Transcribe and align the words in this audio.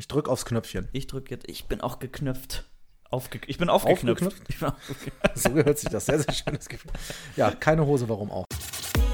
Ich 0.00 0.08
drück 0.08 0.30
aufs 0.30 0.46
Knöpfchen. 0.46 0.88
Ich 0.92 1.08
drücke 1.08 1.34
jetzt. 1.34 1.46
Ich 1.46 1.66
bin 1.66 1.82
auch 1.82 1.98
geknüpft. 1.98 2.64
Aufge 3.10 3.38
ich 3.46 3.58
bin 3.58 3.68
aufgeknüpft. 3.68 4.22
Aufgeknüpft? 4.22 4.48
Ich 4.48 4.58
bin 4.58 4.68
aufgeknüpft. 4.68 5.18
So 5.34 5.50
gehört 5.50 5.78
sich 5.78 5.90
das. 5.90 6.06
Sehr, 6.06 6.20
sehr 6.20 6.32
schönes 6.32 6.70
Gefühl. 6.70 6.90
Ja, 7.36 7.50
keine 7.50 7.84
Hose, 7.84 8.08
warum 8.08 8.30
auch? 8.30 8.46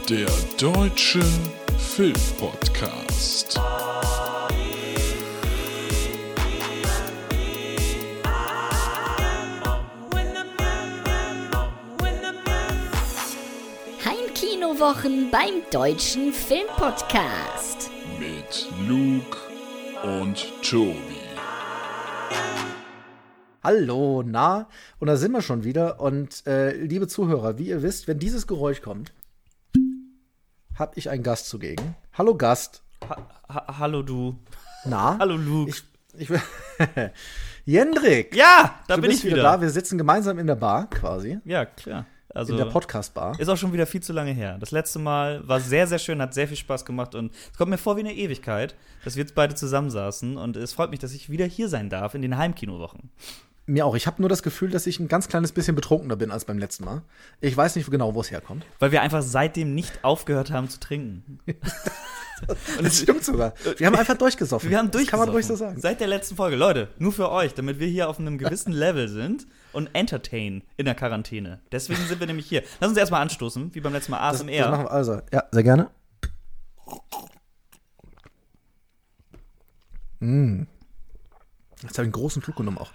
Der 0.09 0.29
Deutsche 0.57 1.25
Filmpodcast. 1.77 3.61
Heimkinowochen 14.05 15.33
beim 15.33 15.69
Deutschen 15.73 16.33
Filmpodcast. 16.33 17.91
Mit 18.21 18.69
Luke 18.87 19.46
und 20.03 20.47
Tobi. 20.63 21.17
Hallo, 23.63 24.23
na? 24.25 24.69
Und 24.99 25.09
da 25.09 25.17
sind 25.17 25.33
wir 25.33 25.43
schon 25.43 25.65
wieder. 25.65 26.01
Und 26.01 26.47
äh, 26.47 26.73
liebe 26.73 27.09
Zuhörer, 27.09 27.59
wie 27.59 27.69
ihr 27.69 27.83
wisst, 27.83 28.07
wenn 28.07 28.19
dieses 28.19 28.47
Geräusch 28.47 28.81
kommt, 28.81 29.13
habe 30.75 30.93
ich 30.97 31.11
einen 31.11 31.23
Gast 31.23 31.49
zugegen. 31.49 31.97
Hallo 32.13 32.37
Gast. 32.37 32.83
Ha 33.09 33.17
ha 33.49 33.79
hallo 33.79 34.03
du. 34.03 34.39
Na? 34.85 35.17
Hallo 35.21 35.37
Luke. 35.37 35.71
Ich, 35.71 35.85
ich 36.17 36.31
will. 36.31 36.41
Jendrik! 37.65 38.35
ja, 38.37 38.79
da 38.87 38.95
du 38.97 39.03
bin 39.03 39.11
bist 39.11 39.25
ich 39.25 39.33
wieder. 39.33 39.43
da. 39.43 39.61
Wir 39.61 39.71
sitzen 39.71 39.99
gemeinsam 39.99 40.39
in 40.39 40.47
der 40.47 40.55
Bar 40.55 40.89
quasi. 40.89 41.41
Ja, 41.45 41.65
klar. 41.65 42.07
Also 42.37 42.53
in 42.53 42.59
der 42.59 42.67
Podcast-Bar. 42.67 43.39
ist 43.41 43.49
auch 43.49 43.57
schon 43.57 43.73
wieder 43.73 43.87
viel 43.87 44.03
zu 44.03 44.13
lange 44.13 44.33
her. 44.33 44.57
Das 44.59 44.71
letzte 44.71 44.99
Mal 44.99 45.47
war 45.47 45.61
sehr, 45.61 45.87
sehr 45.87 45.99
schön, 45.99 46.21
hat 46.21 46.35
sehr 46.35 46.49
viel 46.49 46.57
Spaß 46.57 46.85
gemacht 46.85 47.15
und 47.15 47.33
es 47.53 47.59
kommt 47.59 47.71
mir 47.71 47.79
vor 47.79 47.97
wie 47.97 48.01
eine 48.01 48.15
Ewigkeit, 48.15 48.75
dass 49.05 49.17
wir 49.17 49.23
jetzt 49.23 49.35
beide 49.35 49.55
zusammensaßen 49.55 50.37
und 50.37 50.57
es 50.57 50.73
freut 50.73 50.91
mich, 50.91 51.01
dass 51.01 51.13
ich 51.13 51.31
wieder 51.31 51.47
hier 51.47 51.69
sein 51.69 51.91
darf 51.91 52.15
in 52.15 52.23
den 52.23 52.37
Heimkinowochen. 52.37 53.11
Mir 53.69 53.85
auch. 53.85 53.97
Ich 53.97 54.07
habe 54.07 54.23
nur 54.23 54.29
das 54.29 54.45
Gefühl, 54.45 54.71
dass 54.71 54.87
ich 54.87 55.01
ein 55.01 55.09
ganz 55.09 55.27
kleines 55.27 55.51
bisschen 55.51 55.75
betrunkener 55.75 56.15
bin 56.15 56.31
als 56.31 56.45
beim 56.45 56.57
letzten 56.57 56.85
Mal. 56.85 57.03
Ich 57.41 57.57
weiß 57.57 57.75
nicht 57.75 57.91
genau, 57.91 58.15
wo 58.15 58.21
es 58.21 58.31
herkommt. 58.31 58.65
Weil 58.79 58.93
wir 58.93 59.03
einfach 59.03 59.23
seitdem 59.23 59.75
nicht 59.75 60.05
aufgehört 60.05 60.53
haben 60.53 60.69
zu 60.69 60.79
trinken. 60.79 61.41
Und 61.47 61.57
das 62.85 63.01
stimmt 63.01 63.25
sogar. 63.25 63.55
Wir 63.77 63.89
haben 63.89 63.97
einfach 63.97 64.17
durchgesoffen. 64.17 64.71
Wir 64.71 64.79
haben 64.79 64.93
Das 64.93 65.05
kann 65.09 65.19
man 65.19 65.31
ruhig 65.31 65.45
so 65.47 65.55
durchgesoffen. 65.55 65.81
sagen. 65.81 65.81
Seit 65.81 65.99
der 65.99 66.07
letzten 66.07 66.37
Folge. 66.37 66.55
Leute, 66.55 66.89
nur 67.01 67.11
für 67.13 67.29
euch, 67.29 67.55
damit 67.55 67.81
wir 67.81 67.89
hier 67.89 68.09
auf 68.09 68.21
einem 68.21 68.39
gewissen 68.39 68.73
Level 68.73 69.09
sind 69.09 69.49
und 69.77 69.89
entertain 69.95 70.65
in 70.77 70.87
der 70.87 70.95
Quarantäne. 70.95 71.61
Deswegen 71.71 72.01
sind 72.07 72.19
wir 72.19 72.27
nämlich 72.27 72.47
hier. 72.49 72.63
Lass 72.81 72.89
uns 72.91 72.99
erstmal 72.99 73.23
anstoßen, 73.23 73.75
wie 73.75 73.81
beim 73.81 73.93
letzten 73.93 74.11
Mal 74.13 74.19
Das, 74.33 74.41
ASMR. 74.41 74.59
das 74.59 74.71
machen 74.71 74.85
wir 74.87 74.91
also. 74.91 75.21
Ja, 75.33 75.45
sehr 75.53 75.63
gerne. 75.63 75.91
Mm. 80.21 80.63
Jetzt 81.83 81.85
habe 81.85 81.93
ich 81.93 81.99
einen 82.01 82.13
großen 82.13 82.43
Schluck 82.43 82.57
genommen 82.57 82.79
auch. 82.79 82.91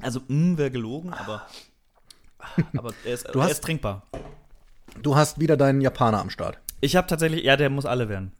also, 0.00 0.20
mh, 0.28 0.56
wäre 0.58 0.70
gelogen, 0.70 1.12
aber, 1.12 1.46
aber 2.76 2.92
er, 3.04 3.14
ist, 3.14 3.28
Du 3.32 3.38
er 3.38 3.44
hast- 3.44 3.52
ist 3.52 3.64
trinkbar. 3.64 4.06
Du 5.02 5.16
hast 5.16 5.38
wieder 5.40 5.56
deinen 5.56 5.80
Japaner 5.80 6.20
am 6.20 6.30
Start. 6.30 6.58
Ich 6.80 6.96
habe 6.96 7.06
tatsächlich, 7.06 7.44
ja, 7.44 7.56
der 7.56 7.70
muss 7.70 7.86
alle 7.86 8.08
werden. 8.08 8.32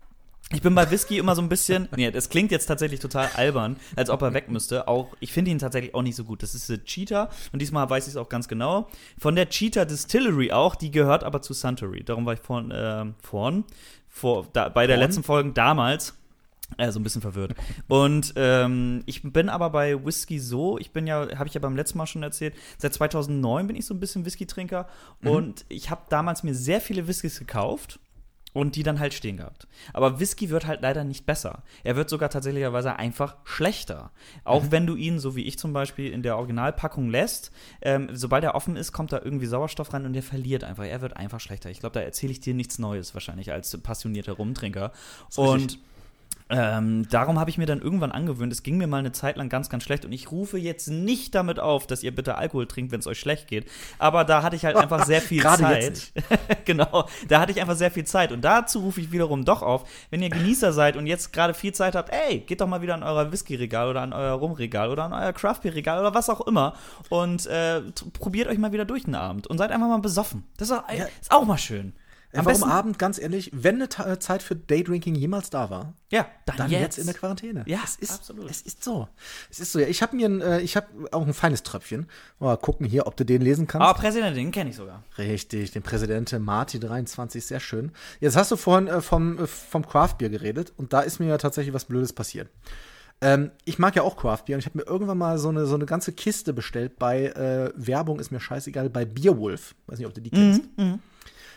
Ich 0.53 0.61
bin 0.61 0.75
bei 0.75 0.91
Whisky 0.91 1.19
immer 1.19 1.35
so 1.35 1.43
ein 1.43 1.49
bisschen, 1.49 1.89
nee, 1.97 2.11
das 2.11 2.29
klingt 2.29 2.51
jetzt 2.51 2.67
tatsächlich 2.67 3.01
total 3.01 3.29
albern, 3.35 3.77
als 3.97 4.11
ob 4.11 4.23
er 4.23 4.35
weg 4.35 4.51
müsste. 4.51 4.87
Auch, 4.87 5.09
ich 5.21 5.33
finde 5.33 5.51
ihn 5.51 5.59
tatsächlich 5.59 5.95
auch 5.95 6.03
nicht 6.03 6.17
so 6.17 6.25
gut. 6.25 6.43
Das 6.43 6.55
ist 6.55 6.71
eine 6.71 6.85
Cheetah 6.85 7.31
und 7.53 7.63
diesmal 7.63 7.89
weiß 7.89 8.07
ich 8.07 8.15
es 8.15 8.17
auch 8.17 8.29
ganz 8.29 8.49
genau. 8.49 8.89
Von 9.19 9.35
der 9.35 9.49
Cheetah 9.49 9.85
Distillery 9.85 10.53
auch, 10.53 10.75
die 10.75 10.91
gehört 10.91 11.25
aber 11.25 11.43
zu 11.43 11.55
Suntory. 11.55 12.05
Darum 12.05 12.27
war 12.27 12.35
ich 12.35 12.41
vorhin, 12.41 12.73
ähm, 12.75 13.15
vorhin, 13.23 13.65
vor, 14.09 14.47
da, 14.53 14.69
bei 14.69 14.87
der 14.87 14.97
Vorn? 14.97 15.09
letzten 15.09 15.23
Folge 15.23 15.53
damals 15.53 16.15
äh, 16.79 16.91
so 16.91 17.01
ein 17.01 17.03
bisschen 17.03 17.23
verwirrt. 17.23 17.55
Und 17.89 18.35
ähm, 18.37 19.03
ich 19.07 19.23
bin 19.23 19.49
aber 19.49 19.71
bei 19.71 20.05
Whisky 20.05 20.39
so, 20.39 20.79
ich 20.79 20.93
bin 20.93 21.07
ja, 21.07 21.29
habe 21.39 21.49
ich 21.49 21.55
ja 21.55 21.61
beim 21.61 21.77
letzten 21.77 21.99
Mal 21.99 22.07
schon 22.07 22.23
erzählt, 22.23 22.55
seit 22.79 22.95
2009 22.95 23.67
bin 23.67 23.77
ich 23.77 23.87
so 23.87 23.95
ein 23.95 24.01
bisschen 24.01 24.25
Whisky-Trinker 24.25 24.89
und 25.25 25.65
ich 25.69 25.91
habe 25.91 26.03
damals 26.09 26.43
mir 26.43 26.55
sehr 26.55 26.81
viele 26.81 27.07
Whiskys 27.09 27.39
gekauft 27.39 27.99
und 28.53 28.77
die 28.77 28.83
dann 28.83 29.01
halt 29.01 29.15
stehen 29.15 29.39
gehabt. 29.39 29.67
Aber 29.93 30.21
Whisky 30.21 30.51
wird 30.51 30.67
halt 30.67 30.83
leider 30.83 31.05
nicht 31.05 31.27
besser. 31.27 31.63
Er 31.85 31.97
wird 31.97 32.11
sogar 32.11 32.31
tatsächlicherweise 32.31 32.97
einfach 32.97 33.37
schlechter. 33.45 34.11
Auch 34.45 34.71
wenn 34.71 34.87
du 34.87 34.95
ihn, 34.97 35.19
so 35.19 35.37
wie 35.37 35.45
ich 35.45 35.59
zum 35.59 35.73
Beispiel, 35.73 36.13
in 36.13 36.23
der 36.23 36.37
Originalpackung 36.37 37.09
lässt, 37.09 37.51
ähm, 37.81 38.09
sobald 38.13 38.45
er 38.45 38.55
offen 38.55 38.77
ist, 38.77 38.93
kommt 38.93 39.13
da 39.13 39.21
irgendwie 39.23 39.47
Sauerstoff 39.47 39.93
rein 39.93 40.05
und 40.05 40.13
der 40.13 40.23
verliert 40.23 40.65
einfach. 40.65 40.85
Er 40.85 41.01
wird 41.01 41.17
einfach 41.17 41.41
schlechter. 41.41 41.71
Ich 41.71 41.81
glaube, 41.81 41.95
da 41.95 42.01
erzähle 42.01 42.33
ich 42.33 42.41
dir 42.41 42.55
nichts 42.55 42.79
Neues 42.79 43.15
wahrscheinlich 43.15 43.53
als 43.53 43.77
passionierter 43.79 44.33
Rumtrinker. 44.33 44.93
Und 45.37 45.63
richtig. 45.63 45.81
Ähm, 46.53 47.09
darum 47.09 47.41
habe 47.41 47.49
ich 47.49 47.57
mir 47.57 47.65
dann 47.65 47.81
irgendwann 47.81 48.13
angewöhnt, 48.13 48.53
es 48.53 48.63
ging 48.63 48.77
mir 48.77 48.87
mal 48.87 48.99
eine 48.99 49.13
Zeit 49.13 49.39
lang 49.39 49.49
ganz, 49.49 49.71
ganz 49.71 49.85
schlecht 49.85 50.05
und 50.05 50.13
ich 50.13 50.31
rufe 50.31 50.59
jetzt 50.59 50.89
nicht 50.89 51.35
damit 51.35 51.59
auf, 51.59 51.87
dass 51.87 52.03
ihr 52.03 52.15
bitte 52.15 52.37
Alkohol 52.37 52.67
trinkt, 52.67 52.93
wenn 52.93 53.01
es 53.01 53.07
euch 53.07 53.19
schlecht 53.19 53.49
geht. 53.49 53.67
Aber 53.99 54.25
da 54.25 54.43
hatte 54.43 54.55
ich 54.55 54.65
halt 54.67 54.77
einfach 54.77 55.05
sehr 55.07 55.23
viel 55.23 55.43
Zeit. 55.43 56.13
genau, 56.67 57.09
da 57.27 57.41
hatte 57.41 57.53
ich 57.53 57.61
einfach 57.61 57.77
sehr 57.77 57.91
viel 57.91 58.05
Zeit 58.05 58.33
und 58.33 58.43
dazu 58.43 58.81
rufe 58.81 59.01
ich 59.01 59.13
wiederum 59.13 59.45
doch 59.47 59.63
auf, 59.63 59.89
wenn 60.11 60.23
ihr 60.23 60.29
Genießer 60.29 60.73
seid 60.75 60.97
und 60.97 61.07
jetzt 61.07 61.33
gerade 61.33 61.55
viel 61.55 61.73
Zeit 61.73 61.95
habt, 61.95 62.11
ey, 62.13 62.41
geht 62.41 62.61
doch 62.61 62.69
mal 62.69 62.83
wieder 62.83 62.95
an 62.95 63.03
euer 63.03 63.33
Whisky-Regal 63.33 63.89
oder 63.89 64.03
an 64.03 64.13
euer 64.13 64.35
Rumregal 64.35 64.91
oder 64.91 65.05
an 65.05 65.15
euer 65.15 65.33
Craft-Beer-Regal 65.33 66.01
oder 66.01 66.15
was 66.15 66.29
auch 66.29 66.43
immer 66.43 66.75
und 67.09 67.47
äh, 67.47 67.81
probiert 68.13 68.49
euch 68.49 68.59
mal 68.59 68.73
wieder 68.73 68.85
durch 68.85 69.05
den 69.05 69.15
Abend 69.15 69.47
und 69.47 69.57
seid 69.57 69.71
einfach 69.71 69.89
mal 69.89 69.99
besoffen. 70.01 70.45
Das 70.59 70.69
ist 70.69 70.77
auch, 70.77 70.89
Ja. 70.93 71.07
ist 71.21 71.33
auch 71.33 71.45
mal 71.47 71.59
schön. 71.59 71.95
Am 72.35 72.47
Warum 72.47 72.63
Abend, 72.65 72.99
ganz 72.99 73.19
ehrlich, 73.19 73.51
wenn 73.53 73.75
eine 73.75 73.89
Ta- 73.91 74.19
Zeit 74.19 74.43
für 74.43 74.57
Daydrinking 74.57 75.15
jemals 75.15 75.51
da 75.51 75.69
war, 75.69 75.93
ja, 76.11 76.27
dann, 76.47 76.57
dann 76.57 76.71
jetzt. 76.71 76.81
jetzt, 76.83 76.99
in 76.99 77.05
der 77.05 77.15
Quarantäne. 77.15 77.63
Ja, 77.67 77.81
es 77.85 77.97
ist, 77.97 78.11
absolut. 78.13 78.51
Es 78.51 78.63
ist 78.63 78.83
so. 78.83 79.07
Es 79.51 79.61
ist 79.61 79.73
so. 79.73 79.79
Ja, 79.79 79.87
ich 79.87 80.01
habe 80.01 80.17
mir, 80.17 80.29
ein, 80.29 80.41
äh, 80.41 80.61
ich 80.61 80.75
habe 80.77 80.87
auch 81.13 81.27
ein 81.27 81.35
feines 81.35 81.63
Tröpfchen. 81.63 82.07
Mal 82.39 82.57
gucken 82.57 82.87
hier, 82.87 83.07
ob 83.07 83.17
du 83.19 83.25
den 83.25 83.43
lesen 83.43 83.67
kannst. 83.67 83.87
Aber 83.87 83.99
Präsident, 83.99 84.35
den 84.37 84.51
kenne 84.51 84.71
ich 84.71 84.77
sogar. 84.77 85.03
Richtig, 85.19 85.73
den 85.73 85.83
Präsidenten 85.83 86.43
Marti 86.43 86.81
23, 86.81 87.45
sehr 87.45 87.61
schön. 87.61 87.93
Jetzt 88.21 88.37
hast 88.37 88.51
du 88.51 88.57
vorhin 88.57 88.89
äh, 88.89 89.03
vom, 89.03 89.39
äh, 89.39 89.47
vom 89.47 89.87
Craft 89.87 90.15
Beer 90.19 90.31
geredet 90.31 90.73
und 90.79 90.95
da 90.95 91.01
ist 91.01 91.21
mir 91.21 91.27
ja 91.27 91.37
tatsächlich 91.39 91.75
was 91.75 91.85
Blödes 91.85 92.15
passiert. 92.15 92.49
Ähm, 93.21 93.51
ich 93.67 93.79
mag 93.79 93.95
ja 93.95 94.03
auch 94.03 94.17
Craft 94.17 94.45
Beer 94.47 94.57
und 94.57 94.61
ich 94.61 94.67
habe 94.67 94.79
mir 94.79 94.85
irgendwann 94.85 95.19
mal 95.19 95.39
so 95.39 95.51
eine, 95.51 95.67
so 95.67 95.75
eine 95.75 95.87
ganze 95.87 96.13
Kiste 96.13 96.53
bestellt 96.55 96.99
bei 96.99 97.27
äh, 97.27 97.71
Werbung, 97.77 98.19
ist 98.19 98.31
mir 98.33 98.41
scheißegal, 98.41 98.89
bei 98.91 99.05
Beerwolf. 99.05 99.75
Weiß 99.87 99.99
nicht, 99.99 100.09
ob 100.09 100.15
du 100.15 100.21
die 100.23 100.31
kennst. 100.31 100.63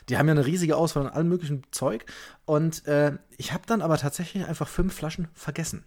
Die 0.10 0.18
haben 0.18 0.28
ja 0.28 0.34
eine 0.34 0.46
riesige 0.46 0.78
Auswahl 0.78 1.08
an 1.08 1.14
allem 1.14 1.30
möglichen 1.30 1.64
Zeug. 1.72 2.06
Und 2.46 2.86
äh, 2.88 3.18
ich 3.38 3.54
habe 3.54 3.64
dann 3.66 3.82
aber 3.82 3.98
tatsächlich 3.98 4.46
einfach 4.46 4.68
fünf 4.68 4.94
Flaschen 4.94 5.28
vergessen. 5.34 5.84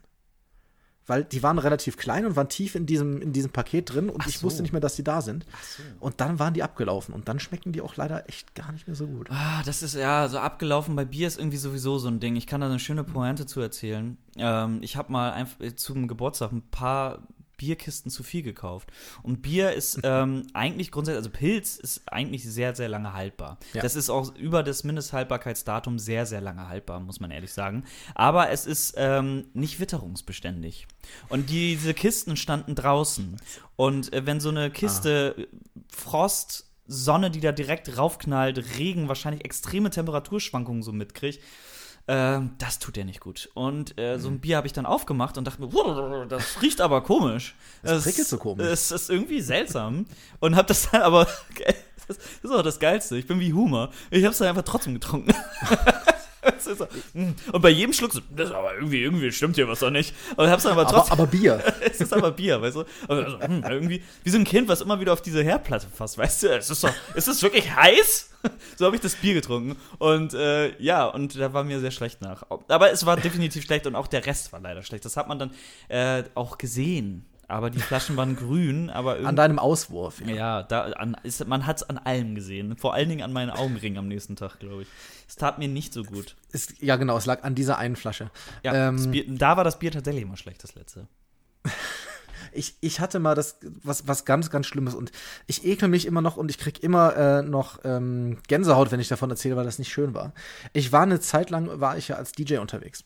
Weil 1.08 1.24
die 1.24 1.42
waren 1.42 1.58
relativ 1.58 1.96
klein 1.96 2.26
und 2.26 2.36
waren 2.36 2.50
tief 2.50 2.74
in 2.74 2.84
diesem, 2.84 3.22
in 3.22 3.32
diesem 3.32 3.50
Paket 3.50 3.94
drin 3.94 4.10
und 4.10 4.26
ich 4.26 4.38
so. 4.38 4.42
wusste 4.44 4.60
nicht 4.60 4.72
mehr, 4.72 4.80
dass 4.80 4.94
die 4.94 5.02
da 5.02 5.22
sind. 5.22 5.46
Und 6.00 6.20
dann 6.20 6.38
waren 6.38 6.52
die 6.52 6.62
abgelaufen 6.62 7.14
und 7.14 7.28
dann 7.28 7.40
schmecken 7.40 7.72
die 7.72 7.80
auch 7.80 7.96
leider 7.96 8.28
echt 8.28 8.54
gar 8.54 8.72
nicht 8.72 8.86
mehr 8.86 8.94
so 8.94 9.06
gut. 9.06 9.30
Ah, 9.30 9.62
das 9.64 9.82
ist 9.82 9.94
ja 9.94 10.28
so 10.28 10.38
abgelaufen. 10.38 10.94
Bei 10.96 11.06
Bier 11.06 11.26
ist 11.26 11.38
irgendwie 11.38 11.56
sowieso 11.56 11.96
so 11.96 12.08
ein 12.08 12.20
Ding. 12.20 12.36
Ich 12.36 12.46
kann 12.46 12.60
da 12.60 12.66
eine 12.66 12.78
schöne 12.78 13.04
Pointe 13.04 13.46
zu 13.46 13.58
erzählen. 13.60 14.18
Ähm, 14.36 14.80
ich 14.82 14.96
habe 14.96 15.10
mal 15.10 15.32
einfach 15.32 15.56
zum 15.76 16.08
Geburtstag 16.08 16.52
ein 16.52 16.60
paar 16.70 17.20
Bierkisten 17.58 18.10
zu 18.10 18.22
viel 18.22 18.42
gekauft. 18.42 18.88
Und 19.22 19.42
Bier 19.42 19.72
ist 19.72 20.00
ähm, 20.04 20.46
eigentlich 20.54 20.90
grundsätzlich, 20.90 21.18
also 21.18 21.30
Pilz 21.30 21.76
ist 21.76 22.10
eigentlich 22.10 22.44
sehr, 22.50 22.74
sehr 22.74 22.88
lange 22.88 23.12
haltbar. 23.12 23.58
Ja. 23.74 23.82
Das 23.82 23.94
ist 23.94 24.08
auch 24.08 24.34
über 24.36 24.62
das 24.62 24.84
Mindesthaltbarkeitsdatum 24.84 25.98
sehr, 25.98 26.24
sehr 26.24 26.40
lange 26.40 26.68
haltbar, 26.68 27.00
muss 27.00 27.20
man 27.20 27.30
ehrlich 27.30 27.52
sagen. 27.52 27.84
Aber 28.14 28.48
es 28.48 28.64
ist 28.64 28.94
ähm, 28.96 29.48
nicht 29.52 29.80
witterungsbeständig. 29.80 30.86
Und 31.28 31.50
diese 31.50 31.92
Kisten 31.92 32.36
standen 32.36 32.74
draußen. 32.74 33.36
Und 33.76 34.12
äh, 34.14 34.24
wenn 34.24 34.40
so 34.40 34.48
eine 34.48 34.70
Kiste 34.70 35.34
äh, 35.36 35.46
Frost 35.94 36.64
Sonne, 36.90 37.30
die 37.30 37.40
da 37.40 37.52
direkt 37.52 37.98
raufknallt, 37.98 38.78
Regen, 38.78 39.08
wahrscheinlich 39.08 39.44
extreme 39.44 39.90
Temperaturschwankungen 39.90 40.82
so 40.82 40.92
mitkriegt. 40.92 41.40
Äh, 42.08 42.40
das 42.58 42.78
tut 42.78 42.96
ja 42.96 43.04
nicht 43.04 43.20
gut. 43.20 43.48
Und 43.54 43.96
äh, 43.98 44.16
Mhm. 44.16 44.20
so 44.20 44.28
ein 44.30 44.40
Bier 44.40 44.56
habe 44.56 44.66
ich 44.66 44.72
dann 44.72 44.86
aufgemacht 44.86 45.36
und 45.38 45.44
dachte 45.44 45.60
mir, 45.60 45.72
"Wow, 45.72 46.26
das 46.28 46.60
riecht 46.62 46.80
aber 46.80 47.02
komisch. 47.02 47.54
Das 47.82 48.02
prickelt 48.04 48.26
so 48.26 48.38
komisch. 48.38 48.66
Es 48.66 48.90
ist 48.90 49.10
irgendwie 49.10 49.40
seltsam. 49.40 50.06
Und 50.40 50.56
habe 50.56 50.66
das 50.68 50.90
dann 50.90 51.02
aber, 51.02 51.26
das 52.08 52.16
ist 52.42 52.50
auch 52.50 52.62
das 52.62 52.78
Geilste. 52.80 53.16
Ich 53.18 53.26
bin 53.26 53.38
wie 53.40 53.52
Humor. 53.52 53.90
Ich 54.10 54.24
habe 54.24 54.32
es 54.32 54.38
dann 54.38 54.48
einfach 54.48 54.62
trotzdem 54.64 54.94
getrunken. 54.94 55.32
So, 56.58 56.86
mm. 57.14 57.34
Und 57.52 57.62
bei 57.62 57.70
jedem 57.70 57.92
Schluck 57.92 58.12
so, 58.12 58.20
das 58.34 58.50
ist 58.50 58.54
aber 58.54 58.74
irgendwie, 58.74 59.02
irgendwie 59.02 59.30
stimmt 59.32 59.56
hier 59.56 59.68
was 59.68 59.80
doch 59.80 59.90
nicht. 59.90 60.14
Und 60.36 60.48
hab's 60.48 60.64
dann 60.64 60.72
aber 60.72 60.82
Aber, 60.82 60.90
trotzdem. 60.90 61.12
aber 61.12 61.26
Bier. 61.26 61.62
es 61.80 62.00
ist 62.00 62.12
aber 62.12 62.30
Bier, 62.30 62.60
weißt 62.60 62.76
du? 62.76 62.84
Also, 63.08 63.40
hm, 63.40 63.64
irgendwie 63.68 64.02
wie 64.24 64.30
so 64.30 64.38
ein 64.38 64.44
Kind, 64.44 64.68
was 64.68 64.80
immer 64.80 65.00
wieder 65.00 65.12
auf 65.12 65.22
diese 65.22 65.42
Herdplatte 65.42 65.86
fasst, 65.92 66.18
weißt 66.18 66.42
du? 66.44 66.56
Es 66.56 66.70
ist 66.70 66.84
doch, 66.84 66.92
ist 67.14 67.28
es 67.28 67.42
wirklich 67.42 67.74
heiß? 67.74 68.30
So 68.76 68.86
habe 68.86 68.94
ich 68.94 69.02
das 69.02 69.16
Bier 69.16 69.34
getrunken. 69.34 69.76
Und 69.98 70.32
äh, 70.32 70.80
ja, 70.80 71.06
und 71.06 71.36
da 71.36 71.52
war 71.52 71.64
mir 71.64 71.80
sehr 71.80 71.90
schlecht 71.90 72.22
nach. 72.22 72.44
Aber 72.68 72.92
es 72.92 73.04
war 73.04 73.16
definitiv 73.16 73.64
schlecht 73.64 73.84
und 73.88 73.96
auch 73.96 74.06
der 74.06 74.24
Rest 74.26 74.52
war 74.52 74.60
leider 74.60 74.84
schlecht. 74.84 75.04
Das 75.04 75.16
hat 75.16 75.26
man 75.26 75.40
dann 75.40 75.50
äh, 75.88 76.22
auch 76.36 76.56
gesehen. 76.56 77.26
Aber 77.48 77.70
die 77.70 77.80
Flaschen 77.80 78.16
waren 78.18 78.36
grün, 78.36 78.90
aber 78.90 79.14
irgendwie. 79.14 79.28
An 79.28 79.36
deinem 79.36 79.58
Auswurf. 79.58 80.20
Ja, 80.26 80.62
da 80.62 80.82
an, 80.82 81.16
ist, 81.22 81.46
man 81.46 81.66
hat 81.66 81.78
es 81.78 81.82
an 81.82 81.96
allem 81.96 82.34
gesehen. 82.34 82.76
Vor 82.76 82.92
allen 82.92 83.08
Dingen 83.08 83.22
an 83.22 83.32
meinen 83.32 83.48
Augenringen 83.50 83.96
am 83.98 84.06
nächsten 84.06 84.36
Tag, 84.36 84.58
glaube 84.58 84.82
ich. 84.82 84.88
Es 85.26 85.36
tat 85.36 85.58
mir 85.58 85.66
nicht 85.68 85.94
so 85.94 86.04
gut. 86.04 86.36
Ist, 86.52 86.80
ja, 86.82 86.96
genau, 86.96 87.16
es 87.16 87.24
lag 87.24 87.44
an 87.44 87.54
dieser 87.54 87.78
einen 87.78 87.96
Flasche. 87.96 88.30
Ja, 88.62 88.88
Ähm, 88.88 89.10
Bier, 89.10 89.24
da 89.26 89.56
war 89.56 89.64
das 89.64 89.78
Bier 89.78 89.90
tatsächlich 89.90 90.24
immer 90.24 90.36
schlecht, 90.36 90.62
das 90.62 90.74
letzte. 90.74 91.08
Ich, 92.52 92.76
ich 92.80 93.00
hatte 93.00 93.18
mal 93.18 93.34
das, 93.34 93.58
was, 93.82 94.06
was 94.06 94.24
ganz, 94.24 94.50
ganz 94.50 94.66
Schlimmes 94.66 94.94
und 94.94 95.12
ich 95.46 95.64
ekel 95.64 95.88
mich 95.88 96.06
immer 96.06 96.20
noch 96.20 96.36
und 96.36 96.50
ich 96.50 96.58
krieg 96.58 96.82
immer 96.82 97.16
äh, 97.16 97.42
noch 97.42 97.80
ähm, 97.84 98.38
Gänsehaut, 98.48 98.90
wenn 98.90 99.00
ich 99.00 99.08
davon 99.08 99.30
erzähle, 99.30 99.56
weil 99.56 99.64
das 99.64 99.78
nicht 99.78 99.92
schön 99.92 100.14
war. 100.14 100.32
Ich 100.72 100.92
war 100.92 101.02
eine 101.02 101.20
Zeit 101.20 101.50
lang, 101.50 101.80
war 101.80 101.96
ich 101.96 102.08
ja 102.08 102.16
als 102.16 102.32
DJ 102.32 102.58
unterwegs. 102.58 103.04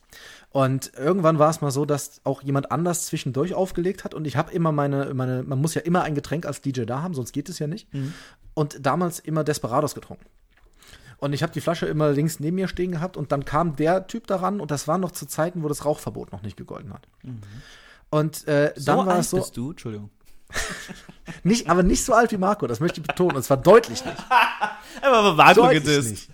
Und 0.49 0.91
irgendwann 0.97 1.39
war 1.39 1.49
es 1.49 1.61
mal 1.61 1.71
so, 1.71 1.85
dass 1.85 2.21
auch 2.23 2.41
jemand 2.43 2.71
anders 2.71 3.05
zwischendurch 3.05 3.53
aufgelegt 3.53 4.03
hat 4.03 4.13
und 4.13 4.25
ich 4.25 4.37
habe 4.37 4.51
immer 4.51 4.71
meine, 4.71 5.13
meine, 5.13 5.43
man 5.43 5.59
muss 5.59 5.73
ja 5.73 5.81
immer 5.81 6.03
ein 6.03 6.15
Getränk 6.15 6.45
als 6.45 6.61
DJ 6.61 6.83
da 6.83 7.01
haben, 7.01 7.13
sonst 7.13 7.31
geht 7.31 7.49
es 7.49 7.59
ja 7.59 7.67
nicht. 7.67 7.87
Und 8.53 8.85
damals 8.85 9.19
immer 9.19 9.43
Desperados 9.43 9.95
getrunken. 9.95 10.25
Und 11.23 11.31
ich 11.31 11.41
habe 11.41 11.53
die 11.53 11.61
Flasche 11.61 11.85
immer 11.85 12.11
links 12.11 12.41
neben 12.41 12.55
mir 12.55 12.67
stehen 12.67 12.91
gehabt 12.91 13.15
und 13.15 13.31
dann 13.31 13.45
kam 13.45 13.77
der 13.77 14.07
Typ 14.07 14.27
daran 14.27 14.59
und 14.59 14.71
das 14.71 14.89
war 14.89 14.97
noch 14.97 15.11
zu 15.11 15.25
Zeiten, 15.25 15.63
wo 15.63 15.69
das 15.69 15.85
Rauchverbot 15.85 16.33
noch 16.33 16.41
nicht 16.41 16.57
gegolten 16.57 16.93
hat. 16.93 17.07
Und 18.13 18.47
äh, 18.47 18.71
dann 18.77 18.97
war 18.99 19.07
alt 19.07 19.21
es 19.21 19.31
so, 19.31 19.37
bist 19.37 19.57
du? 19.57 19.71
Entschuldigung. 19.71 20.11
nicht, 21.43 21.67
aber 21.67 21.81
nicht 21.81 22.05
so 22.05 22.13
alt 22.13 22.31
wie 22.31 22.37
Marco, 22.37 22.67
das 22.67 22.79
möchte 22.79 23.01
ich 23.01 23.07
betonen. 23.07 23.35
Und 23.35 23.41
zwar 23.41 23.57
deutlich 23.57 24.05
nicht. 24.05 24.17
Aber 25.01 25.33
Marco 25.33 25.67
nicht. 25.67 26.29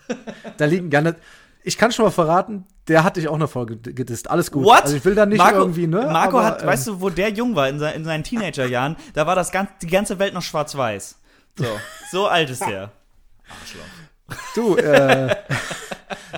Da 0.57 0.65
liegen 0.65 0.89
gar 0.89 1.01
nicht. 1.01 1.15
Ich 1.63 1.77
kann 1.77 1.93
schon 1.93 2.03
mal 2.03 2.11
verraten, 2.11 2.65
der 2.89 3.05
hat 3.05 3.15
dich 3.15 3.29
auch 3.29 3.35
eine 3.35 3.47
Folge 3.47 3.77
gedisst. 3.77 4.29
Alles 4.29 4.51
gut. 4.51 4.65
What? 4.65 4.83
Also 4.83 4.97
ich 4.97 5.05
will 5.05 5.15
da 5.15 5.25
nicht 5.25 5.37
Marco, 5.37 5.59
irgendwie, 5.59 5.87
ne? 5.87 6.01
Marco 6.11 6.37
aber, 6.37 6.47
hat, 6.47 6.61
ähm, 6.63 6.67
weißt 6.67 6.87
du, 6.87 6.99
wo 6.99 7.09
der 7.09 7.29
jung 7.29 7.55
war 7.55 7.69
in, 7.69 7.79
se 7.79 7.91
in 7.91 8.03
seinen 8.03 8.25
Teenagerjahren, 8.25 8.97
da 9.13 9.25
war 9.25 9.35
das 9.35 9.53
ganz, 9.53 9.69
die 9.81 9.87
ganze 9.87 10.19
Welt 10.19 10.33
noch 10.33 10.41
schwarz-weiß. 10.41 11.17
So, 11.57 11.65
so 12.11 12.27
alt 12.27 12.49
ist 12.49 12.65
der. 12.65 12.91
Du, 14.53 14.75
äh, 14.75 15.27
ja, 15.29 15.37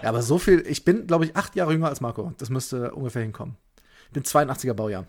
aber 0.04 0.22
so 0.22 0.38
viel. 0.38 0.64
Ich 0.68 0.86
bin, 0.86 1.08
glaube 1.08 1.26
ich, 1.26 1.36
acht 1.36 1.56
Jahre 1.56 1.74
jünger 1.74 1.88
als 1.88 2.00
Marco. 2.00 2.32
Das 2.38 2.52
müsste 2.52 2.92
ungefähr 2.92 3.24
hinkommen. 3.24 3.58
Ich 4.06 4.12
bin 4.12 4.22
82er 4.24 4.74
Baujahr. 4.74 5.08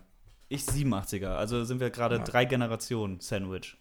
Ich 0.49 0.63
87er, 0.63 1.35
also 1.35 1.63
sind 1.63 1.79
wir 1.79 1.89
gerade 1.89 2.19
drei 2.19 2.45
Generationen 2.45 3.19
Sandwich. 3.19 3.77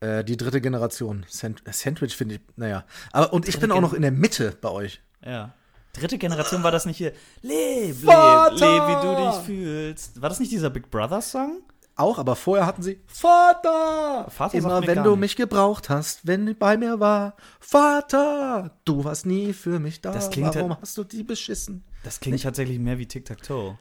Äh, 0.00 0.24
die 0.24 0.36
dritte 0.36 0.60
Generation. 0.60 1.24
Sand 1.28 1.62
Sandwich 1.70 2.16
finde 2.16 2.36
ich, 2.36 2.40
naja. 2.56 2.84
Aber, 3.12 3.32
und 3.32 3.48
ich 3.48 3.58
bin 3.60 3.70
auch 3.72 3.80
noch 3.80 3.92
in 3.92 4.02
der 4.02 4.10
Mitte 4.12 4.56
bei 4.60 4.68
euch. 4.68 5.00
Ja. 5.24 5.54
Dritte 5.92 6.18
Generation 6.18 6.62
war 6.62 6.70
das 6.72 6.86
nicht 6.86 6.96
hier. 6.96 7.12
Leb, 7.42 8.02
leb, 8.02 8.52
leb, 8.52 8.82
wie 8.88 9.06
du 9.06 9.26
dich 9.30 9.44
fühlst. 9.46 10.20
War 10.22 10.28
das 10.28 10.40
nicht 10.40 10.50
dieser 10.50 10.70
Big 10.70 10.90
Brother 10.90 11.20
Song? 11.20 11.62
Auch, 11.94 12.18
aber 12.18 12.34
vorher 12.36 12.66
hatten 12.66 12.82
sie 12.82 13.00
Vater. 13.06 14.26
Vater 14.30 14.56
Immer 14.56 14.86
wenn 14.86 15.04
du 15.04 15.10
nicht. 15.10 15.20
mich 15.20 15.36
gebraucht 15.36 15.90
hast, 15.90 16.26
wenn 16.26 16.46
du 16.46 16.54
bei 16.54 16.76
mir 16.78 16.98
war. 16.98 17.36
Vater, 17.60 18.70
du 18.86 19.04
warst 19.04 19.26
nie 19.26 19.52
für 19.52 19.78
mich 19.78 20.00
da. 20.00 20.12
Das 20.12 20.30
klingt 20.30 20.54
Warum 20.54 20.70
ja- 20.70 20.78
hast 20.80 20.96
du 20.96 21.04
die 21.04 21.22
beschissen? 21.22 21.84
Das 22.02 22.18
klingt 22.18 22.42
tatsächlich 22.42 22.78
mehr 22.78 22.98
wie 22.98 23.06
Tic-Tac-Toe. 23.06 23.76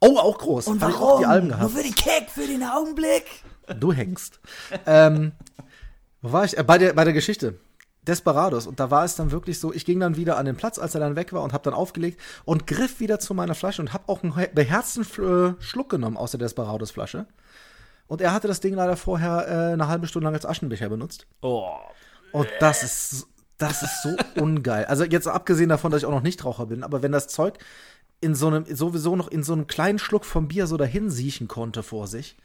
Oh, 0.00 0.18
auch 0.18 0.38
groß. 0.38 0.68
Hab 0.68 0.90
ich 0.90 0.96
auch 0.96 1.18
die 1.20 1.26
Alben 1.26 1.48
gehabt. 1.48 1.62
Nur 1.62 1.70
für 1.70 1.82
den 1.82 1.94
Kick, 1.94 2.30
für 2.30 2.46
den 2.46 2.62
Augenblick. 2.62 3.24
Du 3.80 3.92
hängst. 3.92 4.40
ähm, 4.86 5.32
wo 6.22 6.32
war 6.32 6.44
ich? 6.44 6.56
Äh, 6.56 6.62
bei, 6.62 6.78
der, 6.78 6.92
bei 6.92 7.04
der 7.04 7.12
Geschichte. 7.12 7.58
Desperados. 8.02 8.68
Und 8.68 8.78
da 8.78 8.90
war 8.90 9.04
es 9.04 9.16
dann 9.16 9.32
wirklich 9.32 9.58
so, 9.58 9.72
ich 9.72 9.84
ging 9.84 9.98
dann 9.98 10.16
wieder 10.16 10.36
an 10.36 10.46
den 10.46 10.54
Platz, 10.56 10.78
als 10.78 10.94
er 10.94 11.00
dann 11.00 11.16
weg 11.16 11.32
war 11.32 11.42
und 11.42 11.52
habe 11.52 11.64
dann 11.64 11.74
aufgelegt 11.74 12.20
und 12.44 12.66
griff 12.68 13.00
wieder 13.00 13.18
zu 13.18 13.34
meiner 13.34 13.56
Flasche 13.56 13.82
und 13.82 13.92
habe 13.92 14.04
auch 14.06 14.22
einen 14.22 14.36
he- 14.38 14.48
beherzten 14.54 15.02
äh, 15.02 15.60
Schluck 15.60 15.88
genommen 15.88 16.16
aus 16.16 16.30
der 16.30 16.38
Desperados-Flasche. 16.38 17.26
Und 18.06 18.20
er 18.20 18.32
hatte 18.32 18.46
das 18.46 18.60
Ding 18.60 18.74
leider 18.74 18.96
vorher 18.96 19.48
äh, 19.48 19.72
eine 19.72 19.88
halbe 19.88 20.06
Stunde 20.06 20.26
lang 20.26 20.34
als 20.34 20.46
Aschenbecher 20.46 20.88
benutzt. 20.88 21.26
Oh. 21.40 21.70
Und 22.30 22.48
das 22.60 22.84
ist, 22.84 23.26
das 23.58 23.82
ist 23.82 24.02
so 24.04 24.16
ungeil. 24.40 24.84
Also 24.84 25.02
jetzt 25.02 25.26
abgesehen 25.26 25.70
davon, 25.70 25.90
dass 25.90 26.02
ich 26.02 26.06
auch 26.06 26.12
noch 26.12 26.22
Nichtraucher 26.22 26.66
bin, 26.66 26.84
aber 26.84 27.02
wenn 27.02 27.10
das 27.10 27.26
Zeug 27.26 27.58
in 28.20 28.34
so 28.34 28.48
einem, 28.48 28.64
sowieso 28.64 29.16
noch 29.16 29.28
in 29.28 29.42
so 29.42 29.52
einem 29.52 29.66
kleinen 29.66 29.98
Schluck 29.98 30.24
vom 30.24 30.48
Bier 30.48 30.66
so 30.66 30.76
dahin 30.76 31.10
siechen 31.10 31.48
konnte 31.48 31.82
vor 31.82 32.06
sich. 32.06 32.36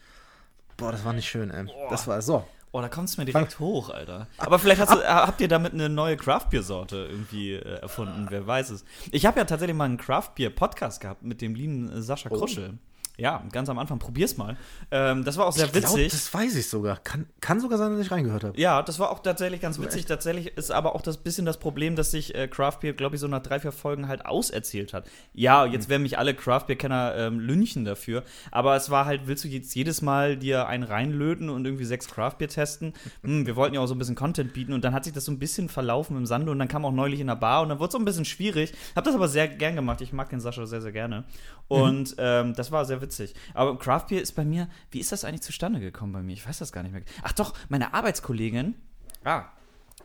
Boah, 0.77 0.91
das 0.91 1.05
war 1.05 1.13
nicht 1.13 1.29
schön, 1.29 1.51
ey. 1.51 1.67
Das 1.89 2.07
war 2.07 2.21
so. 2.21 2.45
Oh, 2.73 2.79
da 2.79 2.87
kommt 2.87 3.09
es 3.09 3.17
mir 3.17 3.25
direkt 3.25 3.59
hoch, 3.59 3.89
Alter. 3.89 4.27
Aber 4.37 4.57
vielleicht 4.57 4.79
hast 4.79 4.93
du, 4.93 5.03
habt 5.03 5.41
ihr 5.41 5.49
damit 5.49 5.73
eine 5.73 5.89
neue 5.89 6.15
Craft-Bier-Sorte 6.15 7.07
irgendwie 7.11 7.53
äh, 7.53 7.81
erfunden, 7.81 8.27
wer 8.29 8.47
weiß 8.47 8.69
es. 8.69 8.85
Ich 9.11 9.25
habe 9.25 9.39
ja 9.39 9.45
tatsächlich 9.45 9.75
mal 9.75 9.85
einen 9.85 9.97
Craft-Bier-Podcast 9.97 11.01
gehabt 11.01 11.21
mit 11.21 11.41
dem 11.41 11.53
lieben 11.53 11.91
äh, 11.91 12.01
Sascha 12.01 12.29
Kruschel. 12.29 12.77
Ja, 13.17 13.43
ganz 13.51 13.69
am 13.69 13.77
Anfang. 13.77 13.99
Probier's 13.99 14.37
mal. 14.37 14.57
Ähm, 14.89 15.23
das 15.23 15.37
war 15.37 15.45
auch 15.45 15.51
sehr 15.51 15.65
Ich 15.65 15.71
glaub, 15.73 15.83
witzig. 15.95 16.11
das 16.11 16.33
weiß 16.33 16.55
ich 16.55 16.67
sogar. 16.69 16.97
Kann, 16.97 17.27
kann 17.39 17.59
sogar 17.59 17.77
sein, 17.77 17.91
dass 17.91 17.99
ich 18.05 18.11
reingehört 18.11 18.43
habe. 18.43 18.59
Ja, 18.59 18.81
das 18.81 18.97
war 18.99 19.11
auch 19.11 19.19
tatsächlich 19.19 19.61
ganz 19.61 19.79
witzig. 19.79 20.05
Tatsächlich 20.05 20.57
ist 20.57 20.71
aber 20.71 20.95
auch 20.95 21.01
das 21.01 21.17
bisschen 21.17 21.45
das 21.45 21.59
Problem, 21.59 21.95
dass 21.95 22.11
sich 22.11 22.33
äh, 22.33 22.47
Craft 22.47 22.77
Beer, 22.81 22.93
glaube 22.93 23.15
ich, 23.15 23.21
so 23.21 23.27
nach 23.27 23.43
drei, 23.43 23.59
vier 23.59 23.71
Folgen 23.71 24.07
halt 24.07 24.25
auserzählt 24.25 24.93
hat. 24.93 25.05
Ja, 25.33 25.65
jetzt 25.65 25.89
werden 25.89 26.01
mich 26.03 26.17
alle 26.17 26.33
Craft 26.33 26.65
Beer-Kenner 26.67 27.13
ähm, 27.17 27.39
lünchen 27.39 27.85
dafür. 27.85 28.23
Aber 28.49 28.75
es 28.75 28.89
war 28.89 29.05
halt, 29.05 29.27
willst 29.27 29.43
du 29.43 29.47
jetzt 29.49 29.75
jedes 29.75 30.01
Mal 30.01 30.37
dir 30.37 30.67
einen 30.67 30.83
reinlöten 30.83 31.49
und 31.49 31.65
irgendwie 31.65 31.85
sechs 31.85 32.07
Craft 32.07 32.37
Beer 32.39 32.47
testen? 32.47 32.93
Hm, 33.23 33.45
wir 33.45 33.55
wollten 33.55 33.75
ja 33.75 33.81
auch 33.81 33.87
so 33.87 33.93
ein 33.93 33.99
bisschen 33.99 34.15
Content 34.15 34.53
bieten 34.53 34.73
und 34.73 34.83
dann 34.83 34.93
hat 34.93 35.03
sich 35.03 35.13
das 35.13 35.25
so 35.25 35.31
ein 35.31 35.37
bisschen 35.39 35.69
verlaufen 35.69 36.17
im 36.17 36.25
Sande 36.25 36.51
und 36.51 36.59
dann 36.59 36.67
kam 36.67 36.85
auch 36.85 36.91
neulich 36.91 37.19
in 37.19 37.27
der 37.27 37.35
Bar 37.35 37.61
und 37.61 37.69
dann 37.69 37.79
wurde 37.79 37.89
es 37.89 37.93
so 37.93 37.99
ein 37.99 38.05
bisschen 38.05 38.25
schwierig. 38.25 38.73
Hab 38.95 39.03
das 39.03 39.13
aber 39.13 39.27
sehr 39.27 39.47
gern 39.47 39.75
gemacht. 39.75 40.01
Ich 40.01 40.13
mag 40.13 40.29
den 40.29 40.39
Sascha 40.39 40.65
sehr, 40.65 40.81
sehr 40.81 40.91
gerne. 40.91 41.25
Und 41.67 42.15
ähm, 42.17 42.53
das 42.55 42.71
war 42.71 42.85
sehr 42.85 43.00
witzig. 43.01 43.33
Aber 43.53 43.77
Craft 43.77 44.07
Beer 44.09 44.21
ist 44.21 44.33
bei 44.33 44.45
mir, 44.45 44.67
wie 44.91 44.99
ist 44.99 45.11
das 45.11 45.25
eigentlich 45.25 45.41
zustande 45.41 45.79
gekommen 45.79 46.13
bei 46.13 46.21
mir? 46.21 46.33
Ich 46.33 46.47
weiß 46.47 46.59
das 46.59 46.71
gar 46.71 46.83
nicht 46.83 46.91
mehr. 46.91 47.01
Ach 47.23 47.33
doch, 47.33 47.53
meine 47.69 47.93
Arbeitskollegin, 47.93 48.75
ah, 49.23 49.45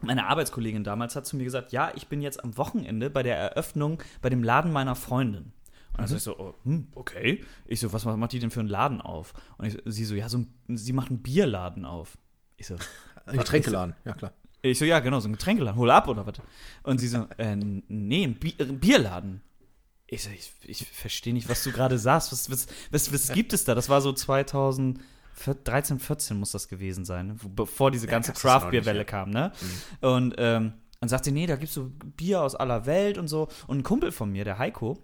meine 0.00 0.26
Arbeitskollegin 0.26 0.84
damals 0.84 1.16
hat 1.16 1.26
zu 1.26 1.36
mir 1.36 1.44
gesagt, 1.44 1.72
ja, 1.72 1.92
ich 1.94 2.08
bin 2.08 2.20
jetzt 2.20 2.42
am 2.42 2.56
Wochenende 2.56 3.10
bei 3.10 3.22
der 3.22 3.36
Eröffnung 3.36 4.02
bei 4.20 4.30
dem 4.30 4.42
Laden 4.42 4.72
meiner 4.72 4.94
Freundin. 4.94 5.52
Und 5.92 6.00
dann 6.00 6.08
sag 6.08 6.16
ich 6.18 6.22
so, 6.24 6.38
oh, 6.38 6.54
hm, 6.64 6.88
okay. 6.94 7.42
Ich 7.64 7.80
so, 7.80 7.92
was 7.92 8.04
macht 8.04 8.32
die 8.32 8.38
denn 8.38 8.50
für 8.50 8.60
einen 8.60 8.68
Laden 8.68 9.00
auf? 9.00 9.32
Und 9.56 9.66
ich, 9.66 9.78
sie 9.86 10.04
so, 10.04 10.14
ja, 10.14 10.28
so 10.28 10.38
ein, 10.38 10.52
sie 10.76 10.92
macht 10.92 11.08
einen 11.08 11.22
Bierladen 11.22 11.86
auf. 11.86 12.18
Ich 12.58 12.66
so, 12.66 12.76
Ein 13.24 13.38
Getränkeladen, 13.38 13.94
ja 14.04 14.12
klar. 14.12 14.32
ich 14.60 14.78
so, 14.78 14.84
ja, 14.84 15.00
genau, 15.00 15.20
so 15.20 15.28
ein 15.28 15.32
Getränkeladen, 15.32 15.78
hol 15.78 15.90
ab 15.90 16.08
oder 16.08 16.26
was? 16.26 16.34
Und 16.82 16.98
sie 16.98 17.08
so, 17.08 17.26
äh, 17.38 17.56
nee, 17.56 18.24
ein, 18.24 18.34
Bi 18.34 18.54
ein 18.60 18.78
Bierladen. 18.78 19.40
Ich 20.08 20.28
ich, 20.30 20.52
ich 20.62 20.86
verstehe 20.86 21.34
nicht, 21.34 21.48
was 21.48 21.64
du 21.64 21.72
gerade 21.72 21.98
sagst. 21.98 22.32
Was, 22.32 22.50
was, 22.50 22.66
was, 22.90 23.12
was 23.12 23.32
gibt 23.32 23.52
es 23.52 23.64
da? 23.64 23.74
Das 23.74 23.88
war 23.88 24.00
so 24.00 24.12
2013, 24.12 25.98
14 25.98 26.36
muss 26.36 26.52
das 26.52 26.68
gewesen 26.68 27.04
sein, 27.04 27.26
ne? 27.28 27.36
Bevor 27.54 27.90
diese 27.90 28.06
ganze 28.06 28.32
noch 28.32 28.38
Craft-Bier-Welle 28.38 29.04
kam, 29.04 29.30
ne? 29.30 29.52
Und 30.00 30.34
ähm, 30.38 30.74
dann 31.00 31.08
sagt 31.08 31.24
sie, 31.24 31.32
nee, 31.32 31.46
da 31.46 31.56
gibt's 31.56 31.74
so 31.74 31.90
Bier 32.16 32.42
aus 32.42 32.54
aller 32.54 32.86
Welt 32.86 33.18
und 33.18 33.28
so. 33.28 33.48
Und 33.66 33.78
ein 33.78 33.82
Kumpel 33.82 34.12
von 34.12 34.30
mir, 34.30 34.44
der 34.44 34.58
Heiko, 34.58 34.98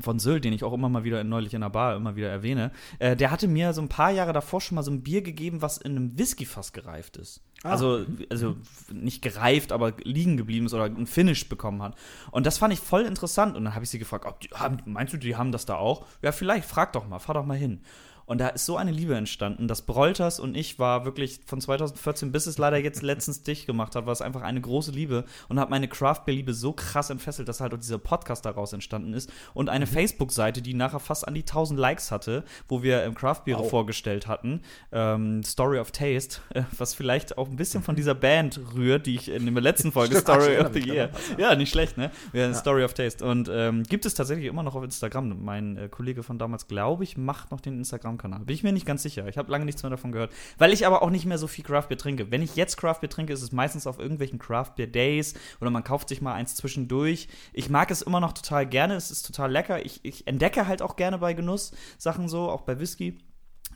von 0.00 0.18
Sylt, 0.18 0.44
den 0.44 0.52
ich 0.52 0.64
auch 0.64 0.72
immer 0.72 0.88
mal 0.88 1.04
wieder 1.04 1.22
neulich 1.24 1.54
in 1.54 1.60
der 1.60 1.70
Bar 1.70 1.96
immer 1.96 2.16
wieder 2.16 2.28
erwähne, 2.28 2.72
äh, 2.98 3.16
der 3.16 3.30
hatte 3.30 3.48
mir 3.48 3.72
so 3.72 3.82
ein 3.82 3.88
paar 3.88 4.10
Jahre 4.10 4.32
davor 4.32 4.60
schon 4.60 4.76
mal 4.76 4.82
so 4.82 4.90
ein 4.90 5.02
Bier 5.02 5.22
gegeben, 5.22 5.62
was 5.62 5.78
in 5.78 5.96
einem 5.96 6.18
Whiskyfass 6.18 6.72
gereift 6.72 7.16
ist. 7.16 7.42
Also, 7.64 8.04
also 8.30 8.56
nicht 8.92 9.20
gereift, 9.20 9.72
aber 9.72 9.92
liegen 10.04 10.36
geblieben 10.36 10.66
ist 10.66 10.74
oder 10.74 10.84
ein 10.84 11.08
Finish 11.08 11.48
bekommen 11.48 11.82
hat. 11.82 11.96
Und 12.30 12.46
das 12.46 12.58
fand 12.58 12.72
ich 12.72 12.78
voll 12.78 13.02
interessant. 13.02 13.56
Und 13.56 13.64
dann 13.64 13.74
habe 13.74 13.84
ich 13.84 13.90
sie 13.90 13.98
gefragt, 13.98 14.26
ob 14.26 14.40
die, 14.40 14.48
haben, 14.48 14.78
meinst 14.84 15.12
du, 15.12 15.16
die 15.16 15.34
haben 15.34 15.50
das 15.50 15.66
da 15.66 15.74
auch? 15.74 16.06
Ja, 16.22 16.30
vielleicht, 16.30 16.68
frag 16.68 16.92
doch 16.92 17.08
mal, 17.08 17.18
fahr 17.18 17.34
doch 17.34 17.44
mal 17.44 17.56
hin. 17.56 17.80
Und 18.28 18.38
da 18.38 18.48
ist 18.48 18.66
so 18.66 18.76
eine 18.76 18.90
Liebe 18.90 19.14
entstanden, 19.14 19.68
dass 19.68 19.80
Brolters 19.80 20.38
und 20.38 20.54
ich 20.54 20.78
war 20.78 21.06
wirklich 21.06 21.40
von 21.46 21.62
2014 21.62 22.30
bis 22.30 22.46
es 22.46 22.58
leider 22.58 22.76
jetzt 22.76 23.02
letztens 23.02 23.42
dicht 23.42 23.66
gemacht 23.66 23.96
hat, 23.96 24.04
war 24.04 24.12
es 24.12 24.20
einfach 24.20 24.42
eine 24.42 24.60
große 24.60 24.90
Liebe 24.90 25.24
und 25.48 25.58
hat 25.58 25.70
meine 25.70 25.88
Craft 25.88 26.24
Beer 26.26 26.34
Liebe 26.34 26.52
so 26.52 26.74
krass 26.74 27.08
entfesselt, 27.08 27.48
dass 27.48 27.62
halt 27.62 27.72
auch 27.72 27.78
dieser 27.78 27.96
Podcast 27.96 28.44
daraus 28.44 28.74
entstanden 28.74 29.14
ist 29.14 29.32
und 29.54 29.70
eine 29.70 29.86
Facebook-Seite, 29.86 30.60
die 30.60 30.74
nachher 30.74 31.00
fast 31.00 31.26
an 31.26 31.32
die 31.32 31.40
1000 31.40 31.80
Likes 31.80 32.10
hatte, 32.10 32.44
wo 32.68 32.82
wir 32.82 33.02
ähm, 33.02 33.14
Craft 33.14 33.44
Beer 33.46 33.64
vorgestellt 33.64 34.26
hatten, 34.26 34.60
ähm, 34.92 35.42
Story 35.42 35.78
of 35.78 35.90
Taste, 35.90 36.42
äh, 36.50 36.64
was 36.76 36.92
vielleicht 36.92 37.38
auch 37.38 37.48
ein 37.48 37.56
bisschen 37.56 37.82
von 37.82 37.96
dieser 37.96 38.14
Band 38.14 38.60
rührt, 38.74 39.06
die 39.06 39.14
ich 39.14 39.30
in 39.30 39.46
der 39.54 39.62
letzten 39.62 39.90
Folge 39.98 40.16
Story 40.16 40.58
of 40.58 40.74
the 40.74 40.80
Year. 40.80 41.10
Ja, 41.38 41.54
nicht 41.54 41.70
schlecht, 41.70 41.96
ne? 41.96 42.10
Ja, 42.34 42.52
Story 42.52 42.84
of 42.84 42.92
Taste 42.92 43.24
und 43.24 43.48
ähm, 43.50 43.84
gibt 43.84 44.04
es 44.04 44.12
tatsächlich 44.12 44.48
immer 44.48 44.62
noch 44.62 44.74
auf 44.74 44.84
Instagram. 44.84 45.42
Mein 45.42 45.78
äh, 45.78 45.88
Kollege 45.88 46.22
von 46.22 46.38
damals, 46.38 46.68
glaube 46.68 47.04
ich, 47.04 47.16
macht 47.16 47.50
noch 47.52 47.62
den 47.62 47.78
Instagram-Kanal. 48.18 48.44
Bin 48.44 48.54
ich 48.54 48.62
mir 48.62 48.72
nicht 48.72 48.86
ganz 48.86 49.02
sicher. 49.02 49.26
Ich 49.28 49.38
habe 49.38 49.50
lange 49.50 49.64
nichts 49.64 49.82
mehr 49.82 49.90
davon 49.90 50.12
gehört, 50.12 50.32
weil 50.58 50.72
ich 50.72 50.86
aber 50.86 51.02
auch 51.02 51.10
nicht 51.10 51.24
mehr 51.24 51.38
so 51.38 51.46
viel 51.46 51.64
Craft 51.64 51.88
Beer 51.88 51.98
trinke. 51.98 52.30
Wenn 52.30 52.42
ich 52.42 52.56
jetzt 52.56 52.76
Craft 52.76 53.00
Beer 53.00 53.10
trinke, 53.10 53.32
ist 53.32 53.42
es 53.42 53.52
meistens 53.52 53.86
auf 53.86 53.98
irgendwelchen 53.98 54.38
Craft 54.38 54.72
Beer 54.76 54.86
Days 54.86 55.34
oder 55.60 55.70
man 55.70 55.84
kauft 55.84 56.08
sich 56.08 56.20
mal 56.20 56.34
eins 56.34 56.56
zwischendurch. 56.56 57.28
Ich 57.52 57.70
mag 57.70 57.90
es 57.90 58.02
immer 58.02 58.20
noch 58.20 58.32
total 58.32 58.66
gerne. 58.66 58.94
Es 58.94 59.10
ist 59.10 59.26
total 59.26 59.50
lecker. 59.50 59.84
Ich, 59.84 60.00
ich 60.04 60.26
entdecke 60.26 60.66
halt 60.66 60.82
auch 60.82 60.96
gerne 60.96 61.18
bei 61.18 61.34
Genuss 61.34 61.72
Sachen 61.96 62.28
so, 62.28 62.50
auch 62.50 62.62
bei 62.62 62.78
Whisky. 62.78 63.18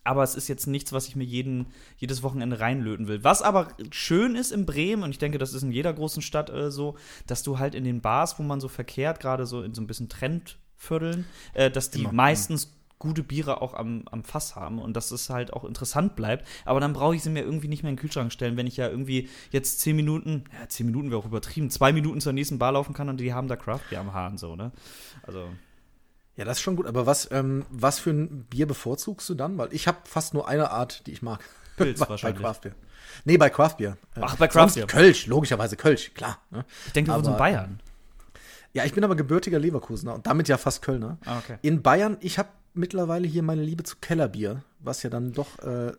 Aber 0.04 0.24
es 0.24 0.34
ist 0.34 0.48
jetzt 0.48 0.66
nichts, 0.66 0.92
was 0.92 1.06
ich 1.06 1.14
mir 1.14 1.22
jeden, 1.22 1.66
jedes 1.96 2.24
Wochenende 2.24 2.58
reinlöten 2.58 3.06
will. 3.06 3.22
Was 3.22 3.40
aber 3.40 3.68
schön 3.92 4.34
ist 4.34 4.50
in 4.50 4.66
Bremen, 4.66 5.04
und 5.04 5.10
ich 5.10 5.18
denke, 5.18 5.38
das 5.38 5.52
ist 5.52 5.62
in 5.62 5.70
jeder 5.70 5.92
großen 5.92 6.22
Stadt 6.22 6.50
äh, 6.50 6.72
so, 6.72 6.96
dass 7.28 7.44
du 7.44 7.60
halt 7.60 7.76
in 7.76 7.84
den 7.84 8.00
Bars, 8.00 8.36
wo 8.36 8.42
man 8.42 8.60
so 8.60 8.66
verkehrt, 8.66 9.20
gerade 9.20 9.46
so 9.46 9.62
in 9.62 9.74
so 9.74 9.80
ein 9.80 9.86
bisschen 9.86 10.08
Trendvierteln, 10.08 11.24
äh, 11.52 11.70
dass 11.70 11.90
die 11.90 12.08
meistens 12.08 12.72
gute 13.02 13.24
Biere 13.24 13.60
auch 13.62 13.74
am, 13.74 14.04
am 14.12 14.22
Fass 14.22 14.54
haben 14.54 14.78
und 14.78 14.96
dass 14.96 15.10
es 15.10 15.28
halt 15.28 15.52
auch 15.52 15.64
interessant 15.64 16.14
bleibt. 16.14 16.46
Aber 16.64 16.78
dann 16.78 16.92
brauche 16.92 17.16
ich 17.16 17.22
sie 17.24 17.30
mir 17.30 17.42
irgendwie 17.42 17.66
nicht 17.66 17.82
mehr 17.82 17.90
in 17.90 17.96
den 17.96 18.00
Kühlschrank 18.00 18.32
stellen, 18.32 18.56
wenn 18.56 18.68
ich 18.68 18.76
ja 18.76 18.88
irgendwie 18.88 19.28
jetzt 19.50 19.80
zehn 19.80 19.96
Minuten, 19.96 20.44
ja, 20.52 20.68
zehn 20.68 20.86
Minuten 20.86 21.10
wäre 21.10 21.18
auch 21.18 21.26
übertrieben, 21.26 21.68
zwei 21.68 21.92
Minuten 21.92 22.20
zur 22.20 22.32
nächsten 22.32 22.60
Bar 22.60 22.72
laufen 22.72 22.94
kann 22.94 23.08
und 23.08 23.18
die 23.18 23.34
haben 23.34 23.48
da 23.48 23.56
Craft 23.56 23.80
Beer 23.90 24.00
am 24.00 24.14
Hahn 24.14 24.38
so, 24.38 24.54
ne? 24.54 24.70
Also. 25.24 25.48
Ja, 26.36 26.44
das 26.44 26.58
ist 26.58 26.62
schon 26.62 26.76
gut. 26.76 26.86
Aber 26.86 27.04
was, 27.04 27.28
ähm, 27.32 27.66
was 27.70 27.98
für 27.98 28.10
ein 28.10 28.44
Bier 28.44 28.66
bevorzugst 28.66 29.28
du 29.28 29.34
dann? 29.34 29.58
Weil 29.58 29.72
ich 29.72 29.88
habe 29.88 29.98
fast 30.04 30.32
nur 30.32 30.48
eine 30.48 30.70
Art, 30.70 31.04
die 31.08 31.12
ich 31.12 31.22
mag. 31.22 31.44
Pilz 31.76 31.98
bei, 31.98 32.08
wahrscheinlich. 32.08 32.40
Bei 32.40 32.48
Craft 32.48 32.60
Beer. 32.62 32.74
Nee, 33.24 33.36
bei 33.36 33.50
Craft 33.50 33.76
Beer. 33.78 33.98
Äh, 34.14 34.20
Ach, 34.22 34.36
bei 34.36 34.46
Craft 34.46 34.60
sonst 34.60 34.74
Beer. 34.76 34.86
Kölsch, 34.86 35.26
logischerweise 35.26 35.76
Kölsch, 35.76 36.14
klar. 36.14 36.38
Ne? 36.50 36.64
Ich 36.86 36.92
denke, 36.92 37.10
wir 37.10 37.14
Aber, 37.14 37.24
sind 37.24 37.36
Bayern. 37.36 37.80
Ja, 38.74 38.84
ich 38.84 38.94
bin 38.94 39.04
aber 39.04 39.16
gebürtiger 39.16 39.58
Leverkusener 39.58 40.14
und 40.14 40.26
damit 40.26 40.48
ja 40.48 40.56
fast 40.56 40.80
Kölner. 40.82 41.18
Ah, 41.26 41.38
okay. 41.38 41.58
In 41.60 41.82
Bayern, 41.82 42.16
ich 42.20 42.38
habe 42.38 42.48
mittlerweile 42.74 43.26
hier 43.26 43.42
meine 43.42 43.62
Liebe 43.62 43.82
zu 43.82 43.96
Kellerbier, 44.00 44.62
was 44.80 45.02
ja 45.02 45.10
dann 45.10 45.32
doch 45.32 45.58
äh, 45.60 45.92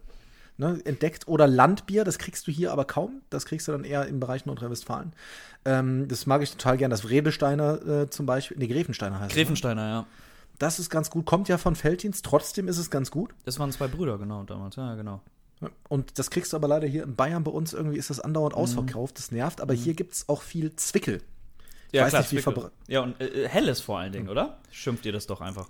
ne, 0.57 0.79
entdeckt. 0.85 1.27
Oder 1.27 1.47
Landbier, 1.47 2.03
das 2.03 2.17
kriegst 2.17 2.47
du 2.47 2.51
hier 2.51 2.71
aber 2.71 2.85
kaum. 2.85 3.21
Das 3.29 3.45
kriegst 3.45 3.67
du 3.67 3.71
dann 3.71 3.83
eher 3.83 4.07
im 4.07 4.19
Bereich 4.19 4.45
Nordrhein-Westfalen. 4.45 5.13
Ähm, 5.65 6.07
das 6.07 6.25
mag 6.25 6.41
ich 6.41 6.51
total 6.51 6.77
gern. 6.77 6.91
Das 6.91 7.09
Redesteiner 7.09 7.85
äh, 7.87 8.09
zum 8.09 8.25
Beispiel, 8.25 8.57
nee, 8.57 8.67
Grevensteiner 8.67 9.19
heißt 9.19 9.35
ne? 9.35 9.41
Grevensteiner, 9.43 9.87
ja. 9.87 10.07
Das 10.59 10.79
ist 10.79 10.89
ganz 10.89 11.09
gut, 11.09 11.25
kommt 11.25 11.49
ja 11.49 11.57
von 11.57 11.75
Felddienst, 11.75 12.23
trotzdem 12.23 12.67
ist 12.67 12.77
es 12.77 12.91
ganz 12.91 13.09
gut. 13.09 13.33
Das 13.43 13.57
waren 13.59 13.71
zwei 13.71 13.87
Brüder, 13.87 14.17
genau, 14.17 14.43
damals. 14.43 14.75
Ja, 14.75 14.93
genau. 14.95 15.21
Und 15.89 16.19
das 16.19 16.29
kriegst 16.29 16.53
du 16.53 16.57
aber 16.57 16.67
leider 16.67 16.87
hier 16.87 17.03
in 17.03 17.15
Bayern 17.15 17.43
bei 17.43 17.51
uns 17.51 17.73
irgendwie 17.73 17.97
ist 17.97 18.09
das 18.09 18.17
Mhm. 18.17 18.25
andauernd 18.25 18.55
ausverkauft. 18.55 19.17
Das 19.17 19.31
nervt, 19.31 19.61
aber 19.61 19.73
hier 19.73 19.93
gibt 19.93 20.13
es 20.13 20.29
auch 20.29 20.41
viel 20.41 20.75
Zwickel. 20.75 21.21
Ja, 21.91 22.03
weiß 22.03 22.09
klar, 22.09 22.21
nicht, 22.21 22.45
wie 22.87 22.91
Ja, 22.93 23.01
und 23.01 23.21
äh, 23.21 23.47
helles 23.47 23.79
vor 23.79 23.99
allen 23.99 24.11
Dingen, 24.11 24.29
oder? 24.29 24.59
Schimpft 24.71 25.05
ihr 25.05 25.11
das 25.11 25.27
doch 25.27 25.41
einfach. 25.41 25.67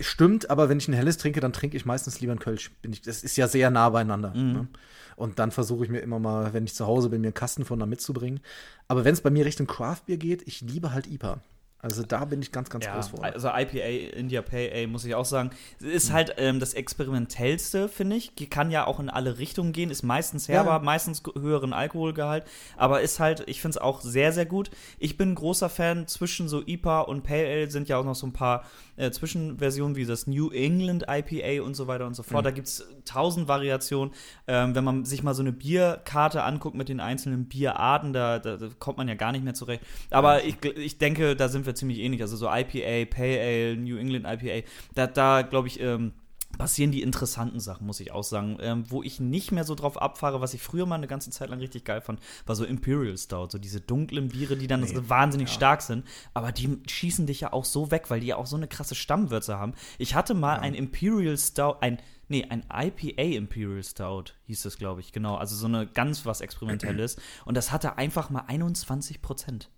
Stimmt, 0.00 0.50
aber 0.50 0.68
wenn 0.68 0.78
ich 0.78 0.88
ein 0.88 0.94
helles 0.94 1.18
trinke, 1.18 1.40
dann 1.40 1.52
trinke 1.52 1.76
ich 1.76 1.84
meistens 1.84 2.20
lieber 2.20 2.32
ein 2.32 2.38
Kölsch. 2.38 2.70
Bin 2.82 2.92
ich, 2.92 3.02
das 3.02 3.22
ist 3.22 3.36
ja 3.36 3.48
sehr 3.48 3.70
nah 3.70 3.88
beieinander. 3.90 4.34
Mhm. 4.34 4.52
Ne? 4.52 4.68
Und 5.16 5.38
dann 5.38 5.50
versuche 5.50 5.84
ich 5.84 5.90
mir 5.90 6.00
immer 6.00 6.18
mal, 6.18 6.52
wenn 6.52 6.64
ich 6.64 6.74
zu 6.74 6.86
Hause 6.86 7.08
bin, 7.08 7.20
mir 7.20 7.28
einen 7.28 7.34
Kasten 7.34 7.64
von 7.64 7.78
da 7.78 7.86
mitzubringen. 7.86 8.40
Aber 8.88 9.04
wenn 9.04 9.14
es 9.14 9.20
bei 9.20 9.30
mir 9.30 9.44
Richtung 9.44 9.66
Craftbier 9.66 10.16
geht, 10.16 10.46
ich 10.46 10.60
liebe 10.60 10.92
halt 10.92 11.06
IPA. 11.06 11.40
Also 11.84 12.02
da 12.02 12.24
bin 12.24 12.40
ich 12.40 12.50
ganz, 12.50 12.70
ganz 12.70 12.86
Ja, 12.86 12.94
groß 12.94 13.08
vor. 13.08 13.22
also 13.24 13.48
IPA, 13.48 14.16
India 14.16 14.40
Pale 14.40 14.72
Ale, 14.72 14.86
muss 14.86 15.04
ich 15.04 15.14
auch 15.14 15.26
sagen, 15.26 15.50
ist 15.80 16.12
halt 16.12 16.34
ähm, 16.38 16.58
das 16.58 16.72
experimentellste, 16.72 17.88
finde 17.88 18.16
ich. 18.16 18.32
Kann 18.50 18.70
ja 18.70 18.86
auch 18.86 19.00
in 19.00 19.10
alle 19.10 19.38
Richtungen 19.38 19.72
gehen, 19.72 19.90
ist 19.90 20.02
meistens 20.02 20.48
herber, 20.48 20.70
Ja. 20.70 20.78
meistens 20.78 21.22
höheren 21.38 21.72
Alkoholgehalt, 21.72 22.44
aber 22.76 23.02
ist 23.02 23.20
halt, 23.20 23.44
ich 23.48 23.60
finde 23.60 23.76
es 23.76 23.82
auch 23.82 24.00
sehr, 24.00 24.32
sehr 24.32 24.46
gut. 24.46 24.70
Ich 24.98 25.16
bin 25.16 25.32
ein 25.32 25.34
großer 25.34 25.68
Fan 25.68 26.06
zwischen 26.08 26.48
so 26.48 26.62
IPA 26.66 27.02
und 27.02 27.22
Pale 27.22 27.46
Ale 27.46 27.70
sind 27.70 27.88
ja 27.88 27.98
auch 27.98 28.04
noch 28.04 28.14
so 28.14 28.26
ein 28.26 28.32
paar 28.32 28.64
äh, 28.96 29.10
Zwischenversionen 29.10 29.96
wie 29.96 30.06
das 30.06 30.26
New 30.26 30.50
England 30.50 31.04
IPA 31.08 31.64
und 31.64 31.74
so 31.74 31.86
weiter 31.86 32.06
und 32.06 32.14
so 32.14 32.22
fort. 32.22 32.46
Da 32.46 32.50
gibt 32.50 32.68
es 32.68 32.86
tausend 33.04 33.48
Variationen. 33.48 34.14
Ähm, 34.46 34.74
wenn 34.74 34.84
man 34.84 35.04
sich 35.04 35.22
mal 35.22 35.34
so 35.34 35.42
eine 35.42 35.52
Bierkarte 35.52 36.42
anguckt 36.44 36.76
mit 36.76 36.88
den 36.88 37.00
einzelnen 37.00 37.46
Bierarten, 37.46 38.12
da, 38.12 38.38
da, 38.38 38.56
da 38.56 38.68
kommt 38.78 38.96
man 38.98 39.08
ja 39.08 39.14
gar 39.16 39.32
nicht 39.32 39.44
mehr 39.44 39.54
zurecht. 39.54 39.82
Aber 40.10 40.44
ich, 40.44 40.56
gl- 40.56 40.76
ich 40.78 40.98
denke, 40.98 41.34
da 41.36 41.48
sind 41.48 41.66
wir 41.66 41.73
ziemlich 41.74 41.98
ähnlich. 41.98 42.22
Also 42.22 42.36
so 42.36 42.46
IPA, 42.46 43.10
Pale 43.14 43.40
Ale, 43.40 43.76
New 43.76 43.96
England 43.96 44.26
IPA, 44.26 44.66
da, 44.94 45.06
da 45.06 45.42
glaube 45.42 45.68
ich, 45.68 45.80
ähm, 45.80 46.12
passieren 46.56 46.92
die 46.92 47.02
interessanten 47.02 47.60
Sachen, 47.60 47.86
muss 47.86 48.00
ich 48.00 48.12
auch 48.12 48.24
sagen. 48.24 48.58
Ähm, 48.60 48.84
wo 48.88 49.02
ich 49.02 49.20
nicht 49.20 49.52
mehr 49.52 49.64
so 49.64 49.74
drauf 49.74 50.00
abfahre, 50.00 50.40
was 50.40 50.54
ich 50.54 50.62
früher 50.62 50.86
mal 50.86 50.96
eine 50.96 51.06
ganze 51.06 51.30
Zeit 51.30 51.50
lang 51.50 51.58
richtig 51.58 51.84
geil 51.84 52.00
fand, 52.00 52.20
war 52.46 52.54
so 52.54 52.64
Imperial 52.64 53.16
Stout. 53.16 53.48
So 53.50 53.58
diese 53.58 53.80
dunklen 53.80 54.28
Biere, 54.28 54.56
die 54.56 54.66
dann 54.66 54.86
so 54.86 55.08
wahnsinnig 55.08 55.50
stark 55.50 55.82
sind. 55.82 56.06
Aber 56.32 56.52
die 56.52 56.78
schießen 56.86 57.26
dich 57.26 57.40
ja 57.40 57.52
auch 57.52 57.64
so 57.64 57.90
weg, 57.90 58.10
weil 58.10 58.20
die 58.20 58.28
ja 58.28 58.36
auch 58.36 58.46
so 58.46 58.56
eine 58.56 58.68
krasse 58.68 58.94
Stammwürze 58.94 59.58
haben. 59.58 59.74
Ich 59.98 60.14
hatte 60.14 60.34
mal 60.34 60.58
ein 60.58 60.74
Imperial 60.74 61.36
Stout, 61.36 61.76
ein 61.80 61.98
Nee, 62.26 62.46
ein 62.48 62.64
IPA 62.72 63.36
Imperial 63.36 63.84
Stout 63.84 64.32
hieß 64.46 64.62
das, 64.62 64.78
glaube 64.78 65.02
ich, 65.02 65.12
genau. 65.12 65.36
Also 65.36 65.56
so 65.56 65.66
eine 65.66 65.86
ganz 65.86 66.24
was 66.24 66.40
Experimentelles. 66.40 67.16
Und 67.44 67.54
das 67.54 67.70
hatte 67.70 67.98
einfach 67.98 68.30
mal 68.30 68.44
21 68.46 69.20
Prozent. 69.20 69.68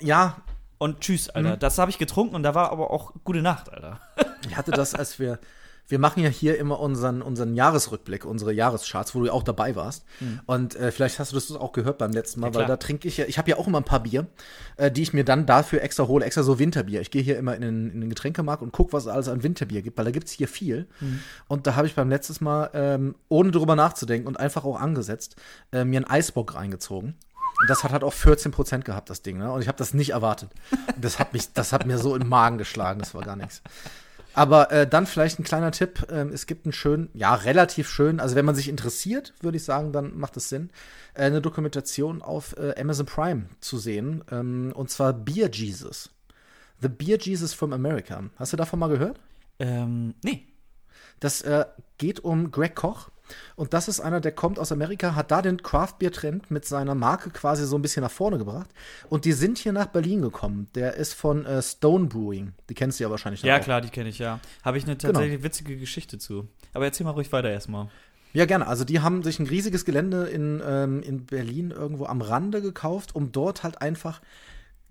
ja, 0.00 0.42
Und 0.82 0.98
tschüss, 0.98 1.30
Alter. 1.30 1.56
Das 1.56 1.78
habe 1.78 1.92
ich 1.92 1.98
getrunken 1.98 2.34
und 2.34 2.42
da 2.42 2.56
war 2.56 2.72
aber 2.72 2.90
auch 2.90 3.12
gute 3.22 3.40
Nacht, 3.40 3.72
Alter. 3.72 4.00
ich 4.48 4.56
hatte 4.56 4.72
das, 4.72 4.96
als 4.96 5.20
wir. 5.20 5.38
Wir 5.88 5.98
machen 5.98 6.22
ja 6.22 6.28
hier 6.28 6.58
immer 6.58 6.78
unseren, 6.78 7.22
unseren 7.22 7.54
Jahresrückblick, 7.54 8.24
unsere 8.24 8.52
Jahrescharts, 8.52 9.14
wo 9.14 9.18
du 9.18 9.26
ja 9.26 9.32
auch 9.32 9.42
dabei 9.42 9.74
warst. 9.74 10.04
Und 10.46 10.76
äh, 10.76 10.92
vielleicht 10.92 11.18
hast 11.18 11.32
du 11.32 11.34
das 11.34 11.50
auch 11.50 11.72
gehört 11.72 11.98
beim 11.98 12.12
letzten 12.12 12.40
Mal, 12.40 12.48
Ja, 12.48 12.54
weil 12.54 12.66
da 12.66 12.76
trinke 12.76 13.08
ich 13.08 13.16
ja, 13.16 13.26
ich 13.26 13.36
habe 13.36 13.50
ja 13.50 13.58
auch 13.58 13.66
immer 13.66 13.78
ein 13.78 13.84
paar 13.84 14.04
Bier, 14.04 14.28
äh, 14.76 14.92
die 14.92 15.02
ich 15.02 15.12
mir 15.12 15.24
dann 15.24 15.44
dafür 15.44 15.82
extra 15.82 16.06
hole, 16.06 16.24
extra 16.24 16.44
so 16.44 16.58
Winterbier. 16.60 17.00
Ich 17.00 17.10
gehe 17.10 17.20
hier 17.20 17.36
immer 17.36 17.54
in 17.56 17.62
den, 17.62 17.90
in 17.90 18.00
den 18.00 18.08
Getränkemarkt 18.08 18.62
und 18.62 18.72
gucke, 18.72 18.92
was 18.92 19.04
es 19.04 19.08
alles 19.08 19.28
an 19.28 19.42
Winterbier 19.42 19.82
gibt, 19.82 19.98
weil 19.98 20.04
da 20.04 20.12
gibt 20.12 20.28
es 20.28 20.32
hier 20.32 20.48
viel. 20.48 20.86
Und 21.48 21.66
da 21.66 21.74
habe 21.74 21.88
ich 21.88 21.94
beim 21.96 22.08
letzten 22.08 22.42
Mal, 22.42 22.70
ähm, 22.74 23.16
ohne 23.28 23.50
drüber 23.50 23.76
nachzudenken 23.76 24.28
und 24.28 24.38
einfach 24.38 24.64
auch 24.64 24.80
angesetzt, 24.80 25.36
äh, 25.72 25.84
mir 25.84 25.98
einen 25.98 26.06
Eisbock 26.06 26.54
reingezogen. 26.54 27.16
Und 27.62 27.70
das 27.70 27.84
hat 27.84 27.92
halt 27.92 28.02
auch 28.02 28.12
14 28.12 28.50
Prozent 28.50 28.84
gehabt, 28.84 29.08
das 29.08 29.22
Ding. 29.22 29.38
Ne? 29.38 29.52
Und 29.52 29.62
ich 29.62 29.68
habe 29.68 29.78
das 29.78 29.94
nicht 29.94 30.10
erwartet. 30.10 30.50
Und 30.94 31.04
das 31.04 31.20
hat 31.20 31.32
mich, 31.32 31.52
das 31.52 31.72
hat 31.72 31.86
mir 31.86 31.96
so 31.96 32.16
im 32.16 32.28
Magen 32.28 32.58
geschlagen. 32.58 32.98
Das 32.98 33.14
war 33.14 33.22
gar 33.22 33.36
nichts. 33.36 33.62
Aber 34.34 34.72
äh, 34.72 34.86
dann 34.86 35.06
vielleicht 35.06 35.38
ein 35.38 35.44
kleiner 35.44 35.70
Tipp. 35.70 36.06
Ähm, 36.10 36.30
es 36.32 36.46
gibt 36.46 36.66
einen 36.66 36.72
schönen, 36.72 37.08
ja, 37.14 37.34
relativ 37.34 37.88
schön, 37.88 38.18
also 38.18 38.34
wenn 38.34 38.44
man 38.44 38.56
sich 38.56 38.68
interessiert, 38.68 39.32
würde 39.40 39.58
ich 39.58 39.64
sagen, 39.64 39.92
dann 39.92 40.18
macht 40.18 40.36
es 40.36 40.48
Sinn, 40.48 40.70
äh, 41.14 41.22
eine 41.22 41.40
Dokumentation 41.40 42.20
auf 42.20 42.56
äh, 42.56 42.74
Amazon 42.80 43.06
Prime 43.06 43.46
zu 43.60 43.78
sehen. 43.78 44.24
Ähm, 44.32 44.72
und 44.74 44.90
zwar 44.90 45.12
Beer 45.12 45.48
Jesus. 45.50 46.10
The 46.80 46.88
Beer 46.88 47.18
Jesus 47.18 47.54
from 47.54 47.72
America. 47.72 48.24
Hast 48.36 48.52
du 48.52 48.56
davon 48.56 48.80
mal 48.80 48.88
gehört? 48.88 49.20
Ähm, 49.60 50.14
nee. 50.24 50.48
Das 51.20 51.42
äh, 51.42 51.66
geht 51.98 52.20
um 52.20 52.50
Greg 52.50 52.74
Koch. 52.74 53.10
Und 53.56 53.72
das 53.74 53.88
ist 53.88 54.00
einer, 54.00 54.20
der 54.20 54.32
kommt 54.32 54.58
aus 54.58 54.72
Amerika, 54.72 55.14
hat 55.14 55.30
da 55.30 55.42
den 55.42 55.62
Craft 55.62 55.94
Beer 55.98 56.12
Trend 56.12 56.50
mit 56.50 56.64
seiner 56.64 56.94
Marke 56.94 57.30
quasi 57.30 57.66
so 57.66 57.76
ein 57.76 57.82
bisschen 57.82 58.02
nach 58.02 58.10
vorne 58.10 58.38
gebracht. 58.38 58.70
Und 59.08 59.24
die 59.24 59.32
sind 59.32 59.58
hier 59.58 59.72
nach 59.72 59.86
Berlin 59.86 60.22
gekommen. 60.22 60.68
Der 60.74 60.94
ist 60.94 61.14
von 61.14 61.44
äh, 61.46 61.62
Stone 61.62 62.06
Brewing. 62.06 62.52
Die 62.68 62.74
kennst 62.74 62.98
du 63.00 63.04
ja 63.04 63.10
wahrscheinlich 63.10 63.42
Ja, 63.42 63.58
auch. 63.58 63.62
klar, 63.62 63.80
die 63.80 63.88
kenne 63.90 64.08
ich, 64.08 64.18
ja. 64.18 64.40
Habe 64.62 64.78
ich 64.78 64.84
eine 64.84 64.98
tatsächlich 64.98 65.42
witzige 65.42 65.76
Geschichte 65.76 66.18
zu. 66.18 66.48
Aber 66.74 66.84
erzähl 66.84 67.04
mal 67.04 67.10
ruhig 67.12 67.32
weiter 67.32 67.50
erstmal. 67.50 67.88
Ja, 68.34 68.46
gerne. 68.46 68.66
Also 68.66 68.84
die 68.84 69.00
haben 69.00 69.22
sich 69.22 69.38
ein 69.38 69.46
riesiges 69.46 69.84
Gelände 69.84 70.24
in, 70.24 70.62
ähm, 70.66 71.02
in 71.02 71.26
Berlin 71.26 71.70
irgendwo 71.70 72.06
am 72.06 72.22
Rande 72.22 72.62
gekauft, 72.62 73.14
um 73.14 73.30
dort 73.30 73.62
halt 73.62 73.82
einfach 73.82 74.22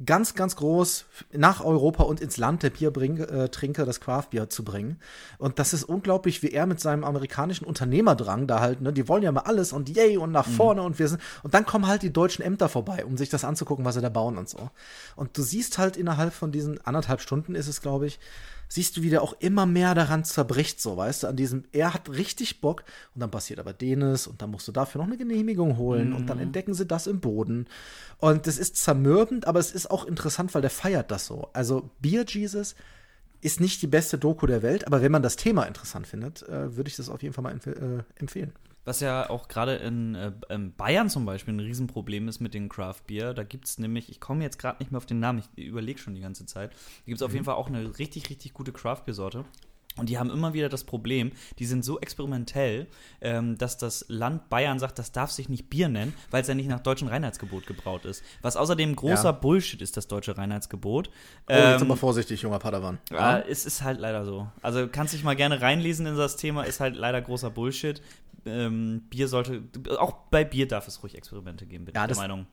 ganz, 0.05 0.33
ganz 0.35 0.55
groß 0.55 1.05
nach 1.31 1.63
Europa 1.63 2.03
und 2.03 2.21
ins 2.21 2.37
Land 2.37 2.63
der 2.63 2.69
Biertrinker 2.69 3.85
das 3.85 3.99
Craft-Bier 3.99 4.49
zu 4.49 4.63
bringen. 4.63 4.99
Und 5.37 5.59
das 5.59 5.73
ist 5.73 5.83
unglaublich, 5.83 6.41
wie 6.43 6.51
er 6.51 6.65
mit 6.65 6.79
seinem 6.79 7.03
amerikanischen 7.03 7.65
Unternehmerdrang 7.65 8.47
da 8.47 8.59
halt, 8.59 8.81
ne, 8.81 8.93
die 8.93 9.07
wollen 9.07 9.23
ja 9.23 9.31
mal 9.31 9.41
alles 9.41 9.73
und 9.73 9.89
yay 9.89 10.17
und 10.17 10.31
nach 10.31 10.47
vorne 10.47 10.81
und 10.81 10.99
wir 10.99 11.07
sind, 11.07 11.21
und 11.43 11.53
dann 11.53 11.65
kommen 11.65 11.87
halt 11.87 12.01
die 12.01 12.13
deutschen 12.13 12.43
Ämter 12.43 12.69
vorbei, 12.69 13.05
um 13.05 13.17
sich 13.17 13.29
das 13.29 13.43
anzugucken, 13.43 13.85
was 13.85 13.95
sie 13.95 14.01
da 14.01 14.09
bauen 14.09 14.37
und 14.37 14.49
so. 14.49 14.69
Und 15.15 15.37
du 15.37 15.41
siehst 15.41 15.77
halt 15.77 15.97
innerhalb 15.97 16.33
von 16.33 16.51
diesen 16.51 16.79
anderthalb 16.85 17.21
Stunden 17.21 17.55
ist 17.55 17.67
es, 17.67 17.81
glaube 17.81 18.07
ich, 18.07 18.19
siehst 18.71 18.95
du, 18.95 19.01
wie 19.01 19.09
der 19.09 19.21
auch 19.21 19.35
immer 19.39 19.65
mehr 19.65 19.93
daran 19.95 20.23
zerbricht, 20.23 20.79
so, 20.79 20.95
weißt 20.95 21.23
du, 21.23 21.27
an 21.27 21.35
diesem, 21.35 21.65
er 21.73 21.93
hat 21.93 22.09
richtig 22.09 22.61
Bock 22.61 22.85
und 23.13 23.19
dann 23.19 23.29
passiert 23.29 23.59
aber 23.59 23.73
denes 23.73 24.27
und 24.27 24.41
dann 24.41 24.49
musst 24.49 24.65
du 24.65 24.71
dafür 24.71 24.99
noch 24.99 25.07
eine 25.07 25.17
Genehmigung 25.17 25.75
holen 25.75 26.13
und 26.13 26.27
dann 26.27 26.39
entdecken 26.39 26.73
sie 26.73 26.85
das 26.85 27.05
im 27.05 27.19
Boden. 27.19 27.67
Und 28.19 28.47
das 28.47 28.57
ist 28.57 28.77
zermürbend, 28.77 29.45
aber 29.45 29.59
es 29.59 29.73
ist 29.73 29.91
auch 29.91 30.05
interessant, 30.05 30.55
weil 30.55 30.61
der 30.61 30.69
feiert 30.69 31.11
das 31.11 31.25
so. 31.25 31.49
Also 31.51 31.89
Beer 31.99 32.23
Jesus 32.25 32.75
ist 33.41 33.59
nicht 33.59 33.81
die 33.81 33.87
beste 33.87 34.17
Doku 34.17 34.47
der 34.47 34.61
Welt, 34.61 34.87
aber 34.87 35.01
wenn 35.01 35.11
man 35.11 35.23
das 35.23 35.35
Thema 35.35 35.63
interessant 35.63 36.07
findet, 36.07 36.43
äh, 36.43 36.77
würde 36.77 36.87
ich 36.87 36.95
das 36.95 37.09
auf 37.09 37.21
jeden 37.21 37.33
Fall 37.33 37.43
mal 37.43 37.51
empf 37.51 37.67
äh, 37.67 38.03
empfehlen. 38.15 38.53
Was 38.83 38.99
ja 38.99 39.29
auch 39.29 39.47
gerade 39.47 39.75
in, 39.75 40.15
äh, 40.15 40.31
in 40.49 40.73
Bayern 40.75 41.09
zum 41.09 41.25
Beispiel 41.25 41.53
ein 41.53 41.59
Riesenproblem 41.59 42.27
ist 42.27 42.39
mit 42.39 42.53
dem 42.53 42.67
Craft 42.67 43.01
Beer. 43.07 43.33
Da 43.33 43.43
gibt 43.43 43.65
es 43.65 43.77
nämlich, 43.77 44.09
ich 44.09 44.19
komme 44.19 44.43
jetzt 44.43 44.57
gerade 44.57 44.77
nicht 44.79 44.91
mehr 44.91 44.97
auf 44.97 45.05
den 45.05 45.19
Namen, 45.19 45.43
ich 45.55 45.63
überlege 45.65 45.99
schon 45.99 46.15
die 46.15 46.21
ganze 46.21 46.45
Zeit. 46.45 46.71
Da 46.71 46.77
gibt 47.05 47.17
es 47.17 47.21
auf 47.23 47.33
jeden 47.33 47.45
Fall 47.45 47.55
auch 47.55 47.67
eine 47.67 47.99
richtig, 47.99 48.29
richtig 48.29 48.53
gute 48.53 48.71
Craft 48.71 49.03
Beer 49.05 49.13
Sorte. 49.13 49.45
Und 49.97 50.07
die 50.07 50.17
haben 50.17 50.29
immer 50.29 50.53
wieder 50.53 50.69
das 50.69 50.85
Problem, 50.85 51.33
die 51.59 51.65
sind 51.65 51.83
so 51.83 51.99
experimentell, 51.99 52.87
ähm, 53.19 53.57
dass 53.57 53.77
das 53.77 54.05
Land 54.07 54.47
Bayern 54.49 54.79
sagt, 54.79 54.97
das 54.97 55.11
darf 55.11 55.31
sich 55.31 55.49
nicht 55.49 55.69
Bier 55.69 55.89
nennen, 55.89 56.13
weil 56.31 56.43
es 56.43 56.47
ja 56.47 56.53
nicht 56.55 56.69
nach 56.69 56.79
deutschem 56.79 57.09
Reinheitsgebot 57.09 57.67
gebraut 57.67 58.05
ist. 58.05 58.23
Was 58.41 58.55
außerdem 58.55 58.95
großer 58.95 59.25
Ja. 59.25 59.31
Bullshit 59.33 59.81
ist, 59.81 59.97
das 59.97 60.07
deutsche 60.07 60.37
Reinheitsgebot. 60.37 61.09
Oh, 61.09 61.51
jetzt 61.53 61.81
Ähm, 61.81 61.87
aber 61.91 61.97
vorsichtig, 61.97 62.41
junger 62.41 62.59
Padawan. 62.59 62.99
ja, 63.11 63.39
es 63.39 63.65
ist 63.65 63.83
halt 63.83 63.99
leider 63.99 64.23
so. 64.23 64.47
Also 64.61 64.87
kannst 64.87 65.13
dich 65.13 65.25
mal 65.25 65.35
gerne 65.35 65.59
reinlesen 65.61 66.05
in 66.05 66.15
das 66.15 66.37
Thema, 66.37 66.63
ist 66.63 66.79
halt 66.79 66.95
leider 66.95 67.21
großer 67.21 67.49
Bullshit. 67.49 68.01
Ähm, 68.45 69.03
Bier 69.09 69.27
sollte, 69.27 69.63
auch 69.99 70.13
bei 70.29 70.43
Bier 70.43 70.67
darf 70.67 70.87
es 70.87 71.03
ruhig 71.03 71.15
Experimente 71.15 71.65
geben, 71.65 71.85
bin 71.85 71.95
Ja, 71.95 72.03
ich 72.03 72.07
der 72.07 72.17
Meinung. 72.17 72.47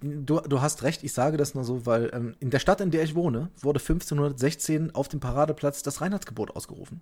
Du, 0.00 0.40
du 0.40 0.60
hast 0.60 0.82
recht, 0.82 1.04
ich 1.04 1.12
sage 1.12 1.36
das 1.36 1.54
nur 1.54 1.62
so, 1.62 1.86
weil 1.86 2.10
ähm, 2.12 2.34
in 2.40 2.50
der 2.50 2.58
Stadt, 2.58 2.80
in 2.80 2.90
der 2.90 3.04
ich 3.04 3.14
wohne, 3.14 3.50
wurde 3.60 3.78
1516 3.78 4.94
auf 4.94 5.08
dem 5.08 5.20
Paradeplatz 5.20 5.82
das 5.84 6.00
Reinheitsgebot 6.00 6.56
ausgerufen. 6.56 7.00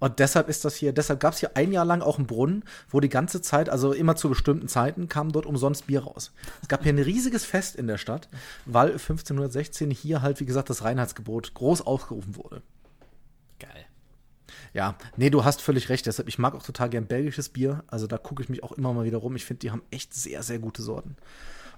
Und 0.00 0.18
deshalb 0.18 0.48
ist 0.48 0.64
das 0.64 0.74
hier, 0.74 0.92
deshalb 0.92 1.20
gab 1.20 1.34
es 1.34 1.40
hier 1.40 1.56
ein 1.56 1.72
Jahr 1.72 1.84
lang 1.84 2.02
auch 2.02 2.18
einen 2.18 2.26
Brunnen, 2.26 2.64
wo 2.88 2.98
die 2.98 3.08
ganze 3.08 3.40
Zeit, 3.40 3.68
also 3.68 3.92
immer 3.92 4.16
zu 4.16 4.28
bestimmten 4.28 4.66
Zeiten, 4.66 5.08
kam 5.08 5.30
dort 5.30 5.46
umsonst 5.46 5.86
Bier 5.86 6.02
raus. 6.02 6.32
Es 6.60 6.68
gab 6.68 6.82
hier 6.82 6.92
ein 6.92 6.98
riesiges 6.98 7.44
Fest 7.44 7.76
in 7.76 7.86
der 7.86 7.98
Stadt, 7.98 8.28
weil 8.66 8.90
1516 8.90 9.92
hier 9.92 10.20
halt, 10.20 10.40
wie 10.40 10.46
gesagt, 10.46 10.70
das 10.70 10.82
Reinheitsgebot 10.82 11.54
groß 11.54 11.86
aufgerufen 11.86 12.36
wurde. 12.36 12.62
Ja, 14.74 14.96
nee, 15.16 15.30
du 15.30 15.44
hast 15.44 15.62
völlig 15.62 15.88
recht. 15.88 16.04
Deshalb, 16.06 16.28
ich 16.28 16.38
mag 16.38 16.54
auch 16.54 16.62
total 16.62 16.90
gern 16.90 17.06
belgisches 17.06 17.48
Bier. 17.48 17.84
Also 17.86 18.06
da 18.06 18.18
gucke 18.18 18.42
ich 18.42 18.48
mich 18.48 18.62
auch 18.62 18.72
immer 18.72 18.92
mal 18.92 19.04
wieder 19.04 19.18
rum. 19.18 19.36
Ich 19.36 19.44
finde, 19.44 19.60
die 19.60 19.70
haben 19.70 19.82
echt 19.90 20.12
sehr, 20.12 20.42
sehr 20.42 20.58
gute 20.58 20.82
Sorten. 20.82 21.16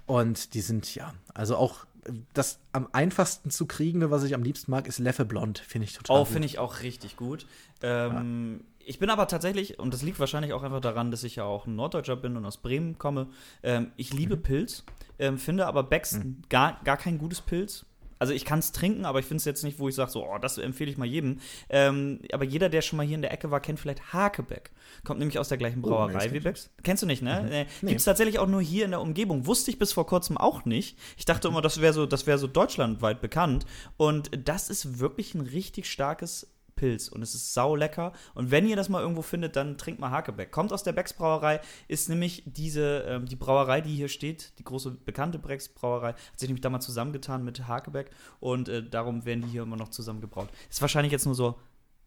Und 0.07 0.53
die 0.53 0.61
sind, 0.61 0.93
ja, 0.95 1.13
also 1.33 1.55
auch 1.55 1.85
das 2.33 2.59
am 2.71 2.87
einfachsten 2.93 3.51
zu 3.51 3.65
kriegende, 3.65 4.09
was 4.11 4.23
ich 4.23 4.33
am 4.33 4.41
liebsten 4.41 4.71
mag, 4.71 4.87
ist 4.87 4.97
Leffe 4.99 5.25
Blond. 5.25 5.59
Finde 5.59 5.85
ich 5.85 5.93
total 5.93 6.21
Oh, 6.21 6.25
finde 6.25 6.45
ich 6.47 6.57
auch 6.57 6.81
richtig 6.81 7.17
gut. 7.17 7.45
Ähm, 7.81 8.61
Ich 8.79 8.99
bin 8.99 9.09
aber 9.09 9.27
tatsächlich, 9.27 9.77
und 9.77 9.93
das 9.93 10.01
liegt 10.01 10.17
wahrscheinlich 10.19 10.53
auch 10.53 10.63
einfach 10.63 10.79
daran, 10.79 11.11
dass 11.11 11.23
ich 11.23 11.35
ja 11.35 11.43
auch 11.43 11.67
ein 11.67 11.75
Norddeutscher 11.75 12.15
bin 12.15 12.37
und 12.37 12.45
aus 12.45 12.57
Bremen 12.57 12.97
komme, 12.97 13.27
ähm, 13.61 13.91
ich 13.97 14.13
liebe 14.13 14.37
Pilz, 14.37 14.85
ähm, 15.19 15.37
finde 15.37 15.67
aber 15.67 15.83
Becks 15.83 16.19
gar, 16.47 16.79
gar 16.85 16.95
kein 16.95 17.17
gutes 17.17 17.41
Pilz. 17.41 17.85
Also 18.19 18.33
ich 18.33 18.45
kann 18.45 18.59
es 18.59 18.71
trinken, 18.71 19.05
aber 19.05 19.19
ich 19.19 19.25
finde 19.25 19.37
es 19.37 19.45
jetzt 19.45 19.63
nicht, 19.63 19.79
wo 19.79 19.89
ich 19.89 19.95
sage, 19.95 20.11
so, 20.11 20.25
oh, 20.27 20.37
das 20.37 20.57
empfehle 20.57 20.89
ich 20.91 20.97
mal 20.97 21.05
jedem. 21.05 21.39
Ähm, 21.69 22.19
aber 22.31 22.43
jeder, 22.45 22.69
der 22.69 22.81
schon 22.81 22.97
mal 22.97 23.05
hier 23.05 23.15
in 23.15 23.21
der 23.21 23.31
Ecke 23.31 23.51
war, 23.51 23.59
kennt 23.59 23.79
vielleicht 23.79 24.13
Hakebeck. 24.13 24.71
Kommt 25.03 25.19
nämlich 25.19 25.39
aus 25.39 25.49
der 25.49 25.57
gleichen 25.57 25.79
Oh, 25.83 25.89
Brauerei 25.89 26.25
das 26.25 26.33
wie 26.33 26.39
Becks. 26.39 26.69
Kennst 26.83 27.03
du 27.03 27.07
nicht, 27.07 27.21
ne? 27.21 27.49
Äh, 27.51 27.65
Nee. 27.81 27.89
Gibt 27.89 27.99
es 27.99 28.05
tatsächlich 28.05 28.39
auch 28.39 28.47
nur 28.47 28.61
hier 28.61 28.85
in 28.85 28.91
der 28.91 29.01
Umgebung. 29.01 29.45
Wusste 29.45 29.71
ich 29.71 29.79
bis 29.79 29.93
vor 29.93 30.05
kurzem 30.07 30.37
auch 30.37 30.65
nicht. 30.65 30.97
Ich 31.17 31.25
dachte 31.25 31.47
immer, 31.47 31.61
das 31.61 31.81
wäre 31.81 31.93
so, 31.93 32.05
das 32.05 32.27
wäre 32.27 32.37
so 32.37 32.47
deutschlandweit 32.47 33.21
bekannt. 33.21 33.65
Und 33.97 34.29
das 34.47 34.69
ist 34.69 34.99
wirklich 34.99 35.35
ein 35.35 35.41
richtig 35.41 35.89
starkes 35.89 36.47
Pilz 36.77 37.09
und 37.09 37.21
es 37.21 37.35
ist 37.35 37.53
sau 37.53 37.75
lecker. 37.75 38.13
Und 38.33 38.51
wenn 38.51 38.65
ihr 38.65 38.77
das 38.77 38.87
mal 38.87 39.01
irgendwo 39.01 39.21
findet, 39.21 39.57
dann 39.57 39.77
trinkt 39.77 39.99
mal 39.99 40.11
Hakebeck. 40.11 40.51
Kommt 40.51 40.71
aus 40.71 40.83
der 40.83 40.93
Becks 40.93 41.11
Brauerei, 41.11 41.59
ist 41.89 42.07
nämlich 42.07 42.43
diese, 42.45 42.99
ähm, 43.09 43.25
die 43.25 43.35
Brauerei, 43.35 43.81
die 43.81 43.93
hier 43.93 44.07
steht, 44.07 44.57
die 44.59 44.63
große 44.63 44.91
bekannte 44.91 45.39
Becks 45.39 45.67
Brauerei, 45.67 46.13
hat 46.13 46.39
sich 46.39 46.47
nämlich 46.47 46.61
damals 46.61 46.85
zusammengetan 46.85 47.43
mit 47.43 47.67
Hakebeck 47.67 48.11
und 48.39 48.69
äh, 48.69 48.81
darum 48.81 49.25
werden 49.25 49.41
die 49.41 49.49
hier 49.49 49.63
immer 49.63 49.75
noch 49.75 49.89
zusammen 49.89 50.21
gebraut. 50.21 50.47
Ist 50.69 50.81
wahrscheinlich 50.81 51.11
jetzt 51.11 51.25
nur 51.25 51.35
so, 51.35 51.55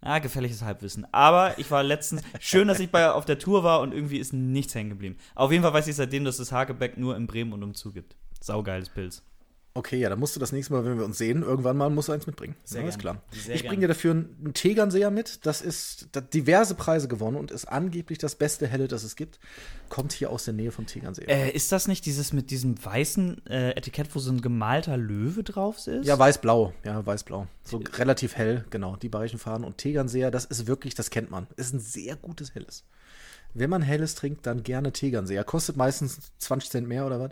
ja, 0.03 0.19
gefährliches 0.19 0.62
Halbwissen. 0.62 1.07
Aber 1.12 1.59
ich 1.59 1.71
war 1.71 1.83
letztens, 1.83 2.23
schön, 2.41 2.69
dass 2.69 2.81
ich 2.81 2.91
bei, 2.91 3.11
auf 3.11 3.27
der 3.27 3.39
Tour 3.39 3.65
war 3.65 3.81
und 3.81 3.93
irgendwie 3.93 4.19
ist 4.19 4.33
nichts 4.33 4.75
hängen 4.75 4.91
geblieben. 4.91 5.17
Auf 5.35 5.53
jeden 5.53 5.62
Fall 5.62 5.75
weiß 5.75 5.89
ich 5.89 5.97
seitdem, 5.97 6.25
dass 6.25 6.39
es 6.39 6.53
Hakebeck 6.53 6.97
nur 6.97 7.17
in 7.17 7.27
Bremen 7.27 7.53
und 7.53 7.62
umzu 7.62 7.93
gibt. 7.93 8.17
Saugeiles 8.41 8.89
Pilz. 8.89 9.23
Okay, 9.73 9.99
ja, 9.99 10.09
dann 10.09 10.19
musst 10.19 10.35
du 10.35 10.41
das 10.41 10.50
nächste 10.50 10.73
Mal, 10.73 10.85
wenn 10.85 10.99
wir 10.99 11.05
uns 11.05 11.17
sehen, 11.17 11.43
irgendwann 11.43 11.77
mal 11.77 11.89
musst 11.91 12.09
du 12.09 12.12
eins 12.12 12.27
mitbringen. 12.27 12.57
Sehr 12.65 12.83
ja, 12.83 12.89
ist 12.89 12.99
klar. 12.99 13.23
Sehr 13.31 13.55
ich 13.55 13.67
bringe 13.67 13.83
dir 13.83 13.89
dafür 13.89 14.12
einen 14.12 14.53
Tegernseher 14.53 15.12
mit. 15.12 15.47
Das 15.47 15.62
ist 15.62 16.09
das 16.11 16.29
diverse 16.31 16.75
Preise 16.75 17.07
gewonnen 17.07 17.37
und 17.37 17.53
ist 17.53 17.67
angeblich 17.67 18.19
das 18.19 18.35
beste 18.35 18.67
Helle, 18.67 18.89
das 18.89 19.05
es 19.05 19.15
gibt. 19.15 19.39
Kommt 19.89 20.12
hier 20.12 20.31
aus 20.31 20.45
der 20.45 20.55
Nähe 20.55 20.73
vom 20.73 20.87
Tegernseer. 20.87 21.29
Äh, 21.29 21.50
ist 21.50 21.71
das 21.71 21.87
nicht 21.87 22.05
dieses 22.07 22.33
mit 22.33 22.50
diesem 22.50 22.85
weißen 22.85 23.47
äh, 23.47 23.71
Etikett, 23.71 24.12
wo 24.15 24.19
so 24.19 24.33
ein 24.33 24.41
gemalter 24.41 24.97
Löwe 24.97 25.45
drauf 25.45 25.87
ist? 25.87 26.05
Ja, 26.05 26.19
weiß-blau. 26.19 26.73
Ja, 26.85 27.07
weiß-blau. 27.07 27.47
So 27.62 27.81
relativ 27.95 28.35
hell, 28.35 28.65
genau. 28.71 28.97
Die 28.97 29.09
beiden 29.09 29.39
Farben. 29.39 29.62
Und 29.62 29.79
Tegernseher, 29.79 30.33
das 30.33 30.47
ist 30.47 30.67
wirklich, 30.67 30.97
das 30.97 31.11
kennt 31.11 31.31
man. 31.31 31.47
Ist 31.57 31.73
ein 31.73 31.81
sehr 31.81 32.17
gutes 32.17 32.57
Helles. 32.57 32.85
Wenn 33.54 33.71
man 33.71 33.83
Helles 33.83 34.14
trinkt, 34.14 34.47
dann 34.47 34.62
gerne 34.62 34.92
Tegernseher. 34.92 35.45
Kostet 35.45 35.76
meistens 35.76 36.19
20 36.38 36.71
Cent 36.71 36.88
mehr 36.88 37.07
oder 37.07 37.19
was. 37.21 37.30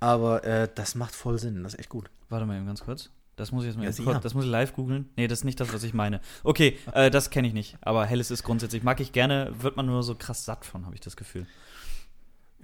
Aber 0.00 0.44
äh, 0.44 0.68
das 0.74 0.94
macht 0.94 1.14
voll 1.14 1.38
Sinn. 1.38 1.62
Das 1.62 1.74
ist 1.74 1.80
echt 1.80 1.88
gut. 1.88 2.10
Warte 2.28 2.46
mal 2.46 2.56
eben 2.56 2.66
ganz 2.66 2.82
kurz. 2.84 3.10
Das 3.36 3.52
muss 3.52 3.64
ich 3.64 3.68
jetzt 3.68 3.76
mal 3.76 3.84
Ja, 3.84 4.12
kurz, 4.12 4.22
das 4.22 4.32
muss 4.34 4.44
ich 4.46 4.50
live 4.50 4.74
googeln. 4.74 5.10
Nee, 5.16 5.26
das 5.28 5.40
ist 5.40 5.44
nicht 5.44 5.60
das, 5.60 5.72
was 5.74 5.82
ich 5.82 5.92
meine. 5.92 6.20
Okay, 6.42 6.78
äh, 6.92 7.10
das 7.10 7.28
kenne 7.30 7.46
ich 7.48 7.52
nicht. 7.54 7.76
Aber 7.82 8.06
Helles 8.06 8.30
ist 8.30 8.44
grundsätzlich, 8.44 8.82
mag 8.82 8.98
ich 9.00 9.12
gerne, 9.12 9.52
wird 9.58 9.76
man 9.76 9.84
nur 9.86 10.02
so 10.02 10.14
krass 10.14 10.44
satt 10.46 10.64
von, 10.64 10.86
habe 10.86 10.94
ich 10.94 11.02
das 11.02 11.16
Gefühl. 11.16 11.46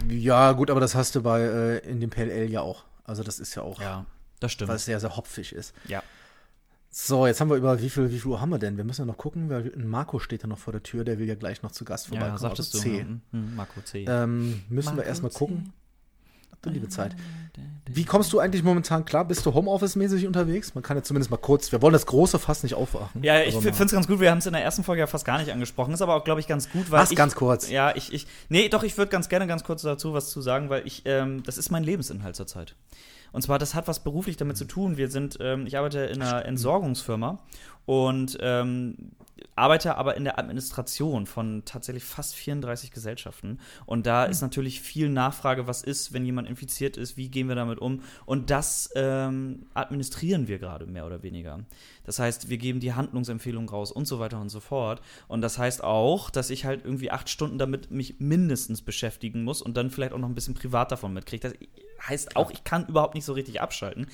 Ja, 0.09 0.53
gut, 0.53 0.71
aber 0.71 0.81
das 0.81 0.95
hast 0.95 1.15
du 1.15 1.23
bei 1.23 1.41
äh, 1.43 1.79
in 1.81 2.01
dem 2.01 2.09
PLL 2.11 2.51
ja 2.51 2.63
auch. 2.63 2.85
Also 3.05 3.23
das 3.23 3.39
ist 3.39 3.55
ja 3.55 3.63
auch, 3.63 3.81
Ja, 3.81 4.07
das 4.41 4.53
stimmt. 4.53 4.69
weil 4.71 4.77
es 4.77 4.85
sehr, 4.87 4.99
sehr 5.01 5.15
hopfig 5.17 5.53
ist. 5.53 5.75
Ja. 5.87 6.03
So, 6.95 7.27
jetzt 7.27 7.41
haben 7.41 7.49
wir 7.49 7.57
über 7.57 7.81
wie 7.81 7.89
viel, 7.89 8.11
wie 8.13 8.19
viel 8.19 8.31
Uhr 8.31 8.41
haben 8.43 8.51
wir 8.51 8.59
denn? 8.59 8.77
Wir 8.77 8.85
müssen 8.85 9.01
ja 9.01 9.07
noch 9.07 9.17
gucken, 9.17 9.49
weil 9.49 9.73
Marco 9.77 10.19
steht 10.19 10.43
ja 10.43 10.47
noch 10.47 10.59
vor 10.59 10.73
der 10.75 10.83
Tür, 10.83 11.05
der 11.05 11.19
will 11.19 11.27
ja 11.27 11.35
gleich 11.35 11.63
noch 11.63 11.73
zu 11.73 11.87
Gast 11.87 12.07
Ja, 12.07 12.11
vorbeikommen. 12.11 12.39
sagtest 12.39 12.75
du. 12.75 12.79
also 12.79 12.91
C. 12.91 13.01
Hm, 13.01 13.21
hm, 13.33 13.57
Marco 13.57 13.81
C. 13.81 14.05
Ähm, 14.07 14.63
müssen 14.69 14.91
wir 14.91 14.97
Marco 14.97 15.09
erstmal 15.09 15.33
C. 15.33 15.39
gucken. 15.39 15.73
Du 16.61 16.69
liebe 16.71 16.89
Zeit. 16.91 17.17
Wie 17.87 18.05
kommst 18.05 18.31
du 18.33 18.39
eigentlich 18.41 18.63
momentan 18.63 19.05
klar? 19.07 19.25
Bist 19.25 19.45
du 19.47 19.55
Homeoffice-mäßig 19.55 20.27
unterwegs? 20.27 20.75
Man 20.75 20.85
kann 20.85 20.97
ja 20.99 21.03
zumindest 21.03 21.31
mal 21.31 21.39
kurz, 21.39 21.73
wir 21.73 21.81
wollen 21.81 21.95
das 21.95 22.05
große 22.07 22.39
Fass 22.39 22.63
nicht 22.63 22.75
aufwachen. 22.75 23.23
Ja, 23.25 23.41
ich 23.41 23.55
mal- 23.55 23.63
finde 23.63 23.85
es 23.87 23.93
ganz 23.93 24.07
gut. 24.07 24.21
Wir 24.21 24.31
haben 24.31 24.39
es 24.39 24.47
in 24.47 24.53
der 24.53 24.63
ersten 24.63 24.85
Folge 24.85 25.01
ja 25.01 25.07
fast 25.07 25.25
gar 25.25 25.39
nicht 25.39 25.51
angesprochen. 25.51 25.95
Ist 25.95 26.03
aber 26.03 26.15
auch, 26.15 26.25
glaube 26.25 26.41
ich, 26.41 26.47
ganz 26.47 26.71
gut, 26.71 26.91
weil. 26.91 27.01
Mach's 27.01 27.11
ich, 27.11 27.17
ganz 27.17 27.35
kurz. 27.35 27.71
Ja, 27.71 27.97
ich, 27.97 28.13
ich. 28.13 28.27
Nee, 28.51 28.69
doch, 28.69 28.83
ich 28.85 28.97
würde 28.99 29.11
ganz 29.11 29.31
gerne 29.31 29.47
ganz 29.47 29.65
kurz 29.65 29.81
dazu 29.83 30.13
was 30.13 30.29
zu 30.31 30.43
sagen, 30.43 30.69
weil 30.69 30.87
ich, 30.87 31.03
ähm, 31.07 31.43
das 31.43 31.57
ist 31.59 31.71
mein 31.71 31.83
Lebensinhalt 31.85 32.37
zurzeit. 32.37 32.77
Und 33.33 33.43
zwar, 33.43 33.59
das 33.59 33.75
hat 33.75 33.89
was 33.89 34.05
beruflich 34.05 34.37
damit 34.37 34.57
zu 34.57 34.65
tun. 34.65 34.97
Wir 34.97 35.11
sind, 35.11 35.39
ähm, 35.41 35.67
ich 35.67 35.77
arbeite 35.77 36.01
in 36.01 36.23
einer 36.23 36.45
Entsorgungsfirma 36.45 37.39
und 37.87 38.39
ähm, 38.41 39.13
arbeite 39.57 39.97
aber 39.97 40.17
in 40.17 40.25
der 40.25 40.39
Administration 40.39 41.27
von 41.27 41.65
tatsächlich 41.65 42.05
fast 42.05 42.35
34 42.35 42.91
Gesellschaften. 42.91 43.59
Und 43.87 44.07
da 44.07 44.25
ist 44.25 44.41
natürlich 44.41 44.81
viel 44.81 45.09
Nachfrage, 45.09 45.67
was 45.67 45.83
ist, 45.83 46.13
wenn 46.13 46.25
jemand 46.25 46.49
infiziert 46.49 46.97
ist, 46.97 47.17
wie 47.17 47.29
gehen 47.29 47.49
wir 47.49 47.55
damit 47.55 47.79
um? 47.79 48.03
Und 48.25 48.51
das 48.51 48.91
ähm, 48.95 49.67
administrieren 49.75 50.49
wir 50.49 50.59
gerade 50.59 50.87
mehr 50.87 51.07
oder 51.07 51.23
weniger. 51.23 51.61
Das 52.05 52.19
heißt, 52.19 52.49
wir 52.49 52.59
geben 52.59 52.81
die 52.81 52.95
Handlungsempfehlungen 52.95 53.69
raus 53.69 53.93
und 53.93 54.07
so 54.07 54.19
weiter 54.19 54.41
und 54.41 54.49
so 54.49 54.61
fort. 54.61 55.01
Und 55.29 55.43
das 55.43 55.59
heißt 55.59 55.85
auch, 55.85 56.31
dass 56.31 56.51
ich 56.51 56.65
halt 56.65 56.85
irgendwie 56.85 57.11
acht 57.11 57.29
Stunden 57.29 57.59
damit 57.59 57.91
mich 57.91 58.17
mindestens 58.19 58.83
beschäftigen 58.83 59.45
muss 59.45 59.63
und 59.63 59.77
dann 59.77 59.91
vielleicht 59.91 60.13
auch 60.13 60.19
noch 60.19 60.29
ein 60.29 60.35
bisschen 60.35 60.55
privat 60.55 60.93
davon 60.93 61.13
mitkriege. 61.13 61.53
Heißt 62.09 62.35
auch, 62.37 62.51
ich 62.51 62.65
kann 62.65 62.87
überhaupt 62.87 63.15
nicht 63.15 63.25
so 63.25 63.33
richtig 63.33 63.61
abschalten. 63.61 64.07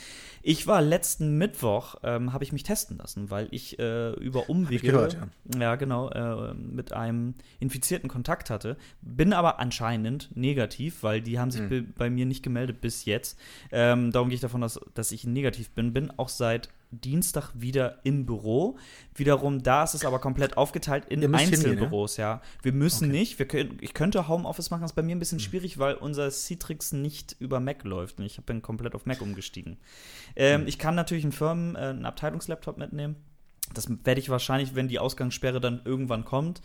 Ich 0.42 0.66
war 0.66 0.82
letzten 0.82 1.38
Mittwoch, 1.38 1.96
ähm, 2.02 2.32
habe 2.34 2.44
ich 2.44 2.52
mich 2.52 2.62
testen 2.62 2.98
lassen, 2.98 3.30
weil 3.30 3.48
ich 3.50 3.78
äh, 3.78 4.10
über 4.14 4.50
Umwege 4.50 4.86
gehört, 4.92 5.14
ja. 5.14 5.60
ja, 5.60 5.76
genau, 5.76 6.10
äh, 6.10 6.52
mit 6.54 6.92
einem 6.92 7.34
Infizierten 7.60 8.08
Kontakt 8.10 8.50
hatte. 8.50 8.76
Bin 9.00 9.32
aber 9.32 9.58
anscheinend 9.58 10.28
negativ, 10.36 11.02
weil 11.02 11.22
die 11.22 11.38
haben 11.38 11.50
sich 11.50 11.62
Hm. 11.62 11.68
be- 11.68 11.82
bei 11.82 12.10
mir 12.10 12.26
nicht 12.26 12.42
gemeldet 12.42 12.80
bis 12.82 13.04
jetzt. 13.06 13.38
Ähm, 13.72 14.12
darum 14.12 14.28
gehe 14.28 14.34
ich 14.36 14.40
davon 14.42 14.62
aus, 14.62 14.78
dass 14.94 15.10
ich 15.10 15.24
negativ 15.24 15.70
bin. 15.70 15.92
Bin 15.94 16.10
auch 16.18 16.28
seit 16.28 16.68
Dienstag 16.90 17.52
wieder 17.54 17.98
im 18.04 18.24
Büro. 18.24 18.78
Wiederum, 19.14 19.62
da 19.62 19.84
ist 19.84 19.94
es 19.94 20.04
aber 20.04 20.18
komplett 20.18 20.56
aufgeteilt 20.56 21.04
in 21.08 21.34
Einzelbüros, 21.34 22.16
ja. 22.16 22.40
Wir 22.62 22.72
müssen 22.72 23.10
nicht. 23.10 23.38
Wir 23.38 23.46
können, 23.46 23.78
ich 23.80 23.94
könnte 23.94 24.28
Homeoffice 24.28 24.70
machen, 24.70 24.84
ist 24.84 24.94
bei 24.94 25.02
mir 25.02 25.14
ein 25.14 25.18
bisschen 25.18 25.40
schwierig, 25.40 25.78
weil 25.78 25.94
unser 25.94 26.30
Citrix 26.30 26.92
nicht 26.92 27.36
über 27.38 27.60
Mac 27.60 27.84
läuft. 27.84 28.18
Und 28.18 28.24
ich 28.24 28.40
bin 28.44 28.62
komplett 28.62 28.94
auf 28.94 29.06
Mac 29.06 29.20
umgestiegen. 29.20 29.76
Ähm, 30.36 30.66
Ich 30.66 30.78
kann 30.78 30.94
natürlich 30.94 31.24
einen 31.24 31.32
Firmen-, 31.32 31.76
äh, 31.76 31.90
einen 31.90 32.06
Abteilungslaptop 32.06 32.78
mitnehmen. 32.78 33.16
Das 33.74 33.88
werde 34.04 34.20
ich 34.20 34.30
wahrscheinlich, 34.30 34.74
wenn 34.74 34.88
die 34.88 34.98
Ausgangssperre 34.98 35.60
dann 35.60 35.82
irgendwann 35.84 36.24
kommt, 36.24 36.62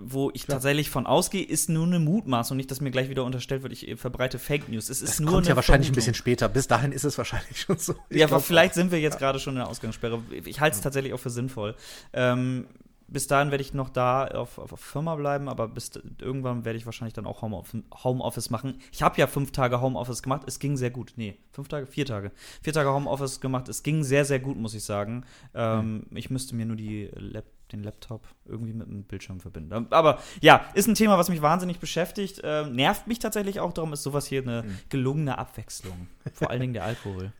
wo 0.00 0.30
ich 0.32 0.46
tatsächlich 0.46 0.90
von 0.90 1.06
ausgehe, 1.06 1.44
ist 1.44 1.68
nur 1.68 1.84
eine 1.86 1.98
Mutmaßung, 1.98 2.56
nicht, 2.56 2.70
dass 2.70 2.80
mir 2.80 2.90
gleich 2.90 3.08
wieder 3.08 3.24
unterstellt 3.24 3.62
wird, 3.62 3.72
ich 3.72 3.88
äh, 3.88 3.96
verbreite 3.96 4.38
Fake 4.38 4.68
News. 4.68 4.88
Es 4.88 5.02
ist 5.02 5.14
Das 5.14 5.20
nur 5.20 5.32
kommt 5.32 5.46
ja 5.48 5.56
wahrscheinlich 5.56 5.88
ein 5.88 5.94
Vermutung. 5.94 6.12
bisschen 6.12 6.14
später. 6.14 6.48
Bis 6.48 6.68
dahin 6.68 6.92
ist 6.92 7.04
es 7.04 7.18
wahrscheinlich 7.18 7.60
schon 7.62 7.78
so. 7.78 7.94
Ich 8.08 8.18
Ja, 8.18 8.26
aber 8.26 8.40
vielleicht 8.40 8.74
sind 8.74 8.92
wir 8.92 9.00
jetzt 9.00 9.18
gerade 9.18 9.38
schon 9.40 9.54
in 9.54 9.58
der 9.60 9.68
Ausgangssperre. 9.68 10.22
Ich 10.44 10.60
halte 10.60 10.76
es 10.76 10.80
tatsächlich 10.82 11.12
auch 11.14 11.18
für 11.20 11.30
sinnvoll. 11.30 11.74
Ähm, 12.12 12.66
bis 13.10 13.26
dahin 13.26 13.50
werde 13.50 13.62
ich 13.62 13.72
noch 13.72 13.88
da 13.88 14.26
auf, 14.26 14.58
auf 14.58 14.78
Firma 14.78 15.16
bleiben, 15.16 15.48
aber 15.48 15.66
bis 15.66 15.90
irgendwann 16.20 16.66
werde 16.66 16.76
ich 16.76 16.84
wahrscheinlich 16.84 17.14
dann 17.14 17.24
auch 17.26 17.40
Homeoffice, 17.40 17.80
Homeoffice 18.04 18.50
machen. 18.50 18.80
Ich 18.92 19.00
habe 19.02 19.18
ja 19.18 19.26
fünf 19.26 19.50
Tage 19.50 19.80
Homeoffice 19.80 20.22
gemacht, 20.22 20.42
es 20.46 20.58
ging 20.58 20.76
sehr 20.76 20.90
gut. 20.90 21.14
Nee, 21.16 21.38
fünf 21.50 21.68
Tage, 21.68 21.86
vier 21.86 22.04
Tage. 22.04 22.32
Vier 22.62 22.74
Tage 22.74 22.92
Homeoffice 22.92 23.40
gemacht, 23.40 23.68
es 23.70 23.82
ging 23.82 24.04
sehr, 24.04 24.26
sehr 24.26 24.40
gut, 24.40 24.58
muss 24.58 24.74
ich 24.74 24.84
sagen. 24.84 25.24
Ähm, 25.54 26.04
Ich 26.14 26.28
müsste 26.28 26.54
mir 26.54 26.66
nur 26.66 26.76
die 26.76 27.08
Lap 27.14 27.46
den 27.72 27.82
Laptop 27.82 28.22
irgendwie 28.44 28.72
mit 28.72 28.88
dem 28.88 29.04
Bildschirm 29.04 29.40
verbinden. 29.40 29.86
Aber 29.90 30.18
ja, 30.40 30.64
ist 30.74 30.88
ein 30.88 30.94
Thema, 30.94 31.18
was 31.18 31.28
mich 31.28 31.42
wahnsinnig 31.42 31.78
beschäftigt. 31.78 32.40
Ähm, 32.44 32.74
nervt 32.74 33.06
mich 33.06 33.18
tatsächlich 33.18 33.60
auch, 33.60 33.72
darum 33.72 33.92
ist 33.92 34.02
sowas 34.02 34.26
hier 34.26 34.42
eine 34.42 34.64
gelungene 34.88 35.38
Abwechslung. 35.38 36.08
Vor 36.32 36.50
allen 36.50 36.60
Dingen 36.60 36.74
der 36.74 36.84
Alkohol. 36.84 37.32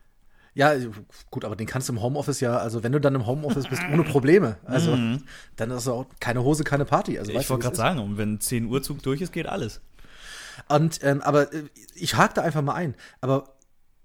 Ja, 0.55 0.73
gut, 1.29 1.45
aber 1.45 1.55
den 1.55 1.67
kannst 1.67 1.89
du 1.89 1.93
im 1.93 2.01
Homeoffice 2.01 2.39
ja, 2.41 2.57
also 2.57 2.83
wenn 2.83 2.91
du 2.91 2.99
dann 2.99 3.15
im 3.15 3.25
Homeoffice 3.25 3.67
bist, 3.67 3.81
ohne 3.93 4.03
Probleme. 4.03 4.57
Also 4.65 4.97
dann 5.55 5.71
ist 5.71 5.87
auch 5.87 6.05
keine 6.19 6.43
Hose, 6.43 6.63
keine 6.63 6.85
Party. 6.85 7.17
Also, 7.19 7.31
Ich 7.31 7.49
wollte 7.49 7.63
gerade 7.63 7.75
sagen, 7.77 7.99
und 7.99 8.17
wenn 8.17 8.39
10 8.39 8.65
Uhr 8.65 8.81
Zug 8.81 9.01
durch 9.03 9.21
ist, 9.21 9.31
geht 9.31 9.47
alles. 9.47 9.81
Und, 10.67 10.99
ähm, 11.03 11.21
aber 11.21 11.53
äh, 11.53 11.63
ich 11.95 12.15
hake 12.15 12.33
da 12.33 12.41
einfach 12.41 12.61
mal 12.61 12.73
ein. 12.73 12.95
Aber 13.21 13.55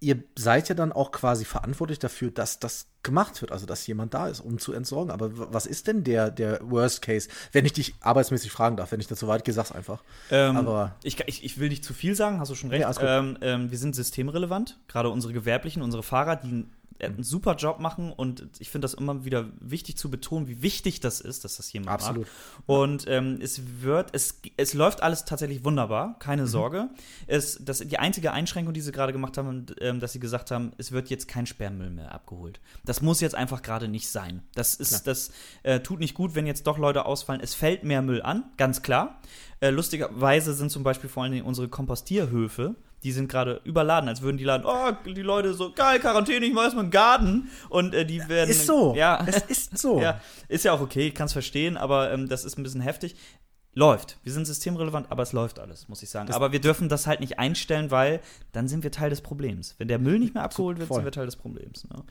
ihr 0.05 0.23
seid 0.37 0.69
ja 0.69 0.75
dann 0.75 0.93
auch 0.93 1.11
quasi 1.13 1.45
verantwortlich 1.45 1.99
dafür, 1.99 2.31
dass 2.31 2.59
das 2.61 2.87
gemacht 3.03 3.41
wird, 3.41 3.53
also 3.53 3.67
dass 3.67 3.87
jemand 3.87 4.15
da 4.15 4.29
ist, 4.29 4.41
um 4.41 4.59
zu 4.59 4.73
entsorgen. 4.73 5.11
Aber 5.11 5.53
was 5.53 5.67
ist 5.67 5.87
denn 5.87 6.05
der, 6.05 6.31
der 6.31 6.61
Worst 6.63 7.03
Case, 7.03 7.29
wenn 7.53 7.65
ich 7.65 7.73
dich 7.73 7.95
arbeitsmäßig 8.01 8.51
fragen 8.51 8.77
darf, 8.77 8.93
wenn 8.93 9.01
ich 9.01 9.07
dazu 9.07 9.29
weit 9.29 9.45
gehe, 9.45 9.55
sag's 9.55 9.73
einfach. 9.73 10.03
Ähm, 10.31 10.57
Aber- 10.57 10.97
ich, 11.03 11.21
ich, 11.27 11.45
ich 11.45 11.59
will 11.59 11.69
nicht 11.69 11.85
zu 11.85 11.95
viel 11.95 12.15
sagen, 12.15 12.41
hast 12.41 12.51
du 12.51 12.55
schon 12.55 12.71
recht. 12.71 12.83
Ja, 12.83 13.19
ähm, 13.19 13.39
ähm, 13.41 13.71
wir 13.71 13.79
sind 13.79 13.95
systemrelevant, 13.95 14.79
gerade 14.89 15.09
unsere 15.11 15.33
Gewerblichen, 15.33 15.83
unsere 15.83 16.03
Fahrer, 16.03 16.37
die 16.37 16.67
er 16.99 17.09
hat 17.09 17.15
einen 17.17 17.25
super 17.25 17.57
Job 17.57 17.81
machen 17.81 18.13
und 18.13 18.49
ich 18.59 18.71
finde 18.71 18.85
das 18.85 18.95
immer 18.95 19.25
wieder 19.25 19.47
wichtig 19.61 19.97
zu 19.97 20.11
betonen, 20.11 20.47
wie 20.47 20.63
wichtig 20.63 21.01
das 21.01 21.21
ist, 21.21 21.45
dass 21.45 21.57
das 21.57 21.73
jemand 21.73 21.91
Absolut. 21.91 22.27
macht. 22.27 22.63
Und 22.67 23.05
ähm, 23.09 23.39
es 23.43 23.63
wird, 23.81 24.11
es, 24.13 24.41
es 24.57 24.75
läuft 24.75 25.03
alles 25.03 25.25
tatsächlich 25.25 25.65
wunderbar, 25.65 26.19
keine 26.19 26.47
Sorge. 26.47 26.91
Es, 27.27 27.59
das, 27.63 27.79
die 27.79 27.99
einzige 27.99 28.33
Einschränkung, 28.33 28.75
die 28.75 28.81
sie 28.81 28.93
gerade 28.93 29.13
gemacht 29.13 29.37
haben, 29.37 29.67
ähm, 29.81 30.01
dass 30.01 30.13
sie 30.13 30.21
gesagt 30.21 30.51
haben, 30.51 30.73
es 30.79 30.93
wird 30.93 31.11
jetzt 31.11 31.27
kein 31.27 31.47
Sperrmüll 31.47 31.91
mehr 31.91 32.13
abgeholt. 32.13 32.61
Das 32.85 33.03
muss 33.03 33.21
jetzt 33.21 33.35
einfach 33.35 33.63
gerade 33.63 33.89
nicht 33.89 34.09
sein. 34.09 34.43
Das 34.55 34.75
ist, 34.75 35.07
das 35.07 35.33
äh, 35.63 35.81
tut 35.81 36.01
nicht 36.01 36.15
gut, 36.15 36.35
wenn 36.35 36.47
jetzt 36.47 36.67
doch 36.67 36.79
Leute 36.79 37.07
ausfallen. 37.07 37.41
Es 37.41 37.55
fällt 37.55 37.85
mehr 37.85 38.03
Müll 38.03 38.23
an, 38.23 38.45
ganz 38.57 38.83
klar. 38.83 39.21
Äh, 39.61 39.71
lustigerweise 39.71 40.55
sind 40.55 40.71
zum 40.71 40.83
Beispiel 40.83 41.11
vor 41.11 41.23
allen 41.23 41.33
Dingen 41.33 41.47
unsere 41.47 41.69
Kompostierhöfe, 41.69 42.77
die 43.05 43.13
sind 43.13 43.29
gerade 43.29 43.61
überladen, 43.65 44.09
als 44.09 44.23
würden 44.23 44.39
die 44.39 44.45
laden, 44.45 44.65
oh, 44.67 44.91
die 45.07 45.23
Leute 45.23 45.53
so, 45.53 45.73
geil, 45.73 46.01
Quarantäne, 46.01 46.47
ich 46.47 46.55
mach 46.55 46.65
erstmal 46.65 46.85
einen 46.85 46.91
Garten. 46.91 47.51
Und 47.69 47.95
äh, 47.95 48.07
die 48.07 48.27
werden. 48.29 48.51
Ist 48.51 48.67
so. 48.67 48.95
Ja, 48.97 49.23
Es 49.27 49.43
ist 49.43 49.79
so. 49.79 50.01
ja, 50.03 50.21
ist 50.49 50.65
ja 50.65 50.73
auch 50.73 50.81
okay, 50.81 51.09
ich 51.09 51.15
kann 51.15 51.27
es 51.27 51.35
verstehen, 51.35 51.77
aber 51.77 52.11
ähm, 52.11 52.29
das 52.29 52.45
ist 52.45 52.59
ein 52.59 52.63
bisschen 52.63 52.81
heftig. 52.81 53.15
Läuft. 53.77 54.19
Wir 54.23 54.33
sind 54.33 54.47
systemrelevant, 54.47 55.11
aber 55.11 55.25
es 55.25 55.33
läuft 55.33 55.59
alles, 55.59 55.89
muss 55.89 56.01
ich 56.03 56.09
sagen. 56.09 56.33
aber 56.33 56.53
wir 56.53 56.61
dürfen 56.61 56.89
das 56.89 57.09
halt 57.09 57.19
nicht 57.19 57.41
einstellen, 57.41 57.91
weil 57.91 58.21
dann 58.53 58.69
sind 58.69 58.85
wir 58.85 58.93
Teil 58.93 59.11
des 59.11 59.21
Problems. 59.21 59.75
Wenn 59.79 59.89
der 59.89 59.99
Müll 59.99 60.21
nicht 60.21 60.33
mehr 60.33 60.45
abgeholt 60.45 60.79
wird, 60.79 60.87
voll. 60.87 60.99
sind 60.99 61.05
wir 61.05 61.11
Teil 61.13 61.27
des 61.27 61.35
Problems. 61.35 61.85
Ne? 61.89 62.05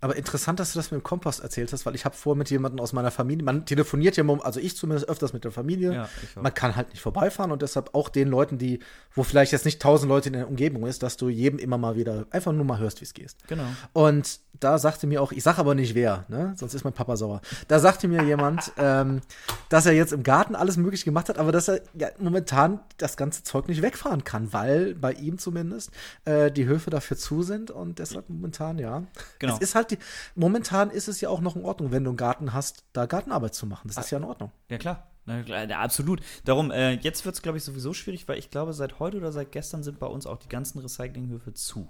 Aber 0.00 0.16
interessant, 0.16 0.58
dass 0.60 0.72
du 0.72 0.78
das 0.78 0.90
mit 0.90 1.00
dem 1.00 1.02
Kompost 1.02 1.40
erzählt 1.40 1.72
hast, 1.72 1.84
weil 1.84 1.94
ich 1.94 2.04
habe 2.04 2.16
vor 2.16 2.34
mit 2.34 2.50
jemandem 2.50 2.80
aus 2.80 2.92
meiner 2.92 3.10
Familie, 3.10 3.44
man 3.44 3.66
telefoniert 3.66 4.16
ja, 4.16 4.24
also 4.42 4.58
ich 4.60 4.76
zumindest 4.76 5.08
öfters 5.08 5.32
mit 5.32 5.44
der 5.44 5.52
Familie. 5.52 5.92
Ja, 5.92 6.08
man 6.40 6.54
kann 6.54 6.76
halt 6.76 6.90
nicht 6.90 7.02
vorbeifahren 7.02 7.52
und 7.52 7.62
deshalb 7.62 7.94
auch 7.94 8.08
den 8.08 8.28
Leuten, 8.28 8.56
die, 8.56 8.80
wo 9.14 9.22
vielleicht 9.22 9.52
jetzt 9.52 9.64
nicht 9.64 9.82
tausend 9.82 10.08
Leute 10.08 10.30
in 10.30 10.34
der 10.34 10.48
Umgebung 10.48 10.86
ist, 10.86 11.02
dass 11.02 11.16
du 11.16 11.28
jedem 11.28 11.58
immer 11.58 11.76
mal 11.78 11.96
wieder 11.96 12.26
einfach 12.30 12.52
nur 12.52 12.64
mal 12.64 12.78
hörst, 12.78 13.00
wie 13.00 13.04
es 13.04 13.12
geht. 13.12 13.34
Genau. 13.46 13.66
Und 13.92 14.40
da 14.58 14.78
sagte 14.78 15.06
mir 15.06 15.22
auch, 15.22 15.32
ich 15.32 15.42
sag 15.42 15.58
aber 15.58 15.74
nicht 15.74 15.94
wer, 15.94 16.24
ne? 16.28 16.54
Sonst 16.56 16.74
ist 16.74 16.84
mein 16.84 16.92
Papa 16.92 17.16
sauer. 17.16 17.40
Da 17.68 17.78
sagte 17.78 18.08
mir 18.08 18.22
jemand, 18.22 18.72
ähm, 18.78 19.20
dass 19.68 19.86
er 19.86 19.92
jetzt 19.92 20.12
im 20.12 20.22
Garten 20.22 20.54
alles 20.54 20.76
möglich 20.76 21.04
gemacht 21.04 21.28
hat, 21.28 21.38
aber 21.38 21.52
dass 21.52 21.68
er 21.68 21.80
ja, 21.94 22.08
momentan 22.18 22.80
das 22.98 23.16
ganze 23.16 23.42
Zeug 23.42 23.68
nicht 23.68 23.82
wegfahren 23.82 24.24
kann, 24.24 24.52
weil 24.52 24.94
bei 24.94 25.12
ihm 25.12 25.38
zumindest 25.38 25.90
äh, 26.24 26.50
die 26.50 26.66
Höfe 26.66 26.90
dafür 26.90 27.16
zu 27.16 27.42
sind 27.42 27.70
und 27.70 27.98
deshalb 27.98 28.28
momentan, 28.28 28.78
ja. 28.78 29.04
Genau. 29.38 29.54
Es 29.54 29.60
ist 29.60 29.74
halt 29.74 29.89
die, 29.90 29.98
momentan 30.34 30.90
ist 30.90 31.08
es 31.08 31.20
ja 31.20 31.28
auch 31.28 31.40
noch 31.40 31.56
in 31.56 31.64
Ordnung, 31.64 31.92
wenn 31.92 32.04
du 32.04 32.10
einen 32.10 32.16
Garten 32.16 32.52
hast, 32.52 32.84
da 32.92 33.06
Gartenarbeit 33.06 33.54
zu 33.54 33.66
machen. 33.66 33.88
Das 33.88 33.98
ist 33.98 34.10
ja 34.10 34.18
in 34.18 34.24
Ordnung. 34.24 34.52
Ja, 34.68 34.78
klar, 34.78 35.10
ja, 35.26 35.78
absolut. 35.78 36.20
Darum, 36.44 36.70
äh, 36.70 36.92
jetzt 36.92 37.24
wird 37.24 37.34
es, 37.34 37.42
glaube 37.42 37.58
ich, 37.58 37.64
sowieso 37.64 37.92
schwierig, 37.92 38.26
weil 38.28 38.38
ich 38.38 38.50
glaube, 38.50 38.72
seit 38.72 38.98
heute 38.98 39.18
oder 39.18 39.32
seit 39.32 39.52
gestern 39.52 39.82
sind 39.82 39.98
bei 39.98 40.06
uns 40.06 40.26
auch 40.26 40.38
die 40.38 40.48
ganzen 40.48 40.78
Recyclinghöfe 40.80 41.54
zu. 41.54 41.88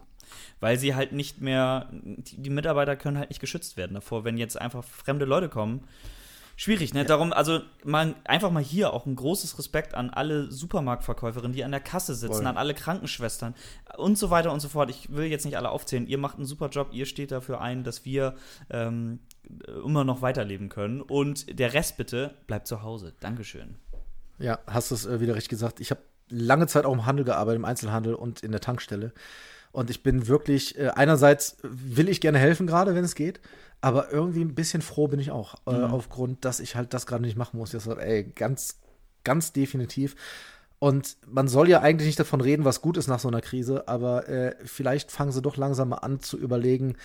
Weil 0.60 0.78
sie 0.78 0.94
halt 0.94 1.12
nicht 1.12 1.40
mehr, 1.40 1.88
die, 1.92 2.40
die 2.40 2.50
Mitarbeiter 2.50 2.96
können 2.96 3.18
halt 3.18 3.30
nicht 3.30 3.40
geschützt 3.40 3.76
werden 3.76 3.94
davor, 3.94 4.24
wenn 4.24 4.36
jetzt 4.36 4.60
einfach 4.60 4.84
fremde 4.84 5.24
Leute 5.24 5.48
kommen. 5.48 5.84
Schwierig, 6.60 6.92
ne? 6.92 7.06
Darum, 7.06 7.32
also 7.32 7.62
mal, 7.84 8.14
einfach 8.24 8.50
mal 8.50 8.62
hier 8.62 8.92
auch 8.92 9.06
ein 9.06 9.16
großes 9.16 9.58
Respekt 9.58 9.94
an 9.94 10.10
alle 10.10 10.52
Supermarktverkäuferinnen, 10.52 11.54
die 11.54 11.64
an 11.64 11.70
der 11.70 11.80
Kasse 11.80 12.14
sitzen, 12.14 12.34
Voll. 12.34 12.46
an 12.46 12.58
alle 12.58 12.74
Krankenschwestern 12.74 13.54
und 13.96 14.18
so 14.18 14.28
weiter 14.28 14.52
und 14.52 14.60
so 14.60 14.68
fort. 14.68 14.90
Ich 14.90 15.10
will 15.10 15.24
jetzt 15.24 15.46
nicht 15.46 15.56
alle 15.56 15.70
aufzählen. 15.70 16.06
Ihr 16.06 16.18
macht 16.18 16.36
einen 16.36 16.44
super 16.44 16.68
Job, 16.68 16.88
ihr 16.92 17.06
steht 17.06 17.30
dafür 17.30 17.62
ein, 17.62 17.82
dass 17.82 18.04
wir 18.04 18.34
ähm, 18.68 19.20
immer 19.86 20.04
noch 20.04 20.20
weiterleben 20.20 20.68
können. 20.68 21.00
Und 21.00 21.58
der 21.58 21.72
Rest 21.72 21.96
bitte 21.96 22.34
bleibt 22.46 22.66
zu 22.66 22.82
Hause. 22.82 23.14
Dankeschön. 23.20 23.76
Ja, 24.38 24.58
hast 24.66 24.90
du 24.90 24.96
es 24.96 25.06
äh, 25.06 25.18
wieder 25.18 25.36
richtig 25.36 25.48
gesagt. 25.48 25.80
Ich 25.80 25.90
habe 25.90 26.02
lange 26.28 26.66
Zeit 26.66 26.84
auch 26.84 26.92
im 26.92 27.06
Handel 27.06 27.24
gearbeitet, 27.24 27.56
im 27.56 27.64
Einzelhandel 27.64 28.14
und 28.14 28.42
in 28.42 28.52
der 28.52 28.60
Tankstelle. 28.60 29.14
Und 29.72 29.90
ich 29.90 30.02
bin 30.02 30.26
wirklich, 30.26 30.78
äh, 30.78 30.88
einerseits 30.88 31.58
will 31.62 32.08
ich 32.08 32.20
gerne 32.20 32.38
helfen, 32.38 32.66
gerade 32.66 32.94
wenn 32.94 33.04
es 33.04 33.14
geht, 33.14 33.40
aber 33.80 34.10
irgendwie 34.12 34.42
ein 34.42 34.54
bisschen 34.54 34.82
froh 34.82 35.08
bin 35.08 35.20
ich 35.20 35.30
auch, 35.30 35.54
äh, 35.66 35.70
aufgrund, 35.70 36.44
dass 36.44 36.60
ich 36.60 36.76
halt 36.76 36.92
das 36.92 37.06
gerade 37.06 37.22
nicht 37.22 37.36
machen 37.36 37.58
muss. 37.58 37.70
Deshalb, 37.70 37.98
ey, 38.00 38.24
ganz, 38.24 38.80
ganz 39.24 39.52
definitiv. 39.52 40.16
Und 40.78 41.16
man 41.26 41.46
soll 41.46 41.68
ja 41.68 41.80
eigentlich 41.80 42.06
nicht 42.06 42.18
davon 42.18 42.40
reden, 42.40 42.64
was 42.64 42.80
gut 42.80 42.96
ist 42.96 43.06
nach 43.06 43.20
so 43.20 43.28
einer 43.28 43.42
Krise, 43.42 43.86
aber 43.86 44.28
äh, 44.28 44.56
vielleicht 44.64 45.12
fangen 45.12 45.30
sie 45.30 45.42
doch 45.42 45.56
langsam 45.56 45.90
mal 45.90 45.98
an 45.98 46.20
zu 46.20 46.38
überlegen, 46.38 46.96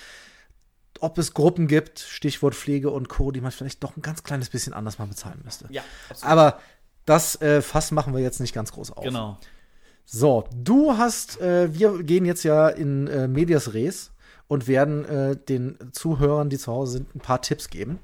ob 1.02 1.18
es 1.18 1.34
Gruppen 1.34 1.68
gibt, 1.68 2.00
Stichwort 2.00 2.56
Pflege 2.56 2.90
und 2.90 3.10
Co., 3.10 3.32
die 3.32 3.42
man 3.42 3.52
vielleicht 3.52 3.84
doch 3.84 3.98
ein 3.98 4.02
ganz 4.02 4.24
kleines 4.24 4.50
bisschen 4.50 4.74
anders 4.74 4.98
mal 4.98 5.08
bezahlen 5.08 5.42
müsste. 5.44 5.68
Ja, 5.70 5.84
Aber 6.22 6.60
das 7.06 7.40
äh, 7.42 7.62
Fass 7.62 7.92
machen 7.92 8.14
wir 8.14 8.22
jetzt 8.22 8.40
nicht 8.40 8.54
ganz 8.54 8.72
groß 8.72 8.92
auf. 8.92 9.04
Genau. 9.04 9.38
So, 10.06 10.46
du 10.56 10.98
hast, 10.98 11.42
äh, 11.42 11.74
wir 11.74 12.04
gehen 12.04 12.26
jetzt 12.26 12.44
ja 12.44 12.70
in 12.70 13.08
äh, 13.08 13.28
Medias 13.28 13.74
Res 13.74 14.12
und 14.48 14.68
werden 14.68 15.06
äh, 15.06 15.36
den 15.36 15.78
Zuhörern, 15.92 16.50
die 16.50 16.58
zu 16.58 16.72
Hause 16.72 16.94
sind, 16.94 17.16
ein 17.16 17.20
paar 17.20 17.42
Tipps 17.42 17.70
geben. 17.70 18.00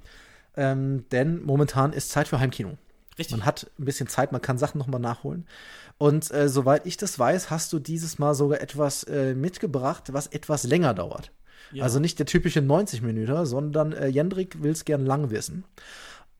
Ähm, 0.57 1.05
denn 1.11 1.43
momentan 1.43 1.93
ist 1.93 2.09
Zeit 2.09 2.27
für 2.27 2.39
Heimkino. 2.39 2.77
Richtig. 3.17 3.37
Man 3.37 3.45
hat 3.45 3.69
ein 3.77 3.85
bisschen 3.85 4.07
Zeit, 4.07 4.31
man 4.31 4.41
kann 4.41 4.57
Sachen 4.57 4.79
nochmal 4.79 4.99
nachholen. 4.99 5.45
Und 5.97 6.31
äh, 6.31 6.49
soweit 6.49 6.85
ich 6.87 6.97
das 6.97 7.19
weiß, 7.19 7.51
hast 7.51 7.71
du 7.71 7.79
dieses 7.79 8.17
Mal 8.17 8.33
sogar 8.33 8.61
etwas 8.61 9.03
äh, 9.03 9.35
mitgebracht, 9.35 10.11
was 10.11 10.27
etwas 10.27 10.63
länger 10.63 10.93
dauert. 10.93 11.31
Ja. 11.71 11.83
Also 11.83 11.99
nicht 11.99 12.19
der 12.19 12.25
typische 12.25 12.61
90 12.61 13.01
Minuten, 13.01 13.45
sondern 13.45 13.93
äh, 13.93 14.07
Jendrik 14.07 14.63
will 14.63 14.71
es 14.71 14.85
gern 14.85 15.05
lang 15.05 15.29
wissen. 15.29 15.63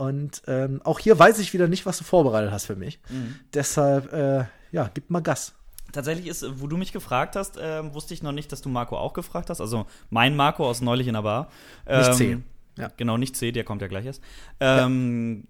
Und 0.02 0.42
ähm, 0.48 0.82
auch 0.84 0.98
hier 0.98 1.20
weiß 1.20 1.38
ich 1.38 1.54
wieder 1.54 1.68
nicht, 1.68 1.86
was 1.86 2.00
du 2.00 2.04
vorbereitet 2.04 2.52
hast 2.52 2.66
für 2.66 2.76
mich. 2.76 3.00
Mhm. 3.10 3.36
Deshalb, 3.54 4.12
äh, 4.12 4.46
ja, 4.72 4.90
gib 4.92 5.12
mal 5.12 5.22
Gas. 5.22 5.54
Tatsächlich 5.92 6.26
ist, 6.26 6.44
wo 6.60 6.66
du 6.66 6.76
mich 6.76 6.92
gefragt 6.92 7.36
hast, 7.36 7.60
ähm, 7.62 7.94
wusste 7.94 8.16
ich 8.16 8.24
noch 8.24 8.32
nicht, 8.32 8.52
dass 8.52 8.62
du 8.62 8.70
Marco 8.70 8.98
auch 8.98 9.14
gefragt 9.14 9.52
hast. 9.52 9.62
Also 9.62 9.86
mein 10.10 10.36
Marco 10.36 10.68
aus 10.68 10.82
neulich 10.82 11.06
in 11.06 11.14
der 11.14 11.22
Bar. 11.22 11.50
Nicht 11.88 12.08
Ähm, 12.08 12.14
C. 12.16 12.38
Ja. 12.80 12.90
Genau, 12.98 13.18
nicht 13.18 13.36
C, 13.36 13.52
der 13.52 13.64
kommt 13.64 13.82
ja 13.84 13.88
gleich 13.88 14.06
erst. 14.06 14.24
Ähm, 14.60 15.48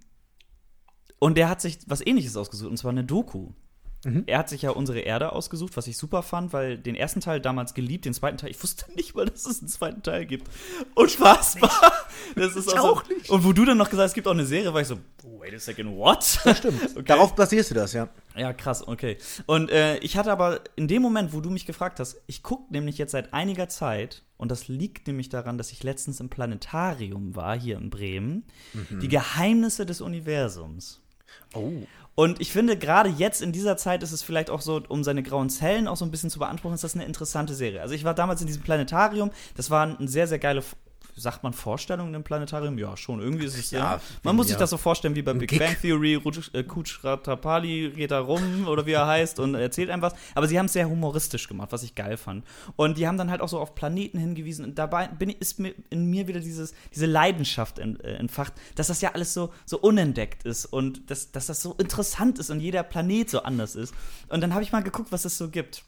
Und 1.20 1.38
der 1.38 1.48
hat 1.48 1.62
sich 1.62 1.78
was 1.86 2.06
ähnliches 2.06 2.36
ausgesucht, 2.36 2.72
und 2.72 2.78
zwar 2.78 2.92
eine 2.92 3.06
Doku. 3.06 3.52
Mhm. 4.04 4.24
Er 4.26 4.40
hat 4.40 4.50
sich 4.50 4.64
ja 4.64 4.72
unsere 4.72 5.00
Erde 5.00 5.32
ausgesucht, 5.32 5.78
was 5.78 5.86
ich 5.88 5.96
super 5.96 6.24
fand, 6.24 6.54
weil 6.54 6.78
den 6.78 6.96
ersten 6.96 7.22
Teil 7.22 7.40
damals 7.40 7.74
geliebt, 7.76 8.06
den 8.06 8.14
zweiten 8.16 8.38
Teil, 8.38 8.50
ich 8.50 8.62
wusste 8.64 8.92
nicht 8.96 9.14
mal, 9.16 9.26
dass 9.26 9.46
es 9.46 9.60
einen 9.60 9.68
zweiten 9.70 10.02
Teil 10.04 10.26
gibt. 10.26 10.50
Unfassbar. 10.96 11.72
Das 12.36 12.56
ist 12.56 12.68
Ich 12.68 12.72
so- 12.74 12.78
auch 12.78 13.08
nicht. 13.10 13.30
Und 13.30 13.44
wo 13.44 13.52
du 13.54 13.66
dann 13.66 13.78
noch 13.78 13.90
gesagt 13.90 14.04
hast, 14.06 14.12
es 14.12 14.16
gibt 14.16 14.28
auch 14.28 14.32
eine 14.32 14.46
Serie, 14.46 14.74
war 14.74 14.82
ich 14.82 14.88
so, 14.88 14.98
wait 15.40 15.54
a 15.56 15.60
second, 15.60 15.96
what? 15.98 16.24
Stimmt. 16.24 16.82
Okay. 16.96 17.04
Darauf 17.06 17.36
basierst 17.36 17.72
du 17.72 17.76
das, 17.76 17.94
ja. 17.94 18.10
Ja, 18.36 18.54
krass, 18.54 18.88
okay. 18.88 19.18
Und 19.48 19.70
äh, 19.72 19.98
ich 20.00 20.18
hatte 20.18 20.32
aber 20.32 20.62
in 20.76 20.88
dem 20.88 21.02
Moment, 21.02 21.34
wo 21.34 21.42
du 21.42 21.50
mich 21.50 21.66
gefragt 21.66 22.00
hast, 22.00 22.22
ich 22.28 22.44
gucke 22.44 22.72
nämlich 22.72 22.98
jetzt 22.98 23.12
seit 23.12 23.34
einiger 23.34 23.70
Zeit, 23.70 24.24
und 24.38 24.50
das 24.52 24.68
liegt 24.68 25.08
nämlich 25.08 25.30
daran, 25.30 25.58
dass 25.58 25.72
ich 25.72 25.84
letztens 25.84 26.20
im 26.20 26.30
Planetarium 26.30 27.36
war, 27.36 27.58
hier 27.60 27.78
in 27.78 27.90
Bremen, 27.90 28.44
die 29.02 29.08
Geheimnisse 29.08 29.86
des 29.86 30.02
Universums. 30.02 31.01
Oh. 31.54 31.72
Und 32.16 32.42
ich 32.42 32.52
finde, 32.52 32.78
gerade 32.78 33.10
jetzt 33.10 33.42
in 33.42 33.52
dieser 33.52 33.78
Zeit 33.78 34.04
ist 34.04 34.12
es 34.12 34.22
vielleicht 34.22 34.50
auch 34.50 34.62
so, 34.62 34.82
um 34.90 35.04
seine 35.04 35.24
grauen 35.24 35.50
Zellen 35.50 35.88
auch 35.88 35.96
so 35.96 36.06
ein 36.06 36.12
bisschen 36.12 36.30
zu 36.30 36.40
beanspruchen, 36.40 36.76
ist 36.76 36.84
das 36.84 36.94
eine 36.94 37.06
interessante 37.06 37.54
Serie. 37.54 37.82
Also 37.82 37.94
ich 37.94 38.04
war 38.04 38.14
damals 38.14 38.42
in 38.42 38.48
diesem 38.48 38.64
Planetarium, 38.64 39.32
das 39.56 39.70
war 39.70 39.98
eine 39.98 40.08
sehr, 40.08 40.28
sehr 40.28 40.40
geile, 40.40 40.62
sagt 41.16 41.44
man 41.44 41.54
Vorstellung 41.54 42.14
im 42.14 42.24
Planetarium? 42.24 42.78
Ja, 42.78 42.96
schon, 42.98 43.20
irgendwie 43.22 43.46
ist 43.46 43.58
es 43.58 43.72
ja. 43.72 43.80
Ja, 43.96 44.02
Man 44.24 44.36
muss 44.36 44.48
sich 44.48 44.56
ja. 44.56 44.60
das 44.60 44.70
so 44.70 44.78
vorstellen 44.78 45.16
wie 45.16 45.22
bei 45.22 45.34
Big 45.34 45.50
Gig. 45.50 45.60
Bang 45.60 45.76
Theory, 45.80 46.16
Ruj- 46.16 46.54
äh, 46.54 46.64
Ratapali 47.08 47.92
geht 47.96 48.12
da 48.12 48.20
rum 48.20 48.68
oder 48.68 48.86
wie 48.86 48.92
er 48.94 49.08
heißt 49.08 49.40
und 49.40 49.56
erzählt 49.56 49.90
einem 49.90 50.02
was. 50.02 50.14
Aber 50.36 50.48
sie 50.48 50.58
haben 50.58 50.66
es 50.68 50.74
sehr 50.74 50.90
humoristisch 50.90 51.48
gemacht, 51.48 51.72
was 51.72 51.84
ich 51.84 51.96
geil 51.96 52.18
fand. 52.18 52.46
Und 52.76 52.98
die 52.98 53.08
haben 53.08 53.18
dann 53.18 53.30
halt 53.32 53.42
auch 53.42 53.50
so 53.50 53.60
auf 53.60 53.76
Planeten 53.76 54.18
hingewiesen. 54.18 54.66
Und 54.66 54.78
dabei 54.80 55.08
bin, 55.08 55.30
ist 55.30 55.60
mir 55.60 55.74
in 55.90 56.06
mir 56.10 56.28
wieder 56.28 56.40
dieses, 56.40 56.74
diese 56.94 57.06
Leidenschaft 57.06 57.80
äh, 57.80 57.86
entfacht, 58.16 58.54
dass 58.76 58.88
das 58.88 59.02
ja 59.02 59.12
alles 59.14 59.34
so, 59.34 59.52
so 59.66 59.80
unentdeckt 59.80 60.44
ist 60.44 60.66
und 60.66 61.10
dass, 61.10 61.32
dass 61.32 61.48
das 61.48 61.62
so 61.62 61.74
interessant 61.74 62.40
ist 62.40 62.50
und 62.50 62.60
jeder 62.60 62.84
Planet 62.84 63.30
so 63.30 63.44
anders 63.44 63.76
ist. 63.76 63.94
Und 64.30 64.42
dann 64.42 64.54
habe 64.54 64.64
ich 64.64 64.72
mal 64.72 64.84
geguckt, 64.84 65.12
was 65.12 65.26
es 65.26 65.38
so 65.38 65.50
gibt. 65.50 65.84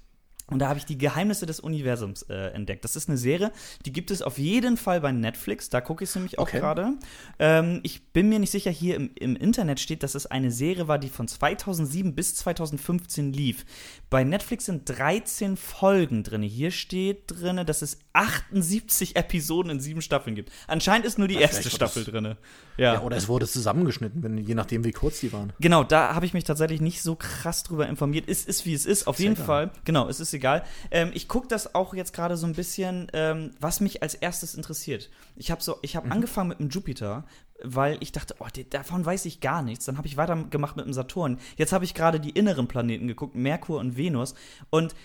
Und 0.47 0.60
da 0.60 0.67
habe 0.67 0.77
ich 0.77 0.86
die 0.86 0.97
Geheimnisse 0.97 1.45
des 1.45 1.60
Universums 1.62 2.23
äh, 2.23 2.34
entdeckt. 2.53 2.84
Das 2.84 2.95
ist 2.95 3.08
eine 3.08 3.17
Serie, 3.17 3.51
die 3.86 3.93
gibt 3.93 4.12
es 4.12 4.21
auf 4.21 4.38
jeden 4.38 4.75
Fall 4.77 4.99
bei 5.01 5.12
Netflix. 5.12 5.69
Da 5.69 5.79
gucke 5.82 6.03
ich 6.03 6.10
es 6.10 6.15
nämlich 6.15 6.38
auch 6.38 6.43
Okay. 6.43 6.60
gerade. 6.60 6.93
Ähm, 7.39 7.79
ich 7.84 8.12
bin 8.12 8.27
mir 8.27 8.39
nicht 8.39 8.51
sicher, 8.51 8.69
hier 8.69 8.95
im, 8.95 9.12
im 9.15 9.36
Internet 9.38 9.79
steht, 9.79 10.03
dass 10.03 10.15
es 10.15 10.25
eine 10.25 10.51
Serie 10.51 10.88
war, 10.89 10.99
die 10.99 11.08
von 11.10 11.27
2007 11.29 12.13
bis 12.13 12.36
2015 12.36 13.32
lief. 13.32 13.65
Bei 14.10 14.23
Netflix 14.25 14.65
sind 14.65 14.84
13 14.89 15.56
Folgen 15.56 16.23
drin. 16.23 16.41
Hier 16.41 16.71
steht 16.71 17.23
drin, 17.27 17.65
dass 17.65 17.82
es 17.82 17.99
78 18.13 19.15
Episoden 19.15 19.71
in 19.71 19.79
sieben 19.79 20.01
Staffeln 20.01 20.36
gibt. 20.36 20.51
Anscheinend 20.67 21.06
ist 21.06 21.17
nur 21.17 21.27
die 21.27 21.36
erste 21.36 21.62
vielleicht 21.62 21.79
war 21.79 21.88
Staffel 21.89 22.03
drin. 22.12 22.36
Ja, 22.77 23.01
oder 23.01 23.15
es 23.15 23.27
wurde 23.27 23.47
zusammengeschnitten, 23.47 24.23
wenn, 24.23 24.38
je 24.38 24.56
nachdem, 24.56 24.84
wie 24.84 24.91
kurz 24.91 25.19
die 25.19 25.32
waren. 25.32 25.53
Genau, 25.60 25.84
da 25.84 26.15
habe 26.15 26.25
ich 26.25 26.34
mich 26.34 26.43
tatsächlich 26.43 26.82
nicht 26.82 27.01
so 27.01 27.15
krass 27.15 27.63
drüber 27.63 27.88
informiert. 27.88 28.25
Es 28.27 28.45
ist, 28.45 28.65
wie 28.65 28.73
es 28.73 28.86
ist. 28.86 29.08
Auf 29.08 29.19
jeden. 29.19 29.36
Fall. 29.36 29.71
Genau, 29.86 30.10
es 30.10 30.19
ist 30.19 30.32
egal. 30.33 30.63
Ähm, 30.91 31.11
ich 31.13 31.27
gucke 31.27 31.47
das 31.47 31.75
auch 31.75 31.93
jetzt 31.93 32.13
gerade 32.13 32.37
so 32.37 32.45
ein 32.47 32.53
bisschen, 32.53 33.07
ähm, 33.13 33.51
was 33.59 33.79
mich 33.79 34.01
als 34.03 34.15
erstes 34.15 34.55
interessiert. 34.55 35.09
Ich 35.35 35.51
habe 35.51 35.61
so, 35.61 35.77
ich 35.81 35.95
habe 35.95 36.09
angefangen 36.11 36.49
mit 36.49 36.59
dem 36.59 36.69
Jupiter, 36.69 37.25
weil 37.63 37.97
ich 38.01 38.11
dachte, 38.11 38.35
oh, 38.39 38.47
davon 38.69 39.05
weiß 39.05 39.25
ich 39.25 39.39
gar 39.39 39.61
nichts. 39.61 39.85
Dann 39.85 39.97
habe 39.97 40.07
ich 40.07 40.17
weitergemacht 40.17 40.75
mit 40.75 40.85
dem 40.85 40.93
Saturn. 40.93 41.39
Jetzt 41.57 41.71
habe 41.71 41.85
ich 41.85 41.93
gerade 41.93 42.19
die 42.19 42.31
inneren 42.31 42.67
Planeten 42.67 43.07
geguckt, 43.07 43.35
Merkur 43.35 43.79
und 43.79 43.97
Venus. 43.97 44.35
Und 44.69 44.95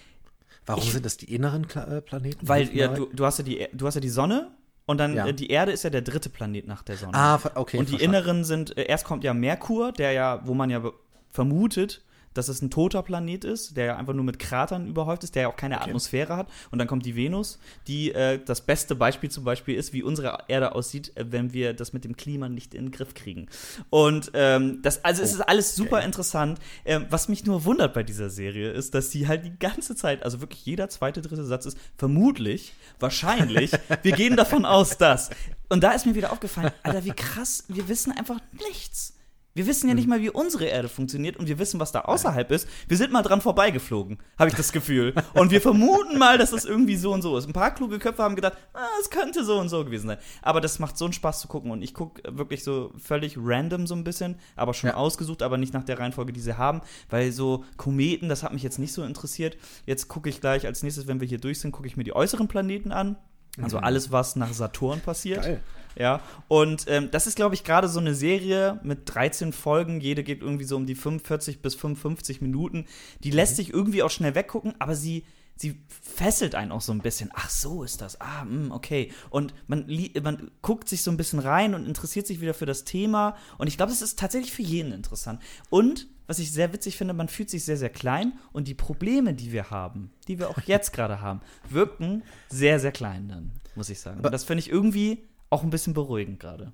Warum 0.67 0.85
sind 0.85 1.07
das 1.07 1.17
die 1.17 1.35
inneren 1.35 1.67
Kla 1.67 1.85
äh, 1.97 2.03
Planeten? 2.03 2.47
Weil 2.47 2.75
ja, 2.77 2.89
du, 2.89 3.07
du, 3.07 3.25
hast 3.25 3.39
ja 3.39 3.45
die, 3.45 3.67
du 3.73 3.87
hast 3.87 3.95
ja 3.95 4.01
die 4.01 4.11
Sonne 4.11 4.51
und 4.85 4.99
dann 4.99 5.15
Ja. 5.15 5.27
äh, 5.27 5.35
die 5.35 5.49
Erde 5.49 5.73
ist 5.73 5.83
ja 5.85 5.91
der 5.91 6.03
dritte 6.03 6.29
Planet 6.29 6.67
nach 6.67 6.83
der 6.83 6.97
Sonne. 6.97 7.15
Ah, 7.15 7.41
okay. 7.55 7.79
und 7.79 7.89
die 7.89 7.93
verstanden. 7.93 8.17
inneren 8.17 8.45
sind, 8.45 8.77
äh, 8.77 8.85
erst 8.85 9.05
kommt 9.05 9.25
ja 9.25 9.33
Merkur, 9.33 9.93
der 9.93 10.13
ja, 10.13 10.47
wo 10.47 10.53
man 10.55 10.69
ja 10.69 10.83
vermutet, 11.31 12.03
dass 12.39 12.49
es 12.49 12.63
ein 12.63 12.71
toter 12.71 13.03
Planet 13.03 13.45
ist, 13.45 13.77
der 13.77 13.85
ja 13.85 13.97
einfach 13.97 14.15
nur 14.15 14.25
mit 14.25 14.39
Kratern 14.39 14.87
überhäuft 14.87 15.25
ist, 15.25 15.35
der 15.35 15.43
ja 15.43 15.49
auch 15.49 15.57
keine 15.57 15.81
Atmosphäre 15.81 16.37
hat. 16.37 16.49
Und 16.71 16.79
dann 16.79 16.87
kommt 16.87 17.05
die 17.05 17.17
Venus, 17.17 17.59
die 17.89 18.13
äh, 18.13 18.39
das 18.43 18.61
beste 18.61 18.95
Beispiel 18.95 19.29
zum 19.29 19.43
Beispiel 19.43 19.75
ist, 19.75 19.93
wie 19.93 20.05
unsere 20.05 20.45
Erde 20.47 20.75
aussieht, 20.75 21.17
äh, 21.17 21.27
wenn 21.33 21.53
wir 21.53 21.75
das 21.75 21.93
mit 21.93 22.05
dem 22.05 22.17
Klima 22.17 22.49
nicht 22.49 22.75
in 22.75 22.87
den 22.87 22.91
Griff 22.93 23.15
kriegen. 23.15 23.49
Und 23.91 24.31
ähm, 24.35 24.81
das, 24.83 25.05
also 25.05 25.21
es 25.21 25.33
ist 25.33 25.41
alles 25.41 25.75
super 25.75 26.03
interessant. 26.03 26.61
Ähm, 26.85 27.07
was 27.11 27.29
mich 27.29 27.45
nur 27.45 27.65
wundert 27.65 27.93
bei 27.93 28.05
dieser 28.05 28.31
Serie 28.31 28.71
ist, 28.71 28.95
dass 28.95 29.11
sie 29.11 29.27
halt 29.27 29.45
die 29.45 29.59
ganze 29.59 29.97
Zeit, 29.97 30.23
also 30.23 30.41
wirklich 30.41 30.65
jeder 30.65 30.89
zweite, 30.89 31.21
dritte 31.21 31.45
Satz 31.45 31.67
ist 31.67 31.77
vermutlich, 31.97 32.73
wahrscheinlich, 33.01 33.73
wir 34.03 34.13
gehen 34.13 34.37
davon 34.37 34.65
aus, 34.65 34.97
dass. 34.97 35.31
Und 35.69 35.83
da 35.83 35.91
ist 35.91 36.07
mir 36.07 36.15
wieder 36.15 36.33
aufgefallen, 36.33 36.71
Alter, 36.85 37.05
wie 37.05 37.11
krass, 37.11 37.65
wir 37.67 37.89
wissen 37.89 38.13
einfach 38.13 38.39
nichts. 38.69 39.18
Wir 39.59 39.67
wissen 39.67 39.89
ja 39.89 39.95
nicht 39.95 40.07
mal, 40.07 40.21
wie 40.21 40.31
unsere 40.31 40.67
Erde 40.67 40.89
funktioniert 40.89 41.37
und 41.37 41.49
wir 41.49 41.59
wissen, 41.59 41.81
was 41.81 41.91
da 41.91 42.03
außerhalb 42.03 42.49
ist. 42.53 42.69
Wir 42.87 42.97
sind 42.97 43.11
mal 43.13 43.23
dran 43.23 43.41
vorbeigeflogen, 43.41 44.19
habe 44.39 44.49
ich 44.51 44.55
das 44.57 44.71
Gefühl. 44.71 45.13
Und 45.35 45.51
wir 45.51 45.61
vermuten 45.61 46.17
mal, 46.17 46.39
dass 46.39 46.53
es 46.53 46.65
irgendwie 46.65 46.95
so 46.97 47.13
und 47.13 47.23
so 47.23 47.37
ist. 47.37 47.49
Ein 47.49 47.53
paar 47.53 47.75
kluge 47.75 47.99
Köpfe 47.99 48.23
haben 48.23 48.37
gedacht, 48.37 48.53
ah, 48.73 48.87
es 49.01 49.11
könnte 49.11 49.45
so 49.45 49.59
und 49.59 49.69
so 49.69 49.85
gewesen 49.85 50.07
sein. 50.07 50.19
Aber 50.43 50.61
das 50.61 50.79
macht 50.79 50.97
so 50.97 51.07
einen 51.07 51.13
Spaß 51.13 51.41
zu 51.41 51.49
gucken 51.49 51.73
und 51.73 51.83
ich 51.83 51.93
gucke 51.93 52.23
wirklich 52.37 52.63
so 52.63 52.93
völlig 52.99 53.37
random 53.37 53.89
so 53.89 53.97
ein 53.97 54.05
bisschen, 54.05 54.37
aber 54.55 54.75
schon 54.75 54.91
Ja. 54.91 54.95
ausgesucht, 54.97 55.43
aber 55.43 55.59
nicht 55.59 55.75
nach 55.75 55.83
der 55.83 55.99
Reihenfolge, 55.99 56.33
die 56.33 56.41
sie 56.41 56.57
haben, 56.57 56.81
weil 57.11 57.33
so 57.33 57.65
Kometen, 57.77 58.29
das 58.29 58.45
hat 58.45 58.53
mich 58.53 58.63
jetzt 58.63 58.79
nicht 58.79 58.93
so 58.93 59.03
interessiert. 59.03 59.57
Jetzt 59.87 60.07
gucke 60.07 60.29
ich 60.29 60.41
gleich 60.41 60.67
als 60.67 60.85
nächstes, 60.85 61.09
wenn 61.09 61.21
wir 61.21 61.27
hier 61.27 61.39
durch 61.39 61.59
sind, 61.59 61.73
gucke 61.73 61.89
ich 61.89 61.97
mir 61.97 62.05
die 62.05 62.15
äußeren 62.15 62.47
Planeten 62.47 62.93
an. 62.93 63.17
Also 63.61 63.79
alles, 63.79 64.13
was 64.13 64.37
nach 64.37 64.53
Saturn 64.53 65.01
passiert. 65.01 65.43
Geil. 65.43 65.61
Ja, 65.99 66.21
und 66.47 66.85
ähm, 66.87 67.11
das 67.11 67.27
ist, 67.27 67.35
glaube 67.35 67.57
ich, 67.57 67.65
gerade 67.65 67.89
so 67.89 67.99
eine 67.99 68.15
Serie 68.15 68.79
mit 68.85 69.01
13 69.13 69.53
Folgen. 69.53 70.01
Jede 70.01 70.23
geht 70.23 70.43
irgendwie 70.43 70.65
so 70.65 70.77
um 70.77 70.87
die 70.87 70.95
45 70.95 71.61
bis 71.61 71.75
55 71.75 72.41
Minuten. 72.41 72.87
Die 73.25 73.33
lässt 73.33 73.57
sich 73.57 73.73
irgendwie 73.73 74.05
auch 74.05 74.11
schnell 74.11 74.37
weggucken, 74.37 74.75
aber 74.79 74.95
sie, 74.95 75.25
sie 75.57 75.83
fesselt 75.89 76.55
einen 76.55 76.71
auch 76.71 76.83
so 76.83 76.93
ein 76.93 77.01
bisschen. 77.01 77.31
Ach, 77.35 77.51
so 77.51 77.83
ist 77.83 78.01
das. 78.01 78.21
Ah, 78.21 78.45
mh, 78.45 78.73
okay. 78.73 79.11
Und 79.31 79.55
man, 79.67 79.87
man 80.23 80.53
guckt 80.63 80.89
sich 80.89 81.03
so 81.03 81.11
ein 81.11 81.17
bisschen 81.17 81.41
rein 81.41 81.75
und 81.75 81.85
interessiert 81.85 82.29
sich 82.29 82.41
wieder 82.41 82.55
für 82.55 82.67
das 82.67 82.85
Thema. 82.85 83.37
Und 83.59 83.67
ich 83.67 83.77
glaube, 83.77 83.91
es 83.91 84.01
ist 84.01 84.21
tatsächlich 84.21 84.53
für 84.53 84.63
jeden 84.63 84.93
interessant. 84.93 85.43
Und 85.69 86.07
was 86.29 86.39
ich 86.39 86.53
sehr 86.53 86.73
witzig 86.73 86.97
finde, 86.97 87.13
man 87.13 87.27
fühlt 87.27 87.51
sich 87.51 87.65
sehr, 87.65 87.77
sehr 87.77 87.89
klein 87.89 88.35
und 88.53 88.69
die 88.69 88.75
Probleme, 88.75 89.35
die 89.35 89.51
wir 89.51 89.71
haben, 89.71 90.13
die 90.29 90.39
wir 90.39 90.49
auch 90.49 90.61
jetzt 90.67 90.93
gerade 90.93 91.21
haben, 91.21 91.41
wirken 91.69 92.23
sehr, 92.51 92.79
sehr 92.79 92.93
klein 92.93 93.29
dann, 93.29 93.51
muss 93.75 93.91
ich 93.91 93.99
sagen. 93.99 94.21
Und 94.21 94.31
das 94.33 94.45
finde 94.45 94.61
ich 94.61 94.71
irgendwie 94.71 95.25
auch 95.51 95.63
ein 95.63 95.71
bisschen 95.71 95.95
beruhigend 95.95 96.41
gerade. 96.41 96.73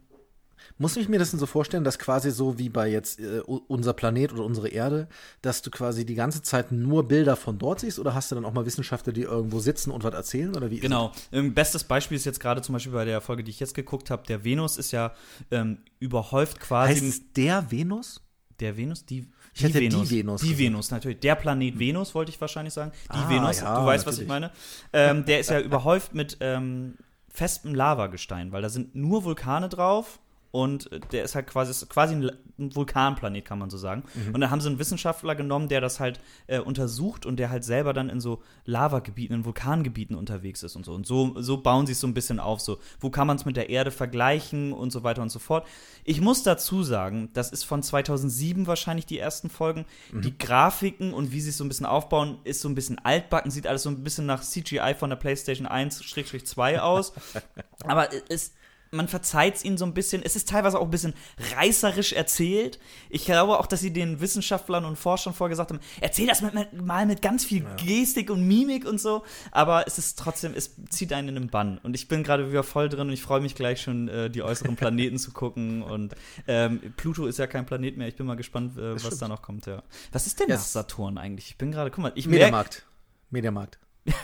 Muss 0.79 0.97
ich 0.97 1.11
mir 1.11 1.19
das 1.19 1.31
denn 1.31 1.39
so 1.39 1.45
vorstellen, 1.45 1.85
dass 1.85 1.99
quasi 1.99 2.31
so 2.31 2.59
wie 2.59 2.71
bei 2.71 2.89
jetzt 2.89 3.21
äh, 3.21 3.41
unser 3.41 3.93
Planet 3.93 4.33
oder 4.33 4.45
unsere 4.45 4.69
Erde, 4.69 5.09
dass 5.43 5.61
du 5.61 5.71
quasi 5.71 6.07
die 6.07 6.15
ganze 6.15 6.41
Zeit 6.41 6.73
nur 6.73 7.07
Bilder 7.07 7.37
von 7.37 7.59
dort 7.59 7.81
siehst 7.81 7.99
oder 7.99 8.15
hast 8.15 8.31
du 8.31 8.35
dann 8.35 8.47
auch 8.47 8.53
mal 8.55 8.65
Wissenschaftler, 8.65 9.13
die 9.13 9.23
irgendwo 9.23 9.59
sitzen 9.59 9.91
und 9.91 10.05
was 10.05 10.15
erzählen 10.15 10.57
oder 10.57 10.71
wie? 10.71 10.81
Genau. 10.81 11.13
Ähm, 11.33 11.53
bestes 11.53 11.85
Beispiel 11.85 12.17
ist 12.17 12.25
jetzt 12.25 12.41
gerade 12.41 12.63
zum 12.63 12.73
Beispiel 12.73 12.93
bei 12.95 13.05
der 13.05 13.21
Folge, 13.21 13.45
die 13.45 13.51
ich 13.51 13.61
jetzt 13.61 13.75
geguckt 13.75 14.09
habe, 14.09 14.23
der 14.27 14.43
Venus 14.43 14.79
ist 14.79 14.91
ja 14.91 15.13
ähm, 15.51 15.79
überhäuft 15.99 16.61
quasi. 16.61 16.95
Heißt 16.95 17.05
es 17.05 17.33
der 17.35 17.71
Venus? 17.71 18.23
Der 18.59 18.77
Venus? 18.77 19.05
Die, 19.05 19.29
Ich 19.53 19.65
hätte 19.65 19.81
die 19.81 19.91
Venus 19.91 20.09
Die 20.41 20.47
gesagt. 20.47 20.59
Venus, 20.59 20.91
natürlich. 20.91 21.21
Der 21.21 21.35
Planet 21.35 21.79
Venus, 21.79 22.15
wollte 22.15 22.31
ich 22.31 22.41
wahrscheinlich 22.41 22.73
sagen. 22.73 22.93
Die 23.13 23.19
Ah, 23.19 23.29
Venus, 23.29 23.61
ja, 23.61 23.81
du 23.81 23.87
weißt, 23.87 24.07
was 24.07 24.19
ich 24.19 24.27
natürlich. 24.29 24.51
meine. 24.95 25.11
Ähm, 25.19 25.25
der 25.27 25.41
ist 25.41 25.51
ja 25.51 25.61
überhäuft 25.61 26.15
mit 26.15 26.39
ähm, 26.41 26.95
festem 27.35 27.75
Lavagestein, 27.75 28.53
weil 28.53 28.63
da 28.63 28.69
sind 28.69 28.95
nur 28.95 29.25
Vulkane 29.25 29.69
drauf. 29.69 30.21
Und 30.55 30.89
der 31.11 31.25
ist 31.25 31.35
halt 31.35 31.49
quasi, 31.49 31.73
ist 31.73 31.91
quasi 31.91 32.15
ein, 32.15 32.23
La- 32.23 32.33
ein 32.61 32.77
Vulkanplanet, 32.77 33.45
kann 33.45 33.59
man 33.59 33.71
so 33.71 33.77
sagen. 33.77 34.05
Mhm. 34.15 34.35
Und 34.37 34.41
dann 34.41 34.53
haben 34.53 34.61
sie 34.61 34.69
einen 34.69 34.79
Wissenschaftler 34.79 35.35
genommen, 35.35 35.69
der 35.69 35.81
das 35.81 35.99
halt 35.99 36.21
äh, 36.47 36.61
untersucht 36.61 37.27
und 37.27 37.39
der 37.39 37.51
halt 37.51 37.65
selber 37.65 37.93
dann 37.93 38.09
in 38.09 38.21
so 38.21 38.41
Lavagebieten, 38.65 39.35
in 39.35 39.45
Vulkangebieten 39.45 40.15
unterwegs 40.15 40.63
ist 40.63 40.77
und 40.77 40.85
so. 40.85 40.95
Und 40.95 41.09
so, 41.09 41.35
so 41.43 41.57
bauen 41.57 41.87
sie 41.87 41.93
es 41.93 41.99
so 41.99 42.07
ein 42.07 42.15
bisschen 42.15 42.39
auf. 42.39 42.61
So, 42.61 42.79
wo 43.01 43.11
kann 43.11 43.27
man 43.27 43.35
es 43.37 43.45
mit 43.45 43.57
der 43.57 43.69
Erde 43.69 43.91
vergleichen 43.91 44.73
und 44.73 44.93
so 44.93 45.03
weiter 45.03 45.23
und 45.23 45.31
so 45.31 45.41
fort. 45.41 45.67
Ich 46.05 46.21
muss 46.21 46.45
dazu 46.45 46.85
sagen, 46.85 47.31
das 47.33 47.51
ist 47.51 47.65
von 47.65 47.83
2007 47.83 48.69
wahrscheinlich 48.69 49.07
die 49.07 49.19
ersten 49.19 49.51
Folgen. 49.51 49.87
Die 50.13 50.39
Grafiken 50.39 51.13
und 51.15 51.33
wie 51.33 51.41
sie 51.41 51.51
es 51.51 51.57
so 51.57 51.65
ein 51.65 51.69
bisschen 51.69 51.87
aufbauen, 51.87 52.39
ist 52.45 52.61
so 52.61 52.69
ein 52.69 52.77
bisschen 52.77 53.01
altbacken, 53.01 53.51
sieht 53.51 53.67
alles 53.67 53.83
so 53.83 53.91
ein 53.91 54.05
bisschen 54.05 54.27
nach 54.27 54.43
CGI 54.45 54.95
von 54.97 55.11
der 55.11 55.17
PlayStation 55.17 55.67
1-2 55.67 56.79
aus. 56.79 57.13
Aber 57.85 58.09
es, 58.29 58.53
man 58.95 59.09
verzeiht 59.09 59.57
es 59.57 59.65
ihnen 59.65 59.77
so 59.77 59.85
ein 59.85 59.95
bisschen. 59.95 60.23
Es 60.23 60.37
ist 60.37 60.49
teilweise 60.49 60.79
auch 60.79 60.85
ein 60.85 60.91
bisschen 60.91 61.15
reißerisch 61.57 62.13
erzählt. 62.13 62.79
Ich 63.11 63.25
glaube 63.25 63.59
auch, 63.59 63.67
dass 63.67 63.81
sie 63.81 63.93
den 63.93 64.21
Wissenschaftlern 64.21 64.85
und 64.85 64.97
Forschern 64.97 65.35
vorgesagt 65.35 65.71
haben, 65.71 65.81
erzähl 66.01 66.27
das 66.27 66.43
mit, 66.43 66.55
mit, 66.55 66.73
mal 66.83 67.07
mit 67.07 67.23
ganz 67.23 67.45
viel 67.45 67.67
Gestik 67.77 68.31
und 68.31 68.47
Mimik 68.47 68.87
und 68.87 69.01
so. 69.01 69.25
Aber 69.51 69.87
es 69.87 69.99
ist 69.99 70.19
trotzdem, 70.19 70.55
es 70.55 70.77
zieht 70.91 71.13
einen 71.13 71.29
in 71.29 71.35
den 71.35 71.49
Bann. 71.49 71.79
Und 71.79 71.95
ich 71.95 72.09
bin 72.09 72.23
gerade 72.23 72.51
wieder 72.51 72.63
voll 72.63 72.89
drin 72.89 73.09
und 73.09 73.13
ich 73.13 73.23
freue 73.23 73.41
mich 73.41 73.55
gleich 73.55 73.83
schon, 73.83 74.09
äh, 74.09 74.31
die 74.31 74.43
äußeren 74.43 74.77
Planeten 74.77 75.19
zu 75.19 75.33
gucken. 75.33 75.83
Und 75.83 76.15
ähm, 76.47 76.81
Pluto 76.97 77.27
ist 77.27 77.39
ja 77.39 77.47
kein 77.47 77.67
Planet 77.67 77.97
mehr. 77.97 78.09
Ich 78.09 78.17
bin 78.17 78.27
mal 78.27 78.37
gespannt, 78.37 78.79
äh, 78.79 78.95
was 78.95 79.03
stimmt. 79.03 79.23
da 79.23 79.29
noch 79.29 79.43
kommt. 79.43 79.67
Ja. 79.67 79.83
Was 80.13 80.27
ist 80.27 80.41
denn 80.41 80.49
Ja, 80.49 80.57
das 80.57 80.73
Saturn 80.73 81.19
eigentlich? 81.19 81.49
Ich 81.49 81.59
bin 81.59 81.73
gerade, 81.73 81.91
guck 81.91 82.03
mal, 82.03 82.13
ich 82.15 82.27
Mediamarkt. 82.27 82.87
Mediamarkt. 83.31 83.79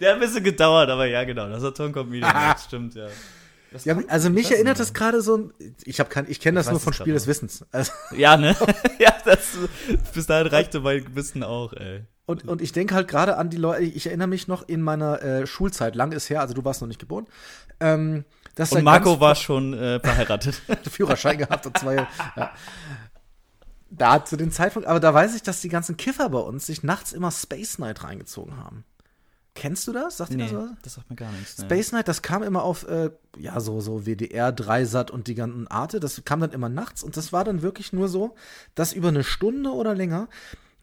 der 0.00 0.10
hat 0.10 0.16
ein 0.16 0.20
bisschen 0.20 0.44
gedauert, 0.44 0.90
aber 0.90 1.06
ja, 1.06 1.24
genau, 1.24 1.48
das 1.48 1.62
Saturn 1.62 1.92
kommt 1.92 2.12
wieder. 2.12 2.32
Das 2.52 2.64
stimmt, 2.64 2.94
ja. 2.94 3.08
Was 3.72 3.84
Ja, 3.84 3.98
also 4.08 4.28
ich 4.28 4.34
mich 4.34 4.50
erinnert 4.52 4.78
das 4.78 4.92
gerade 4.92 5.22
so, 5.22 5.50
ich 5.84 5.98
habe 5.98 6.10
kein, 6.10 6.28
ich 6.28 6.40
kenne 6.40 6.56
das 6.56 6.66
Ich 6.66 6.72
nur 6.72 6.80
von 6.80 6.92
Spiel 6.92 7.14
des. 7.14 7.26
Wissens. 7.26 7.64
Also, 7.72 7.92
Ja, 8.16 8.36
ne? 8.36 8.54
ja, 8.98 9.14
das, 9.24 9.56
bis 10.14 10.26
dahin 10.26 10.46
reichte 10.48 10.80
mein 10.80 11.14
Wissen 11.14 11.42
auch, 11.42 11.72
ey. 11.72 12.02
und, 12.26 12.46
und 12.46 12.60
ich 12.60 12.72
denke 12.72 12.94
halt 12.94 13.08
gerade 13.08 13.36
an 13.36 13.50
die 13.50 13.56
Leute, 13.56 13.82
ich 13.82 14.06
erinnere 14.06 14.28
mich 14.28 14.48
noch 14.48 14.68
in 14.68 14.82
meiner 14.82 15.22
äh, 15.22 15.46
Schulzeit, 15.46 15.94
lang 15.94 16.12
ist 16.12 16.28
her, 16.28 16.40
also 16.40 16.54
du 16.54 16.64
warst 16.64 16.80
noch 16.80 16.88
nicht 16.88 17.00
geboren, 17.00 17.26
ähm, 17.80 18.24
dass 18.54 18.70
da 18.70 18.78
Und 18.78 18.84
Marco 18.84 19.18
war 19.20 19.34
schon 19.34 19.72
äh, 19.72 20.00
verheiratet. 20.00 20.60
Führerschein 20.90 21.38
gehabt 21.38 21.66
und 21.66 21.78
zwei. 21.78 22.06
Ja. 22.36 22.52
Da 23.90 24.24
zu 24.24 24.36
dem 24.36 24.50
Zeitpunkt, 24.50 24.88
aber 24.88 25.00
da 25.00 25.12
weiß 25.12 25.34
ich, 25.34 25.42
dass 25.42 25.60
die 25.60 25.68
ganzen 25.68 25.96
Kiffer 25.96 26.28
bei 26.30 26.38
uns 26.38 26.66
sich 26.66 26.82
nachts 26.82 27.12
immer 27.12 27.30
Space 27.30 27.78
Night 27.78 28.04
reingezogen 28.04 28.56
haben. 28.56 28.84
Kennst 29.54 29.86
du 29.86 29.92
das? 29.92 30.16
Sagt 30.16 30.32
dir 30.32 30.36
nee, 30.36 30.44
das 30.44 30.54
was? 30.54 30.70
das 30.82 30.94
sagt 30.94 31.10
mir 31.10 31.16
gar 31.16 31.30
nichts. 31.32 31.58
Ne. 31.58 31.64
Space 31.66 31.92
Night, 31.92 32.08
das 32.08 32.22
kam 32.22 32.42
immer 32.42 32.62
auf, 32.62 32.86
äh, 32.88 33.10
ja, 33.38 33.60
so, 33.60 33.80
so 33.80 34.06
WDR, 34.06 34.50
Dreisat 34.50 35.10
und 35.10 35.26
die 35.26 35.34
ganzen 35.34 35.68
Arte. 35.68 36.00
Das 36.00 36.22
kam 36.24 36.40
dann 36.40 36.52
immer 36.52 36.68
nachts 36.68 37.02
und 37.02 37.16
das 37.16 37.32
war 37.32 37.44
dann 37.44 37.60
wirklich 37.60 37.92
nur 37.92 38.08
so, 38.08 38.34
dass 38.74 38.92
über 38.92 39.08
eine 39.08 39.24
Stunde 39.24 39.70
oder 39.70 39.94
länger 39.94 40.28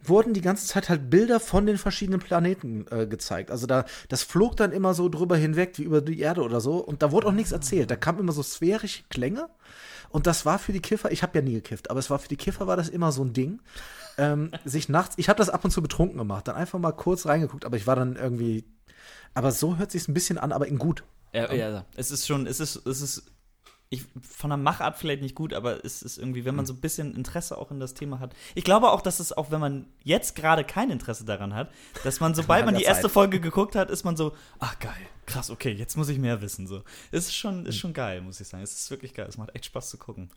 wurden 0.02 0.34
die 0.34 0.42
ganze 0.42 0.68
Zeit 0.68 0.88
halt 0.88 1.10
Bilder 1.10 1.40
von 1.40 1.66
den 1.66 1.78
verschiedenen 1.78 2.20
Planeten 2.20 2.86
äh, 2.90 3.06
gezeigt. 3.06 3.52
Also 3.52 3.68
da, 3.68 3.86
das 4.08 4.24
flog 4.24 4.56
dann 4.56 4.72
immer 4.72 4.94
so 4.94 5.10
drüber 5.10 5.36
hinweg, 5.36 5.78
wie 5.78 5.84
über 5.84 6.02
die 6.02 6.20
Erde 6.20 6.42
oder 6.42 6.62
so. 6.62 6.78
Und 6.78 7.02
da 7.02 7.12
wurde 7.12 7.28
auch 7.28 7.34
nichts 7.34 7.52
erzählt. 7.52 7.92
Da 7.92 7.96
kamen 7.96 8.20
immer 8.20 8.32
so 8.32 8.44
sphärische 8.44 9.04
Klänge. 9.10 9.50
Und 10.10 10.26
das 10.26 10.46
war 10.46 10.58
für 10.58 10.74
die 10.74 10.80
Kiffer, 10.80 11.12
ich 11.12 11.22
habe 11.22 11.38
ja 11.38 11.44
nie 11.44 11.54
gekifft, 11.54 11.92
aber 11.92 12.00
es 12.00 12.10
war 12.10 12.18
für 12.18 12.30
die 12.30 12.36
Kiffer 12.36 12.66
war 12.66 12.78
das 12.78 12.90
immer 12.90 13.12
so 13.12 13.24
ein 13.24 13.34
Ding. 13.34 13.60
Ähm, 14.20 14.52
sich 14.66 14.90
nachts, 14.90 15.16
ich 15.18 15.30
habe 15.30 15.38
das 15.38 15.50
ab 15.50 15.64
und 15.64 15.72
zu 15.72 15.82
betrunken 15.82 16.18
gemacht, 16.18 16.48
dann 16.48 16.56
einfach 16.56 16.78
mal 16.78 16.92
kurz 16.92 17.26
reingeguckt, 17.26 17.64
aber 17.64 17.78
ich 17.78 17.88
war 17.88 17.96
dann 17.96 18.18
irgendwie, 18.18 18.66
aber 19.34 19.52
so 19.52 19.78
hört 19.78 19.92
sich 19.92 20.08
ein 20.08 20.14
bisschen 20.14 20.38
an, 20.38 20.52
aber 20.52 20.68
in 20.68 20.78
gut. 20.78 21.04
Ja, 21.34 21.54
ja, 21.54 21.86
es 21.96 22.12
ist 22.12 22.28
schon, 22.28 22.46
es 22.46 22.60
ist, 22.60 22.86
es 22.86 23.02
ist, 23.02 23.32
ich, 23.92 24.04
von 24.22 24.50
der 24.50 24.58
Machart 24.58 24.98
vielleicht 24.98 25.22
nicht 25.22 25.36
gut, 25.36 25.54
aber 25.54 25.84
es 25.86 26.02
ist 26.02 26.18
irgendwie, 26.18 26.44
wenn 26.44 26.56
man 26.56 26.66
so 26.66 26.74
ein 26.74 26.82
bisschen 26.82 27.16
Interesse 27.16 27.58
auch 27.58 27.72
in 27.72 27.80
das 27.80 27.94
Thema 27.94 28.20
hat. 28.20 28.36
Ich 28.56 28.64
glaube 28.64 28.92
auch, 28.92 29.02
dass 29.02 29.20
es 29.20 29.32
auch, 29.32 29.52
wenn 29.52 29.60
man 29.60 29.88
jetzt 30.04 30.36
gerade 30.36 30.64
kein 30.64 30.92
Interesse 30.92 31.26
daran 31.26 31.56
hat, 31.56 31.72
dass 32.04 32.20
man, 32.20 32.36
sobald 32.36 32.66
man 32.66 32.76
die 32.76 32.84
erste 32.84 33.04
Zeit. 33.04 33.12
Folge 33.12 33.40
geguckt 33.40 33.76
hat, 33.76 33.90
ist 33.90 34.04
man 34.04 34.18
so, 34.18 34.36
ach 34.60 34.78
geil, 34.80 35.08
krass, 35.26 35.50
okay, 35.50 35.72
jetzt 35.72 35.98
muss 35.98 36.10
ich 36.10 36.20
mehr 36.20 36.42
wissen. 36.42 36.68
So. 36.68 36.84
Es 37.12 37.28
ist 37.28 37.36
schon, 37.36 37.66
ist 37.66 37.78
schon 37.78 37.94
geil, 37.94 38.22
muss 38.22 38.40
ich 38.42 38.48
sagen. 38.48 38.64
Es 38.64 38.74
ist 38.74 38.92
wirklich 38.92 39.14
geil. 39.14 39.28
Es 39.28 39.38
macht 39.38 39.56
echt 39.56 39.66
Spaß 39.66 39.90
zu 39.90 39.98
gucken. 39.98 40.30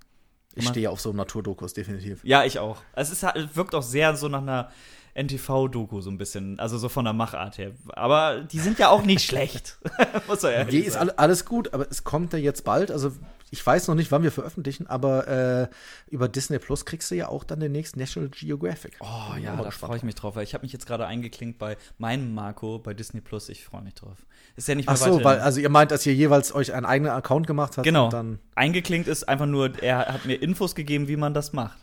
Ich 0.54 0.68
stehe 0.68 0.90
auf 0.90 1.00
so 1.00 1.12
Naturdokus, 1.12 1.72
definitiv. 1.74 2.20
Ja, 2.24 2.44
ich 2.44 2.58
auch. 2.58 2.78
Es 2.94 3.10
ist, 3.10 3.22
halt- 3.22 3.56
wirkt 3.56 3.74
auch 3.74 3.82
sehr 3.82 4.14
so 4.16 4.28
nach 4.28 4.42
einer 4.42 4.70
NTV-Doku 5.14 6.00
so 6.00 6.10
ein 6.10 6.18
bisschen, 6.18 6.58
also 6.58 6.78
so 6.78 6.88
von 6.88 7.04
der 7.04 7.14
Machart 7.14 7.58
her. 7.58 7.72
Aber 7.90 8.40
die 8.40 8.58
sind 8.58 8.78
ja 8.78 8.88
auch 8.88 9.02
nicht 9.04 9.22
schlecht. 9.26 9.78
Muss 10.28 10.42
man 10.42 10.52
ehrlich 10.52 10.74
Nee, 10.74 10.80
ist 10.86 10.94
sagen. 10.94 11.10
alles 11.16 11.44
gut, 11.44 11.72
aber 11.74 11.86
es 11.90 12.04
kommt 12.04 12.32
ja 12.32 12.38
jetzt 12.38 12.64
bald. 12.64 12.90
Also 12.90 13.12
ich 13.52 13.64
weiß 13.64 13.88
noch 13.88 13.94
nicht, 13.94 14.10
wann 14.10 14.22
wir 14.22 14.32
veröffentlichen, 14.32 14.86
aber 14.86 15.28
äh, 15.28 15.68
über 16.08 16.26
Disney 16.26 16.58
Plus 16.58 16.86
kriegst 16.86 17.10
du 17.10 17.14
ja 17.14 17.28
auch 17.28 17.44
dann 17.44 17.60
den 17.60 17.70
nächsten 17.70 18.00
National 18.00 18.30
Geographic. 18.30 18.96
Oh 19.00 19.36
ja, 19.38 19.54
da 19.54 19.70
freue 19.70 19.98
ich 19.98 20.02
mich 20.02 20.14
drauf, 20.14 20.36
weil 20.36 20.44
ich 20.44 20.54
habe 20.54 20.62
mich 20.62 20.72
jetzt 20.72 20.86
gerade 20.86 21.06
eingeklinkt 21.06 21.58
bei 21.58 21.76
meinem 21.98 22.34
Marco 22.34 22.78
bei 22.78 22.94
Disney 22.94 23.20
Plus. 23.20 23.50
Ich 23.50 23.62
freue 23.62 23.82
mich 23.82 23.92
drauf. 23.92 24.16
Ist 24.56 24.68
ja 24.68 24.74
nicht 24.74 24.86
mehr 24.86 24.94
Ach 24.94 24.96
so, 24.96 25.22
weil 25.22 25.40
also 25.40 25.60
ihr 25.60 25.68
meint, 25.68 25.90
dass 25.90 26.06
ihr 26.06 26.14
jeweils 26.14 26.54
euch 26.54 26.72
einen 26.72 26.86
eigenen 26.86 27.12
Account 27.12 27.46
gemacht 27.46 27.76
habt 27.76 27.84
genau. 27.84 28.06
und 28.06 28.14
dann 28.14 28.38
Eingeklinkt 28.54 29.06
ist 29.06 29.28
einfach 29.28 29.46
nur, 29.46 29.82
er 29.82 29.98
hat 29.98 30.24
mir 30.24 30.40
Infos 30.40 30.74
gegeben, 30.74 31.06
wie 31.08 31.16
man 31.16 31.34
das 31.34 31.52
macht. 31.52 31.76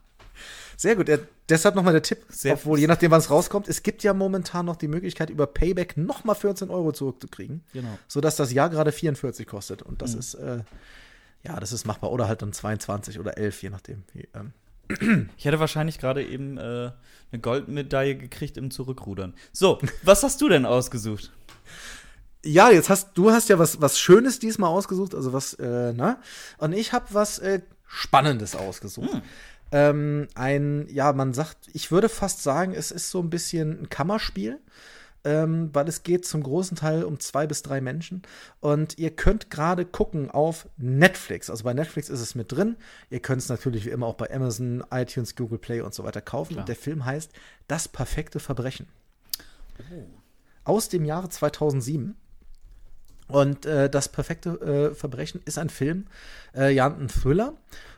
Sehr 0.75 0.95
gut. 0.95 1.07
Äh, 1.09 1.19
deshalb 1.49 1.75
nochmal 1.75 1.93
der 1.93 2.01
Tipp, 2.01 2.19
Sehr- 2.29 2.53
obwohl 2.53 2.79
je 2.79 2.87
nachdem, 2.87 3.11
wann 3.11 3.19
es 3.19 3.29
rauskommt, 3.29 3.67
es 3.67 3.83
gibt 3.83 4.01
ja 4.01 4.13
momentan 4.13 4.65
noch 4.65 4.77
die 4.77 4.87
Möglichkeit, 4.87 5.29
über 5.29 5.45
Payback 5.45 5.97
nochmal 5.97 6.35
14 6.35 6.69
Euro 6.69 6.93
zurückzukriegen. 6.93 7.63
Genau. 7.73 7.99
Sodass 8.07 8.37
das 8.37 8.53
Jahr 8.53 8.69
gerade 8.69 8.91
44 8.93 9.45
kostet. 9.45 9.81
Und 9.81 10.01
das 10.01 10.15
ist, 10.15 10.35
äh, 10.35 10.59
ja, 11.43 11.59
das 11.59 11.71
ist 11.71 11.85
machbar. 11.85 12.11
Oder 12.11 12.27
halt 12.27 12.41
dann 12.41 12.53
22 12.53 13.19
oder 13.19 13.37
11, 13.37 13.63
je 13.63 13.69
nachdem. 13.69 14.03
Wie, 14.13 14.27
ähm. 14.33 14.53
Ich 15.37 15.45
hätte 15.45 15.59
wahrscheinlich 15.59 15.99
gerade 15.99 16.25
eben 16.25 16.57
äh, 16.57 16.91
eine 17.31 17.41
Goldmedaille 17.41 18.15
gekriegt 18.15 18.57
im 18.57 18.71
Zurückrudern. 18.71 19.35
So, 19.51 19.79
was 20.03 20.23
hast 20.23 20.41
du 20.41 20.49
denn 20.49 20.65
ausgesucht? 20.65 21.31
Ja, 22.43 22.71
jetzt 22.71 22.89
hast 22.89 23.11
du 23.15 23.31
hast 23.31 23.49
ja 23.49 23.59
was, 23.59 23.81
was 23.81 23.99
Schönes 23.99 24.39
diesmal 24.39 24.69
ausgesucht, 24.69 25.13
also 25.13 25.33
was, 25.33 25.53
äh, 25.55 25.93
ne? 25.93 26.17
Und 26.57 26.73
ich 26.73 26.93
habe 26.93 27.05
was 27.11 27.37
äh, 27.39 27.61
Spannendes 27.85 28.55
ausgesucht. 28.55 29.21
Ähm, 29.71 30.27
ein, 30.35 30.87
ja, 30.89 31.13
man 31.13 31.33
sagt, 31.33 31.57
ich 31.73 31.91
würde 31.91 32.09
fast 32.09 32.41
sagen, 32.41 32.73
es 32.73 32.91
ist 32.91 33.11
so 33.11 33.19
ein 33.19 33.29
bisschen 33.29 33.83
ein 33.83 33.89
Kammerspiel, 33.89 34.59
ähm, 35.23 35.69
weil 35.73 35.87
es 35.87 36.03
geht 36.03 36.25
zum 36.25 36.43
großen 36.43 36.77
Teil 36.77 37.03
um 37.03 37.19
zwei 37.19 37.47
bis 37.47 37.61
drei 37.61 37.81
Menschen. 37.81 38.21
Und 38.59 38.97
ihr 38.97 39.15
könnt 39.15 39.49
gerade 39.49 39.85
gucken 39.85 40.31
auf 40.31 40.67
Netflix. 40.77 41.49
Also 41.49 41.63
bei 41.63 41.73
Netflix 41.73 42.09
ist 42.09 42.21
es 42.21 42.35
mit 42.35 42.51
drin. 42.51 42.77
Ihr 43.09 43.19
könnt 43.19 43.41
es 43.41 43.49
natürlich 43.49 43.85
wie 43.85 43.89
immer 43.89 44.07
auch 44.07 44.15
bei 44.15 44.33
Amazon, 44.33 44.83
iTunes, 44.91 45.35
Google 45.35 45.59
Play 45.59 45.81
und 45.81 45.93
so 45.93 46.03
weiter 46.03 46.21
kaufen. 46.21 46.53
Klar. 46.53 46.63
Und 46.63 46.69
der 46.69 46.75
Film 46.75 47.05
heißt 47.05 47.31
Das 47.67 47.87
perfekte 47.87 48.39
Verbrechen. 48.39 48.87
Aus 50.63 50.89
dem 50.89 51.05
Jahre 51.05 51.29
2007. 51.29 52.15
Und 53.27 53.65
äh, 53.65 53.89
das 53.89 54.09
perfekte 54.09 54.91
äh, 54.91 54.95
Verbrechen 54.95 55.41
ist 55.45 55.59
ein 55.59 55.69
Film, 55.69 56.07
äh, 56.55 56.73
ja, 56.73 56.87
ein 56.87 57.09
Thriller. 57.09 57.53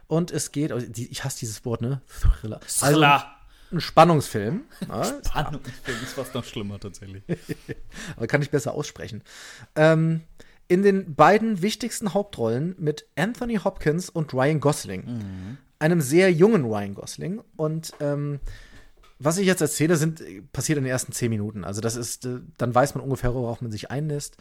Und 0.07 0.29
es 0.29 0.51
geht, 0.51 0.73
also 0.73 0.85
ich 0.93 1.23
hasse 1.23 1.39
dieses 1.39 1.63
Wort, 1.63 1.81
ne? 1.81 2.01
Thriller. 2.07 2.59
Also 2.81 2.99
ein 3.71 3.81
Spannungsfilm. 3.81 4.61
Ja, 4.87 5.03
Spannungsfilm 5.27 5.97
ist 6.03 6.13
fast 6.13 6.33
noch 6.33 6.45
schlimmer 6.45 6.79
tatsächlich. 6.79 7.23
aber 8.15 8.27
kann 8.27 8.41
ich 8.41 8.49
besser 8.49 8.73
aussprechen. 8.73 9.23
Ähm, 9.75 10.21
in 10.67 10.83
den 10.83 11.15
beiden 11.15 11.61
wichtigsten 11.61 12.13
Hauptrollen 12.13 12.75
mit 12.77 13.05
Anthony 13.15 13.55
Hopkins 13.57 14.09
und 14.09 14.33
Ryan 14.33 14.59
Gosling. 14.61 15.57
Einem 15.79 15.99
sehr 15.99 16.31
jungen 16.31 16.63
Ryan 16.63 16.93
Gosling. 16.93 17.41
Und 17.57 17.91
ähm, 17.99 18.39
was 19.23 19.37
ich 19.37 19.45
jetzt 19.45 19.61
erzähle, 19.61 19.97
sind, 19.97 20.23
passiert 20.51 20.77
in 20.77 20.83
den 20.83 20.91
ersten 20.91 21.11
zehn 21.11 21.29
Minuten. 21.29 21.63
Also 21.63 21.79
das 21.79 21.95
ist, 21.95 22.25
äh, 22.25 22.39
dann 22.57 22.73
weiß 22.73 22.95
man 22.95 23.03
ungefähr, 23.03 23.33
worauf 23.33 23.61
man 23.61 23.71
sich 23.71 23.91
einlässt. 23.91 24.37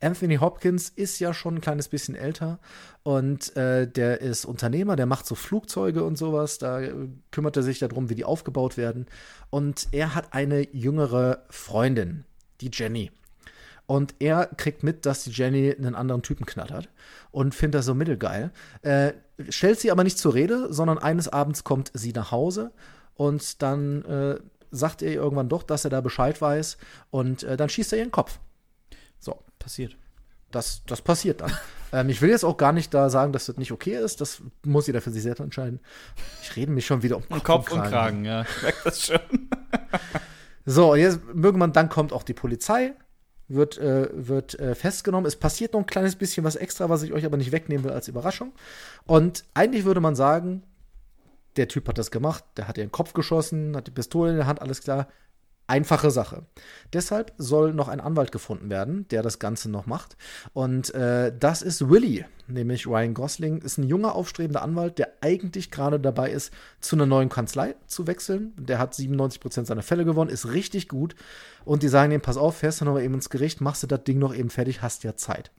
Anthony 0.00 0.36
Hopkins 0.36 0.88
ist 0.88 1.20
ja 1.20 1.32
schon 1.32 1.56
ein 1.56 1.60
kleines 1.60 1.88
bisschen 1.88 2.16
älter 2.16 2.58
und 3.04 3.56
äh, 3.56 3.86
der 3.86 4.20
ist 4.20 4.44
Unternehmer, 4.44 4.96
der 4.96 5.06
macht 5.06 5.24
so 5.24 5.36
Flugzeuge 5.36 6.02
und 6.02 6.18
sowas, 6.18 6.58
da 6.58 6.80
äh, 6.80 6.92
kümmert 7.30 7.56
er 7.56 7.62
sich 7.62 7.78
darum, 7.78 8.10
wie 8.10 8.16
die 8.16 8.24
aufgebaut 8.24 8.76
werden. 8.76 9.06
Und 9.50 9.88
er 9.92 10.14
hat 10.14 10.34
eine 10.34 10.68
jüngere 10.74 11.44
Freundin, 11.48 12.24
die 12.60 12.70
Jenny. 12.72 13.12
Und 13.86 14.16
er 14.18 14.46
kriegt 14.46 14.82
mit, 14.82 15.06
dass 15.06 15.24
die 15.24 15.30
Jenny 15.30 15.72
einen 15.72 15.94
anderen 15.94 16.22
Typen 16.22 16.44
knattert 16.44 16.88
und 17.30 17.54
findet 17.54 17.78
das 17.78 17.86
so 17.86 17.94
mittelgeil. 17.94 18.50
Äh, 18.82 19.12
stellt 19.48 19.78
sie 19.78 19.92
aber 19.92 20.02
nicht 20.02 20.18
zur 20.18 20.34
Rede, 20.34 20.72
sondern 20.72 20.98
eines 20.98 21.28
Abends 21.28 21.62
kommt 21.62 21.92
sie 21.94 22.12
nach 22.12 22.32
Hause 22.32 22.72
und 23.14 23.62
dann 23.62 24.04
äh, 24.04 24.38
sagt 24.70 25.02
er 25.02 25.12
ihr 25.12 25.20
irgendwann 25.20 25.48
doch, 25.48 25.62
dass 25.62 25.84
er 25.84 25.90
da 25.90 26.00
Bescheid 26.00 26.40
weiß 26.40 26.78
und 27.10 27.42
äh, 27.42 27.56
dann 27.56 27.68
schießt 27.68 27.92
er 27.92 28.00
ihren 28.00 28.10
Kopf. 28.10 28.38
So, 29.18 29.42
Passiert. 29.58 29.96
das, 30.50 30.82
das 30.86 31.00
passiert 31.00 31.40
dann. 31.40 31.52
ähm, 31.92 32.08
ich 32.08 32.20
will 32.20 32.30
jetzt 32.30 32.44
auch 32.44 32.56
gar 32.56 32.72
nicht 32.72 32.92
da 32.92 33.08
sagen, 33.08 33.32
dass 33.32 33.46
das 33.46 33.56
nicht 33.56 33.72
okay 33.72 33.96
ist. 33.96 34.20
Das 34.20 34.42
muss 34.64 34.86
jeder 34.86 35.00
für 35.00 35.10
sich 35.10 35.22
selbst 35.22 35.40
entscheiden. 35.40 35.80
Ich 36.42 36.56
rede 36.56 36.72
mich 36.72 36.86
schon 36.86 37.02
wieder 37.02 37.16
um 37.16 37.24
Und 37.28 37.44
Kopf 37.44 37.70
und 37.72 37.82
Kragen, 37.82 38.24
ja. 38.24 38.42
Ich 38.42 38.62
merke 38.62 38.78
das 38.84 39.06
schon. 39.06 39.20
So, 40.66 40.94
jetzt 40.94 41.20
möge 41.34 41.58
man, 41.58 41.72
dann 41.72 41.88
kommt 41.90 42.12
auch 42.12 42.22
die 42.22 42.32
Polizei, 42.32 42.94
wird, 43.48 43.76
äh, 43.78 44.08
wird 44.12 44.58
äh, 44.58 44.74
festgenommen. 44.74 45.26
Es 45.26 45.36
passiert 45.36 45.74
noch 45.74 45.80
ein 45.80 45.86
kleines 45.86 46.16
bisschen 46.16 46.44
was 46.44 46.56
extra, 46.56 46.88
was 46.88 47.02
ich 47.02 47.12
euch 47.12 47.26
aber 47.26 47.36
nicht 47.36 47.52
wegnehmen 47.52 47.84
will 47.84 47.92
als 47.92 48.08
Überraschung. 48.08 48.52
Und 49.04 49.44
eigentlich 49.52 49.84
würde 49.84 50.00
man 50.00 50.16
sagen, 50.16 50.62
der 51.56 51.68
Typ 51.68 51.88
hat 51.88 51.98
das 51.98 52.10
gemacht, 52.10 52.44
der 52.56 52.68
hat 52.68 52.78
ihr 52.78 52.84
den 52.84 52.92
Kopf 52.92 53.12
geschossen, 53.12 53.76
hat 53.76 53.86
die 53.86 53.92
Pistole 53.92 54.30
in 54.30 54.36
der 54.36 54.46
Hand, 54.46 54.60
alles 54.60 54.80
klar. 54.80 55.08
Einfache 55.66 56.10
Sache. 56.10 56.44
Deshalb 56.92 57.32
soll 57.38 57.72
noch 57.72 57.88
ein 57.88 58.00
Anwalt 58.00 58.32
gefunden 58.32 58.68
werden, 58.68 59.08
der 59.08 59.22
das 59.22 59.38
Ganze 59.38 59.70
noch 59.70 59.86
macht. 59.86 60.18
Und 60.52 60.92
äh, 60.92 61.32
das 61.34 61.62
ist 61.62 61.88
Willy, 61.88 62.26
nämlich 62.48 62.86
Ryan 62.86 63.14
Gosling, 63.14 63.62
ist 63.62 63.78
ein 63.78 63.88
junger, 63.88 64.14
aufstrebender 64.14 64.60
Anwalt, 64.60 64.98
der 64.98 65.14
eigentlich 65.22 65.70
gerade 65.70 65.98
dabei 65.98 66.30
ist, 66.32 66.52
zu 66.80 66.96
einer 66.96 67.06
neuen 67.06 67.30
Kanzlei 67.30 67.76
zu 67.86 68.06
wechseln. 68.06 68.52
Der 68.58 68.78
hat 68.78 68.92
97% 68.92 69.64
seiner 69.64 69.82
Fälle 69.82 70.04
gewonnen, 70.04 70.28
ist 70.28 70.52
richtig 70.52 70.86
gut. 70.86 71.14
Und 71.64 71.82
die 71.82 71.88
sagen 71.88 72.12
ihm, 72.12 72.20
pass 72.20 72.36
auf, 72.36 72.58
fährst 72.58 72.82
du 72.82 72.84
noch 72.84 72.92
mal 72.92 73.02
eben 73.02 73.14
ins 73.14 73.30
Gericht, 73.30 73.62
machst 73.62 73.82
du 73.82 73.86
das 73.86 74.04
Ding 74.04 74.18
noch 74.18 74.34
eben 74.34 74.50
fertig, 74.50 74.82
hast 74.82 75.02
ja 75.02 75.16
Zeit. 75.16 75.50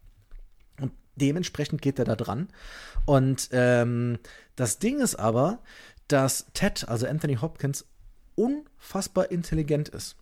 Dementsprechend 1.15 1.81
geht 1.81 1.99
er 1.99 2.05
da 2.05 2.15
dran. 2.15 2.49
Und 3.05 3.49
ähm, 3.51 4.19
das 4.55 4.79
Ding 4.79 4.99
ist 4.99 5.15
aber, 5.15 5.59
dass 6.07 6.47
Ted, 6.53 6.87
also 6.87 7.07
Anthony 7.07 7.35
Hopkins, 7.35 7.85
unfassbar 8.35 9.31
intelligent 9.31 9.89
ist. 9.89 10.17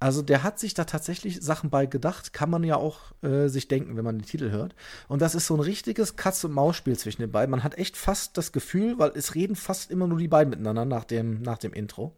Also 0.00 0.22
der 0.22 0.42
hat 0.42 0.58
sich 0.58 0.74
da 0.74 0.84
tatsächlich 0.84 1.40
Sachen 1.40 1.70
bei 1.70 1.86
gedacht, 1.86 2.32
kann 2.32 2.50
man 2.50 2.64
ja 2.64 2.76
auch 2.76 3.12
äh, 3.22 3.48
sich 3.48 3.68
denken, 3.68 3.96
wenn 3.96 4.04
man 4.04 4.18
den 4.18 4.26
Titel 4.26 4.50
hört. 4.50 4.74
Und 5.08 5.22
das 5.22 5.34
ist 5.34 5.46
so 5.46 5.54
ein 5.54 5.60
richtiges 5.60 6.16
Katz-und-Maus-Spiel 6.16 6.98
zwischen 6.98 7.22
den 7.22 7.32
beiden. 7.32 7.50
Man 7.50 7.64
hat 7.64 7.78
echt 7.78 7.96
fast 7.96 8.36
das 8.36 8.52
Gefühl, 8.52 8.98
weil 8.98 9.12
es 9.14 9.34
reden 9.34 9.56
fast 9.56 9.90
immer 9.90 10.06
nur 10.06 10.18
die 10.18 10.28
beiden 10.28 10.50
miteinander 10.50 10.84
nach 10.84 11.04
dem, 11.04 11.40
nach 11.42 11.58
dem 11.58 11.72
Intro, 11.72 12.14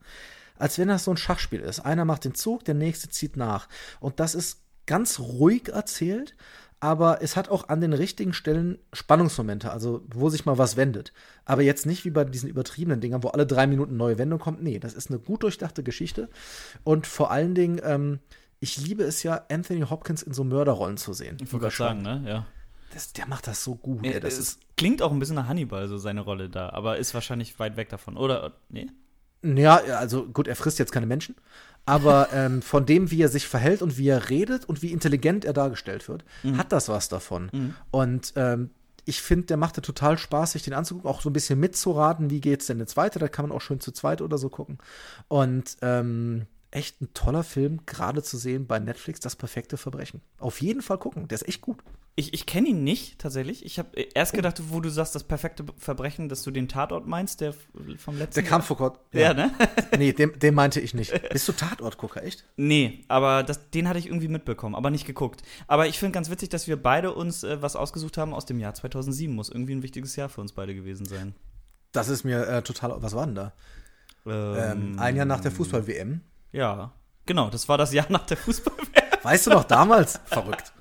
als 0.58 0.78
wenn 0.78 0.88
das 0.88 1.04
so 1.04 1.12
ein 1.12 1.16
Schachspiel 1.16 1.60
ist. 1.60 1.80
Einer 1.80 2.04
macht 2.04 2.24
den 2.24 2.34
Zug, 2.34 2.64
der 2.64 2.74
nächste 2.74 3.08
zieht 3.08 3.36
nach. 3.36 3.68
Und 4.00 4.20
das 4.20 4.34
ist 4.34 4.62
ganz 4.86 5.20
ruhig 5.20 5.68
erzählt, 5.68 6.34
aber 6.86 7.20
es 7.20 7.34
hat 7.34 7.48
auch 7.48 7.68
an 7.68 7.80
den 7.80 7.92
richtigen 7.92 8.32
Stellen 8.32 8.78
Spannungsmomente, 8.92 9.72
also 9.72 10.04
wo 10.06 10.28
sich 10.28 10.46
mal 10.46 10.56
was 10.56 10.76
wendet. 10.76 11.12
Aber 11.44 11.62
jetzt 11.62 11.84
nicht 11.84 12.04
wie 12.04 12.10
bei 12.10 12.22
diesen 12.22 12.48
übertriebenen 12.48 13.00
Dingern, 13.00 13.24
wo 13.24 13.28
alle 13.28 13.44
drei 13.44 13.66
Minuten 13.66 13.96
neue 13.96 14.18
Wendung 14.18 14.38
kommt. 14.38 14.62
Nee, 14.62 14.78
das 14.78 14.94
ist 14.94 15.10
eine 15.10 15.18
gut 15.18 15.42
durchdachte 15.42 15.82
Geschichte. 15.82 16.28
Und 16.84 17.08
vor 17.08 17.32
allen 17.32 17.56
Dingen, 17.56 17.80
ähm, 17.82 18.20
ich 18.60 18.76
liebe 18.76 19.02
es 19.02 19.24
ja, 19.24 19.44
Anthony 19.50 19.80
Hopkins 19.80 20.22
in 20.22 20.32
so 20.32 20.44
Mörderrollen 20.44 20.96
zu 20.96 21.12
sehen. 21.12 21.38
Ich 21.42 21.52
wollte 21.52 21.64
gerade 21.64 21.76
sagen, 21.76 22.02
ne? 22.02 22.22
Ja. 22.24 22.46
Das, 22.94 23.12
der 23.12 23.26
macht 23.26 23.48
das 23.48 23.64
so 23.64 23.74
gut. 23.74 24.06
ey, 24.06 24.20
das 24.20 24.34
es 24.34 24.38
ist, 24.38 24.60
klingt 24.76 25.02
auch 25.02 25.10
ein 25.10 25.18
bisschen 25.18 25.34
nach 25.34 25.48
Hannibal, 25.48 25.88
so 25.88 25.98
seine 25.98 26.20
Rolle 26.20 26.48
da, 26.48 26.68
aber 26.68 26.98
ist 26.98 27.14
wahrscheinlich 27.14 27.58
weit 27.58 27.76
weg 27.76 27.88
davon. 27.88 28.16
Oder, 28.16 28.52
nee? 28.68 28.86
Ja, 29.42 29.76
also 29.76 30.26
gut, 30.26 30.48
er 30.48 30.56
frisst 30.56 30.78
jetzt 30.78 30.92
keine 30.92 31.06
Menschen. 31.06 31.34
Aber 31.84 32.28
ähm, 32.32 32.62
von 32.62 32.86
dem, 32.86 33.10
wie 33.10 33.22
er 33.22 33.28
sich 33.28 33.46
verhält 33.46 33.82
und 33.82 33.96
wie 33.98 34.08
er 34.08 34.28
redet 34.28 34.64
und 34.64 34.82
wie 34.82 34.92
intelligent 34.92 35.44
er 35.44 35.52
dargestellt 35.52 36.08
wird, 36.08 36.24
hat 36.56 36.72
das 36.72 36.88
was 36.88 37.08
davon. 37.08 37.50
Und 37.90 38.32
ähm, 38.36 38.70
ich 39.04 39.22
finde, 39.22 39.46
der 39.46 39.56
macht 39.56 39.80
total 39.82 40.18
Spaß, 40.18 40.52
sich 40.52 40.64
den 40.64 40.74
anzugucken, 40.74 41.08
auch 41.08 41.20
so 41.20 41.30
ein 41.30 41.32
bisschen 41.32 41.60
mitzuraten, 41.60 42.28
wie 42.28 42.40
geht's 42.40 42.66
denn 42.66 42.80
jetzt 42.80 42.96
weiter. 42.96 43.20
Da 43.20 43.28
kann 43.28 43.48
man 43.48 43.56
auch 43.56 43.60
schön 43.60 43.78
zu 43.78 43.92
zweit 43.92 44.20
oder 44.20 44.36
so 44.36 44.48
gucken. 44.48 44.78
Und 45.28 45.76
ähm, 45.80 46.46
echt 46.76 47.00
ein 47.00 47.12
toller 47.14 47.42
Film, 47.42 47.80
gerade 47.86 48.22
zu 48.22 48.36
sehen 48.36 48.66
bei 48.66 48.78
Netflix, 48.78 49.18
das 49.20 49.34
perfekte 49.34 49.78
Verbrechen. 49.78 50.20
Auf 50.38 50.60
jeden 50.60 50.82
Fall 50.82 50.98
gucken, 50.98 51.26
der 51.26 51.36
ist 51.36 51.48
echt 51.48 51.62
gut. 51.62 51.78
Ich, 52.18 52.32
ich 52.32 52.46
kenne 52.46 52.68
ihn 52.68 52.84
nicht 52.84 53.18
tatsächlich. 53.18 53.64
Ich 53.64 53.78
habe 53.78 53.98
erst 53.98 54.32
gedacht, 54.32 54.62
wo 54.70 54.80
du 54.80 54.88
sagst, 54.90 55.14
das 55.14 55.24
perfekte 55.24 55.64
Verbrechen, 55.76 56.28
dass 56.28 56.42
du 56.42 56.50
den 56.50 56.68
Tatort 56.68 57.06
meinst, 57.06 57.40
der 57.40 57.54
vom 57.98 58.16
letzten 58.18 58.34
Der 58.34 58.42
kam 58.42 58.60
Jahr? 58.60 58.66
vor 58.66 58.76
Gott. 58.76 59.00
Ja, 59.12 59.34
ne? 59.34 59.50
nee, 59.98 60.12
den, 60.12 60.38
den 60.38 60.54
meinte 60.54 60.80
ich 60.80 60.94
nicht. 60.94 61.12
Bist 61.30 61.48
du 61.48 61.52
Tatortgucker, 61.52 62.22
echt? 62.22 62.44
Nee, 62.56 63.04
aber 63.08 63.42
das, 63.42 63.70
den 63.70 63.88
hatte 63.88 63.98
ich 63.98 64.06
irgendwie 64.06 64.28
mitbekommen, 64.28 64.74
aber 64.74 64.90
nicht 64.90 65.06
geguckt. 65.06 65.42
Aber 65.66 65.86
ich 65.86 65.98
finde 65.98 66.12
ganz 66.12 66.30
witzig, 66.30 66.48
dass 66.50 66.66
wir 66.68 66.80
beide 66.82 67.12
uns 67.12 67.42
äh, 67.42 67.60
was 67.60 67.76
ausgesucht 67.76 68.16
haben 68.18 68.32
aus 68.32 68.46
dem 68.46 68.60
Jahr 68.60 68.74
2007. 68.74 69.34
Muss 69.34 69.48
irgendwie 69.48 69.74
ein 69.74 69.82
wichtiges 69.82 70.16
Jahr 70.16 70.28
für 70.28 70.40
uns 70.40 70.52
beide 70.52 70.74
gewesen 70.74 71.06
sein. 71.06 71.34
Das 71.92 72.08
ist 72.08 72.24
mir 72.24 72.46
äh, 72.46 72.62
total. 72.62 73.02
Was 73.02 73.14
war 73.14 73.26
denn 73.26 73.34
da? 73.34 73.52
Ähm, 74.26 74.98
ein 74.98 75.16
Jahr 75.16 75.26
nach 75.26 75.40
der 75.40 75.52
Fußball-WM. 75.52 76.20
Ja, 76.52 76.92
genau, 77.26 77.50
das 77.50 77.68
war 77.68 77.78
das 77.78 77.92
Jahr 77.92 78.06
nach 78.08 78.26
der 78.26 78.36
fußball 78.36 78.74
Weißt 79.22 79.46
du 79.46 79.50
noch 79.50 79.64
damals? 79.64 80.20
Verrückt. 80.26 80.72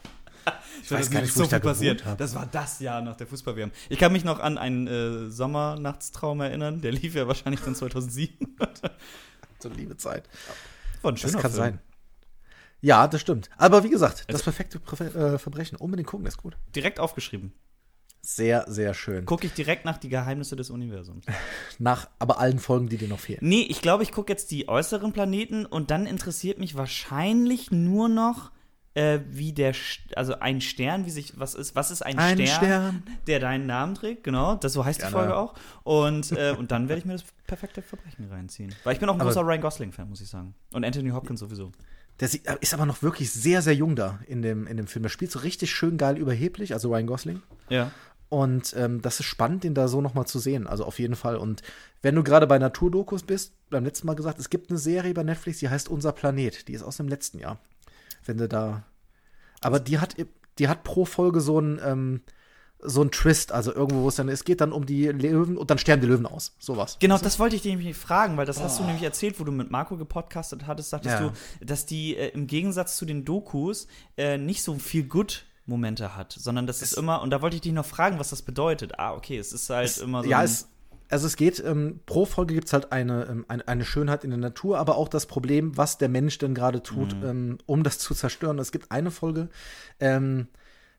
Ich 0.83 0.91
weiß 0.91 1.09
gar 1.09 1.21
nicht, 1.21 1.35
wo 1.35 1.41
ich 1.41 1.49
da 1.49 1.57
gewohnt 1.57 2.05
hab. 2.05 2.17
Das 2.19 2.35
war 2.35 2.45
das 2.45 2.79
Jahr 2.79 3.01
nach 3.01 3.15
der 3.15 3.25
fußball 3.25 3.71
Ich 3.89 3.97
kann 3.97 4.11
mich 4.13 4.23
noch 4.23 4.39
an 4.39 4.59
einen 4.59 4.85
äh, 4.85 5.31
Sommernachtstraum 5.31 6.41
erinnern. 6.41 6.81
Der 6.81 6.91
lief 6.91 7.15
ja 7.15 7.27
wahrscheinlich 7.27 7.61
dann 7.61 7.75
2007. 7.75 8.55
So 9.59 9.69
eine 9.69 9.77
liebe 9.77 9.97
Zeit. 9.97 10.29
War 11.01 11.11
ein 11.11 11.15
Das 11.15 11.21
schöner 11.21 11.41
kann 11.41 11.51
Film. 11.51 11.63
sein. 11.63 11.79
Ja, 12.81 13.07
das 13.07 13.21
stimmt. 13.21 13.49
Aber 13.57 13.83
wie 13.83 13.89
gesagt, 13.89 14.25
das 14.27 14.43
perfekte 14.43 14.79
Prä 14.79 15.05
äh, 15.05 15.39
Verbrechen. 15.39 15.77
Unbedingt 15.77 16.07
gucken, 16.09 16.25
das 16.25 16.35
ist 16.35 16.41
gut. 16.41 16.55
Direkt 16.75 16.99
aufgeschrieben. 16.99 17.53
Sehr, 18.27 18.65
sehr 18.67 18.93
schön. 18.95 19.25
Gucke 19.25 19.45
ich 19.45 19.53
direkt 19.53 19.85
nach 19.85 19.97
die 19.97 20.09
Geheimnisse 20.09 20.55
des 20.55 20.69
Universums. 20.71 21.25
Nach 21.79 22.07
aber 22.17 22.39
allen 22.39 22.57
Folgen, 22.59 22.89
die 22.89 22.97
dir 22.97 23.07
noch 23.07 23.19
fehlen. 23.19 23.39
Nee, 23.41 23.61
ich 23.69 23.81
glaube, 23.83 24.01
ich 24.03 24.11
gucke 24.11 24.31
jetzt 24.33 24.49
die 24.49 24.67
äußeren 24.67 25.13
Planeten 25.13 25.65
und 25.65 25.91
dann 25.91 26.07
interessiert 26.07 26.57
mich 26.57 26.75
wahrscheinlich 26.75 27.69
nur 27.71 28.09
noch 28.09 28.51
äh, 28.95 29.19
wie 29.29 29.51
der, 29.53 29.73
also 30.15 30.39
ein 30.39 30.59
Stern, 30.61 31.05
wie 31.05 31.09
sich, 31.11 31.37
was 31.37 31.53
ist, 31.53 31.75
was 31.75 31.91
ist 31.91 32.01
ein, 32.01 32.17
Ein 32.17 32.37
Stern, 32.37 32.47
Stern. 32.47 33.03
der 33.27 33.39
deinen 33.41 33.65
Namen 33.67 33.93
trägt, 33.93 34.23
genau, 34.23 34.55
das 34.55 34.73
so 34.73 34.85
heißt 34.85 34.99
Gerne. 35.01 35.11
die 35.11 35.17
Folge 35.19 35.35
auch. 35.37 35.53
Und, 35.83 36.31
äh, 36.31 36.55
und 36.57 36.71
dann 36.71 36.87
werde 36.89 36.99
ich 36.99 37.05
mir 37.05 37.13
das 37.13 37.25
perfekte 37.45 37.81
Verbrechen 37.81 38.25
reinziehen. 38.31 38.73
Weil 38.85 38.93
ich 38.93 38.99
bin 38.99 39.09
auch 39.09 39.13
ein 39.15 39.21
Aber- 39.21 39.29
großer 39.29 39.45
Ryan 39.45 39.61
Gosling-Fan, 39.61 40.09
muss 40.09 40.21
ich 40.21 40.29
sagen. 40.29 40.55
Und 40.73 40.83
Anthony 40.85 41.09
Hopkins 41.09 41.41
sowieso. 41.41 41.71
Der 42.21 42.29
sie- 42.29 42.41
ist 42.61 42.73
aber 42.73 42.85
noch 42.85 43.03
wirklich 43.03 43.29
sehr, 43.31 43.61
sehr 43.61 43.75
jung 43.75 43.97
da 43.97 44.19
in 44.27 44.41
dem, 44.41 44.65
in 44.65 44.77
dem 44.77 44.87
Film. 44.87 45.03
Der 45.03 45.09
spielt 45.09 45.29
so 45.31 45.39
richtig 45.39 45.71
schön 45.71 45.97
geil 45.97 46.17
überheblich, 46.17 46.71
also 46.73 46.87
Ryan 46.89 47.05
Gosling. 47.07 47.41
Ja. 47.69 47.91
Und 48.29 48.73
ähm, 48.75 49.01
das 49.01 49.19
ist 49.19 49.27
spannend, 49.27 49.63
den 49.63 49.75
da 49.75 49.87
so 49.87 50.01
noch 50.01 50.13
mal 50.15 50.25
zu 50.25 50.39
sehen. 50.39 50.67
Also 50.67 50.83
auf 50.85 50.99
jeden 50.99 51.15
Fall. 51.15 51.37
Und 51.37 51.61
wenn 52.01 52.15
du 52.15 52.23
gerade 52.23 52.47
bei 52.47 52.57
Naturdokus 52.57 53.23
bist, 53.23 53.53
beim 53.69 53.85
letzten 53.85 54.07
Mal 54.07 54.15
gesagt, 54.15 54.39
es 54.39 54.49
gibt 54.49 54.69
eine 54.69 54.79
Serie 54.79 55.13
bei 55.13 55.23
Netflix, 55.23 55.59
die 55.59 55.69
heißt 55.69 55.89
Unser 55.89 56.11
Planet. 56.11 56.67
Die 56.67 56.73
ist 56.73 56.83
aus 56.83 56.97
dem 56.97 57.07
letzten 57.07 57.39
Jahr. 57.39 57.59
Wenn 58.25 58.37
du 58.37 58.47
da. 58.47 58.83
Aber 59.61 59.79
die 59.79 59.99
hat, 59.99 60.15
die 60.57 60.67
hat 60.67 60.83
pro 60.83 61.05
Folge 61.05 61.39
so 61.39 61.59
ein, 61.59 61.79
ähm, 61.83 62.21
so 62.79 63.01
ein 63.03 63.11
Twist. 63.11 63.51
Also 63.51 63.73
irgendwo, 63.73 64.01
wo 64.03 64.07
es 64.09 64.15
dann, 64.15 64.27
es 64.27 64.43
geht 64.43 64.59
dann 64.59 64.71
um 64.71 64.85
die 64.87 65.05
Löwen 65.07 65.55
und 65.57 65.69
dann 65.69 65.77
sterben 65.77 66.01
die 66.01 66.07
Löwen 66.07 66.25
aus. 66.25 66.55
Sowas. 66.59 66.97
Genau, 66.99 67.17
das 67.19 67.39
wollte 67.39 67.55
ich 67.55 67.61
dir 67.61 67.75
nämlich 67.75 67.95
fragen, 67.95 68.37
weil 68.37 68.45
das 68.47 68.59
hast 68.59 68.79
du 68.79 68.83
nämlich 68.83 69.03
erzählt, 69.03 69.39
wo 69.39 69.43
du 69.43 69.51
mit 69.51 69.69
Marco 69.71 69.97
gepodcastet 69.97 70.65
hattest, 70.67 70.89
sagtest 70.89 71.19
Ja. 71.19 71.29
du, 71.59 71.65
dass 71.65 71.85
die 71.85 72.17
äh, 72.17 72.29
im 72.29 72.47
Gegensatz 72.47 72.97
zu 72.97 73.05
den 73.05 73.23
Dokus 73.23 73.87
äh, 74.17 74.37
nicht 74.39 74.63
so 74.63 74.75
viel 74.75 75.03
Good 75.03 75.45
Momente 75.65 76.15
hat, 76.15 76.33
sondern 76.33 76.67
das 76.67 76.81
ist 76.81 76.93
immer, 76.93 77.21
und 77.21 77.29
da 77.31 77.41
wollte 77.41 77.55
ich 77.55 77.61
dich 77.61 77.73
noch 77.73 77.85
fragen, 77.85 78.19
was 78.19 78.29
das 78.29 78.41
bedeutet. 78.43 78.99
Ah, 78.99 79.13
okay, 79.13 79.37
es 79.37 79.51
ist 79.51 79.69
halt 79.69 79.97
immer 79.97 80.23
so. 80.23 80.29
ja, 80.29 80.43
es, 80.43 80.67
also 81.09 81.27
es 81.27 81.35
geht, 81.35 81.63
ähm, 81.65 81.99
pro 82.05 82.25
Folge 82.25 82.53
gibt 82.53 82.67
es 82.67 82.73
halt 82.73 82.91
eine, 82.91 83.25
ähm, 83.29 83.45
eine, 83.47 83.67
eine 83.67 83.85
Schönheit 83.85 84.23
in 84.23 84.29
der 84.31 84.39
Natur, 84.39 84.77
aber 84.79 84.95
auch 84.97 85.07
das 85.07 85.25
Problem, 85.25 85.75
was 85.77 85.97
der 85.97 86.09
Mensch 86.09 86.37
denn 86.37 86.53
gerade 86.55 86.81
tut, 86.83 87.15
Mhm. 87.15 87.23
ähm, 87.25 87.57
um 87.65 87.83
das 87.83 87.97
zu 87.99 88.13
zerstören. 88.13 88.59
Es 88.59 88.71
gibt 88.71 88.91
eine 88.91 89.11
Folge, 89.11 89.49
ähm, 89.99 90.47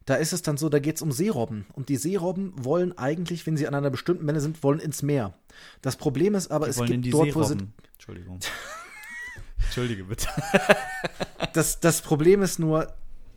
da 0.05 0.15
ist 0.15 0.33
es 0.33 0.43
dann 0.43 0.57
so, 0.57 0.69
da 0.69 0.79
geht 0.79 0.97
es 0.97 1.03
um 1.03 1.11
Seerobben. 1.11 1.67
Und 1.73 1.89
die 1.89 1.97
Seerobben 1.97 2.53
wollen 2.65 2.97
eigentlich, 2.97 3.45
wenn 3.47 3.57
sie 3.57 3.67
an 3.67 3.75
einer 3.75 3.91
bestimmten 3.91 4.25
Menge 4.25 4.41
sind, 4.41 4.63
wollen 4.63 4.79
ins 4.79 5.03
Meer. 5.03 5.35
Das 5.83 5.97
Problem 5.97 6.37
ist 6.37 6.53
aber, 6.53 6.67
die 6.67 6.71
es 6.71 6.77
gibt 6.85 7.05
die 7.05 7.11
dort, 7.11 7.35
wo 7.35 7.43
sie. 7.43 7.49
Seerobben. 7.55 7.73
Entschuldigung. 7.95 8.39
Entschuldige 9.65 10.05
bitte. 10.05 10.29
Das, 11.53 11.81
das 11.81 12.03
Problem 12.03 12.43
ist 12.43 12.59
nur, 12.61 12.87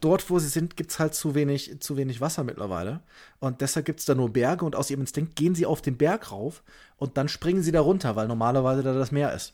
dort, 0.04 0.30
wo 0.30 0.40
sie 0.40 0.48
sind, 0.48 0.76
gibt 0.76 0.92
es 0.92 1.00
halt 1.00 1.14
zu 1.14 1.36
wenig, 1.36 1.80
zu 1.80 1.98
wenig 1.98 2.22
Wasser 2.22 2.44
mittlerweile. 2.44 3.02
Und 3.40 3.62
deshalb 3.62 3.86
gibt 3.86 4.00
es 4.00 4.06
da 4.06 4.16
nur 4.16 4.32
Berge 4.32 4.66
und 4.66 4.76
aus 4.76 4.90
ihrem 4.90 5.02
Instinkt 5.02 5.36
gehen 5.36 5.56
sie 5.56 5.66
auf 5.66 5.82
den 5.82 5.98
Berg 5.98 6.32
rauf 6.32 6.64
und 6.98 7.18
dann 7.18 7.28
springen 7.28 7.64
sie 7.64 7.72
da 7.72 7.82
runter, 7.82 8.16
weil 8.16 8.28
normalerweise 8.28 8.84
da 8.84 8.94
das 8.94 9.12
Meer 9.12 9.34
ist. 9.34 9.54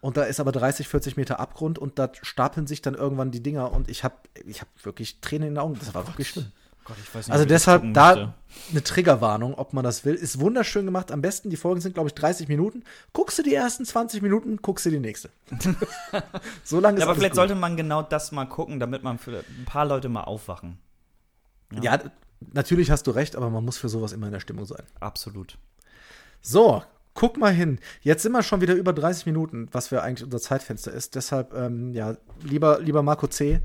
Und 0.00 0.16
da 0.16 0.22
ist 0.22 0.38
aber 0.38 0.52
30, 0.52 0.86
40 0.86 1.16
Meter 1.16 1.40
Abgrund 1.40 1.78
und 1.78 1.98
da 1.98 2.10
stapeln 2.22 2.66
sich 2.66 2.82
dann 2.82 2.94
irgendwann 2.94 3.30
die 3.30 3.42
Dinger 3.42 3.72
und 3.72 3.90
ich 3.90 4.04
habe 4.04 4.14
ich 4.46 4.60
hab 4.60 4.68
wirklich 4.84 5.20
Tränen 5.20 5.48
in 5.48 5.54
den 5.54 5.58
Augen. 5.58 5.76
Das 5.78 5.94
war 5.94 6.06
wirklich 6.06 6.28
schlimm. 6.28 6.52
Gott, 6.88 6.96
nicht, 6.98 7.30
Also 7.30 7.44
deshalb 7.44 7.84
da 7.94 8.14
möchte. 8.14 8.34
eine 8.70 8.82
Triggerwarnung, 8.82 9.54
ob 9.54 9.72
man 9.74 9.84
das 9.84 10.04
will. 10.04 10.14
Ist 10.14 10.40
wunderschön 10.40 10.84
gemacht. 10.86 11.12
Am 11.12 11.20
besten, 11.20 11.50
die 11.50 11.56
Folgen 11.56 11.80
sind, 11.80 11.92
glaube 11.94 12.08
ich, 12.08 12.14
30 12.14 12.48
Minuten. 12.48 12.82
Guckst 13.12 13.38
du 13.38 13.42
die 13.42 13.54
ersten 13.54 13.84
20 13.84 14.22
Minuten, 14.22 14.56
guckst 14.62 14.86
du 14.86 14.90
die 14.90 14.98
nächste. 14.98 15.30
so 16.64 16.80
lange 16.80 16.96
ist 16.96 17.02
Ja, 17.02 17.06
aber 17.06 17.14
vielleicht 17.14 17.32
gut. 17.32 17.36
sollte 17.36 17.54
man 17.54 17.76
genau 17.76 18.02
das 18.02 18.32
mal 18.32 18.46
gucken, 18.46 18.80
damit 18.80 19.02
man 19.02 19.18
für 19.18 19.38
ein 19.40 19.64
paar 19.66 19.84
Leute 19.84 20.08
mal 20.08 20.24
aufwachen. 20.24 20.78
Ja, 21.82 21.98
natürlich 22.54 22.90
hast 22.90 23.06
du 23.06 23.10
recht, 23.10 23.36
aber 23.36 23.50
man 23.50 23.64
muss 23.64 23.76
für 23.78 23.88
sowas 23.90 24.12
immer 24.12 24.26
in 24.26 24.32
der 24.32 24.40
Stimmung 24.40 24.64
sein. 24.64 24.82
Absolut. 25.00 25.58
So, 26.40 26.82
guck 27.18 27.36
mal 27.36 27.52
hin. 27.52 27.80
Jetzt 28.00 28.22
sind 28.22 28.30
wir 28.30 28.44
schon 28.44 28.60
wieder 28.60 28.74
über 28.74 28.92
30 28.92 29.26
Minuten, 29.26 29.68
was 29.72 29.90
wir 29.90 30.04
eigentlich 30.04 30.22
unser 30.24 30.38
Zeitfenster 30.40 30.92
ist. 30.92 31.16
Deshalb, 31.16 31.52
ähm, 31.52 31.92
ja, 31.92 32.16
lieber, 32.44 32.78
lieber 32.80 33.02
Marco 33.02 33.26
C., 33.26 33.58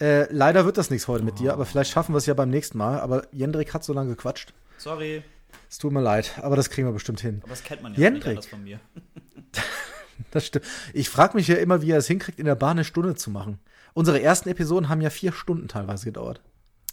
äh, 0.00 0.32
leider 0.32 0.64
wird 0.64 0.78
das 0.78 0.90
nichts 0.90 1.08
heute 1.08 1.24
mit 1.24 1.40
dir, 1.40 1.52
aber 1.52 1.66
vielleicht 1.66 1.90
schaffen 1.90 2.14
wir 2.14 2.18
es 2.18 2.26
ja 2.26 2.34
beim 2.34 2.50
nächsten 2.50 2.78
Mal. 2.78 3.00
Aber 3.00 3.26
Jendrik 3.32 3.74
hat 3.74 3.82
so 3.82 3.92
lange 3.92 4.10
gequatscht. 4.10 4.54
Sorry, 4.78 5.24
Es 5.68 5.78
tut 5.78 5.90
mir 5.90 6.00
leid, 6.00 6.38
aber 6.40 6.54
das 6.54 6.70
kriegen 6.70 6.86
wir 6.86 6.92
bestimmt 6.92 7.20
hin. 7.20 7.40
aber 7.42 7.50
das 7.50 7.64
kennt 7.64 7.82
man 7.82 7.94
ja 7.94 7.98
Jendrik. 7.98 8.22
nicht 8.26 8.30
anders 8.30 8.46
von 8.46 8.62
mir. 8.62 8.78
Das 10.32 10.46
stimmt. 10.46 10.64
Ich 10.92 11.08
frage 11.08 11.36
mich 11.36 11.48
ja 11.48 11.56
immer, 11.56 11.82
wie 11.82 11.90
er 11.90 11.98
es 11.98 12.06
hinkriegt, 12.06 12.38
in 12.38 12.44
der 12.44 12.54
Bahn 12.54 12.72
eine 12.72 12.84
Stunde 12.84 13.16
zu 13.16 13.30
machen. 13.30 13.58
Unsere 13.94 14.22
ersten 14.22 14.48
Episoden 14.48 14.88
haben 14.88 15.00
ja 15.00 15.10
vier 15.10 15.32
Stunden 15.32 15.66
teilweise 15.66 16.04
gedauert. 16.04 16.40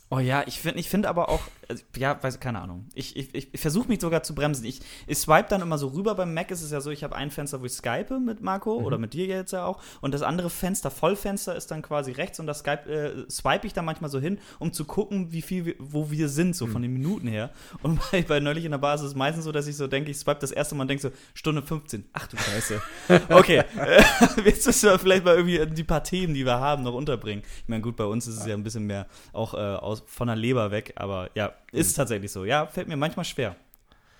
Oh 0.09 0.17
ja, 0.17 0.43
ich 0.47 0.61
finde 0.61 0.79
ich 0.79 0.89
find 0.89 1.05
aber 1.05 1.29
auch, 1.29 1.41
also, 1.69 1.83
ja, 1.95 2.21
weiß 2.21 2.39
keine 2.39 2.61
Ahnung. 2.61 2.85
Ich, 2.93 3.15
ich, 3.15 3.53
ich 3.53 3.59
versuche 3.59 3.87
mich 3.87 4.01
sogar 4.01 4.23
zu 4.23 4.33
bremsen. 4.35 4.65
Ich, 4.65 4.81
ich 5.05 5.17
swipe 5.17 5.47
dann 5.49 5.61
immer 5.61 5.77
so 5.77 5.87
rüber. 5.87 6.15
Beim 6.15 6.33
Mac 6.33 6.51
ist 6.51 6.61
es 6.61 6.71
ja 6.71 6.81
so, 6.81 6.91
ich 6.91 7.03
habe 7.03 7.15
ein 7.15 7.31
Fenster, 7.31 7.61
wo 7.61 7.65
ich 7.65 7.73
skype 7.73 8.19
mit 8.19 8.41
Marco 8.41 8.75
oder 8.75 8.97
mit 8.97 9.13
dir 9.13 9.25
jetzt 9.25 9.51
ja 9.51 9.65
auch. 9.65 9.81
Und 10.01 10.13
das 10.13 10.21
andere 10.21 10.49
Fenster, 10.49 10.91
Vollfenster, 10.91 11.55
ist 11.55 11.71
dann 11.71 11.81
quasi 11.81 12.11
rechts 12.11 12.39
und 12.39 12.47
das 12.47 12.59
Skype, 12.59 12.89
äh, 12.89 13.29
swipe 13.29 13.67
ich 13.67 13.73
dann 13.73 13.85
manchmal 13.85 14.09
so 14.09 14.19
hin, 14.19 14.39
um 14.59 14.73
zu 14.73 14.85
gucken, 14.85 15.31
wie 15.31 15.41
viel, 15.41 15.65
wir, 15.65 15.75
wo 15.79 16.11
wir 16.11 16.29
sind, 16.29 16.55
so 16.55 16.67
von 16.67 16.81
den 16.81 16.93
Minuten 16.93 17.27
her. 17.27 17.51
Und 17.81 17.99
bei, 18.11 18.21
bei 18.21 18.39
neulich 18.39 18.65
in 18.65 18.71
der 18.71 18.77
Basis 18.77 19.05
ist 19.05 19.11
es 19.11 19.17
meistens 19.17 19.45
so, 19.45 19.51
dass 19.51 19.67
ich 19.67 19.75
so 19.75 19.87
denke, 19.87 20.11
ich 20.11 20.17
swipe 20.17 20.39
das 20.39 20.51
erste 20.51 20.75
Mal 20.75 20.83
und 20.83 20.89
denke 20.89 21.01
so, 21.01 21.11
Stunde 21.33 21.61
15. 21.61 22.05
Ach 22.13 22.27
du 22.27 22.37
Scheiße. 22.37 22.81
Okay, 23.29 23.63
jetzt 24.45 24.65
müssen 24.65 24.89
wir 24.89 24.99
vielleicht 24.99 25.25
mal 25.25 25.35
irgendwie 25.35 25.65
die 25.65 25.83
paar 25.83 26.03
Themen, 26.03 26.33
die 26.33 26.45
wir 26.45 26.59
haben, 26.59 26.83
noch 26.83 26.93
unterbringen. 26.93 27.43
Ich 27.61 27.67
meine, 27.67 27.81
gut, 27.81 27.95
bei 27.95 28.05
uns 28.05 28.27
ist 28.27 28.39
es 28.39 28.45
ja 28.45 28.53
ein 28.53 28.63
bisschen 28.63 28.85
mehr 28.85 29.07
auch 29.33 29.53
äh, 29.53 29.57
aus, 29.57 30.03
von 30.05 30.27
der 30.27 30.35
Leber 30.35 30.71
weg, 30.71 30.93
aber 30.95 31.29
ja, 31.35 31.53
ist 31.71 31.93
tatsächlich 31.95 32.31
so. 32.31 32.45
Ja, 32.45 32.65
fällt 32.67 32.87
mir 32.87 32.97
manchmal 32.97 33.25
schwer, 33.25 33.55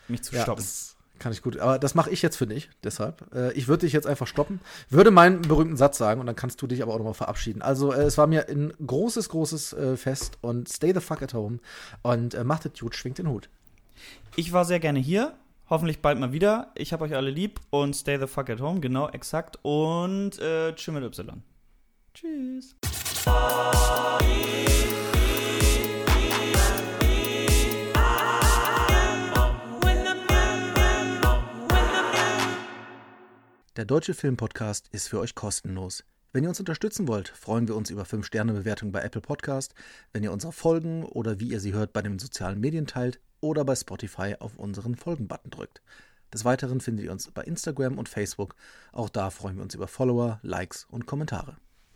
mich 0.07 0.23
zu 0.23 0.35
Ja, 0.35 0.43
stoppen. 0.43 0.61
das 0.61 0.95
kann 1.19 1.31
ich 1.31 1.41
gut. 1.41 1.57
Aber 1.57 1.79
das 1.79 1.95
mache 1.95 2.09
ich 2.11 2.21
jetzt 2.21 2.37
für 2.37 2.47
dich, 2.47 2.69
deshalb. 2.83 3.33
Äh, 3.33 3.51
ich 3.53 3.67
würde 3.67 3.85
dich 3.85 3.93
jetzt 3.93 4.05
einfach 4.07 4.27
stoppen, 4.27 4.59
würde 4.89 5.11
meinen 5.11 5.41
berühmten 5.41 5.77
Satz 5.77 5.97
sagen 5.97 6.19
und 6.19 6.27
dann 6.27 6.35
kannst 6.35 6.61
du 6.61 6.67
dich 6.67 6.83
aber 6.83 6.93
auch 6.93 6.97
nochmal 6.99 7.13
verabschieden. 7.13 7.61
Also, 7.61 7.91
äh, 7.91 8.03
es 8.03 8.17
war 8.17 8.27
mir 8.27 8.47
ein 8.49 8.73
großes, 8.85 9.29
großes 9.29 9.73
äh, 9.73 9.97
Fest 9.97 10.37
und 10.41 10.69
stay 10.69 10.93
the 10.93 10.99
fuck 11.01 11.21
at 11.21 11.33
home 11.33 11.59
und 12.03 12.33
äh, 12.33 12.43
macht 12.43 12.65
es 12.65 12.79
gut, 12.79 12.95
schwingt 12.95 13.17
den 13.17 13.27
Hut. 13.29 13.49
Ich 14.35 14.53
war 14.53 14.65
sehr 14.65 14.79
gerne 14.79 14.99
hier. 14.99 15.33
Hoffentlich 15.69 16.01
bald 16.01 16.17
mal 16.17 16.31
wieder. 16.31 16.71
Ich 16.75 16.93
habe 16.93 17.03
euch 17.03 17.13
alle 17.13 17.29
lieb 17.29 17.59
und 17.71 17.93
stay 17.93 18.17
the 18.17 18.27
fuck 18.27 18.49
at 18.49 18.61
home, 18.61 18.79
genau, 18.79 19.09
exakt. 19.09 19.59
Und 19.63 20.39
äh, 20.39 20.73
tschüss 20.73 20.93
mit 20.93 21.03
Y. 21.03 21.43
Tschüss. 22.13 22.75
Der 33.77 33.85
Deutsche 33.85 34.15
Filmpodcast 34.15 34.87
ist 34.91 35.07
für 35.07 35.19
euch 35.19 35.35
kostenlos. 35.35 36.03
Wenn 36.33 36.41
ihr 36.41 36.49
uns 36.49 36.59
unterstützen 36.59 37.07
wollt, 37.07 37.29
freuen 37.29 37.67
wir 37.67 37.75
uns 37.75 37.91
über 37.91 38.05
5-Sterne-Bewertungen 38.05 38.91
bei 38.91 39.03
Apple 39.03 39.21
Podcast, 39.21 39.75
wenn 40.11 40.23
ihr 40.23 40.31
unsere 40.31 40.51
Folgen 40.51 41.03
oder 41.03 41.39
wie 41.39 41.49
ihr 41.49 41.59
sie 41.59 41.73
hört 41.73 41.93
bei 41.93 42.01
den 42.01 42.17
sozialen 42.17 42.59
Medien 42.59 42.87
teilt 42.87 43.19
oder 43.39 43.63
bei 43.65 43.75
Spotify 43.75 44.35
auf 44.39 44.57
unseren 44.57 44.95
Folgen-Button 44.95 45.51
drückt. 45.51 45.83
Des 46.33 46.43
Weiteren 46.43 46.81
findet 46.81 47.05
ihr 47.05 47.11
uns 47.11 47.29
bei 47.29 47.43
Instagram 47.43 47.99
und 47.99 48.09
Facebook. 48.09 48.55
Auch 48.93 49.09
da 49.09 49.29
freuen 49.29 49.57
wir 49.57 49.63
uns 49.63 49.75
über 49.75 49.87
Follower, 49.87 50.39
Likes 50.41 50.87
und 50.89 51.05
Kommentare. 51.05 51.57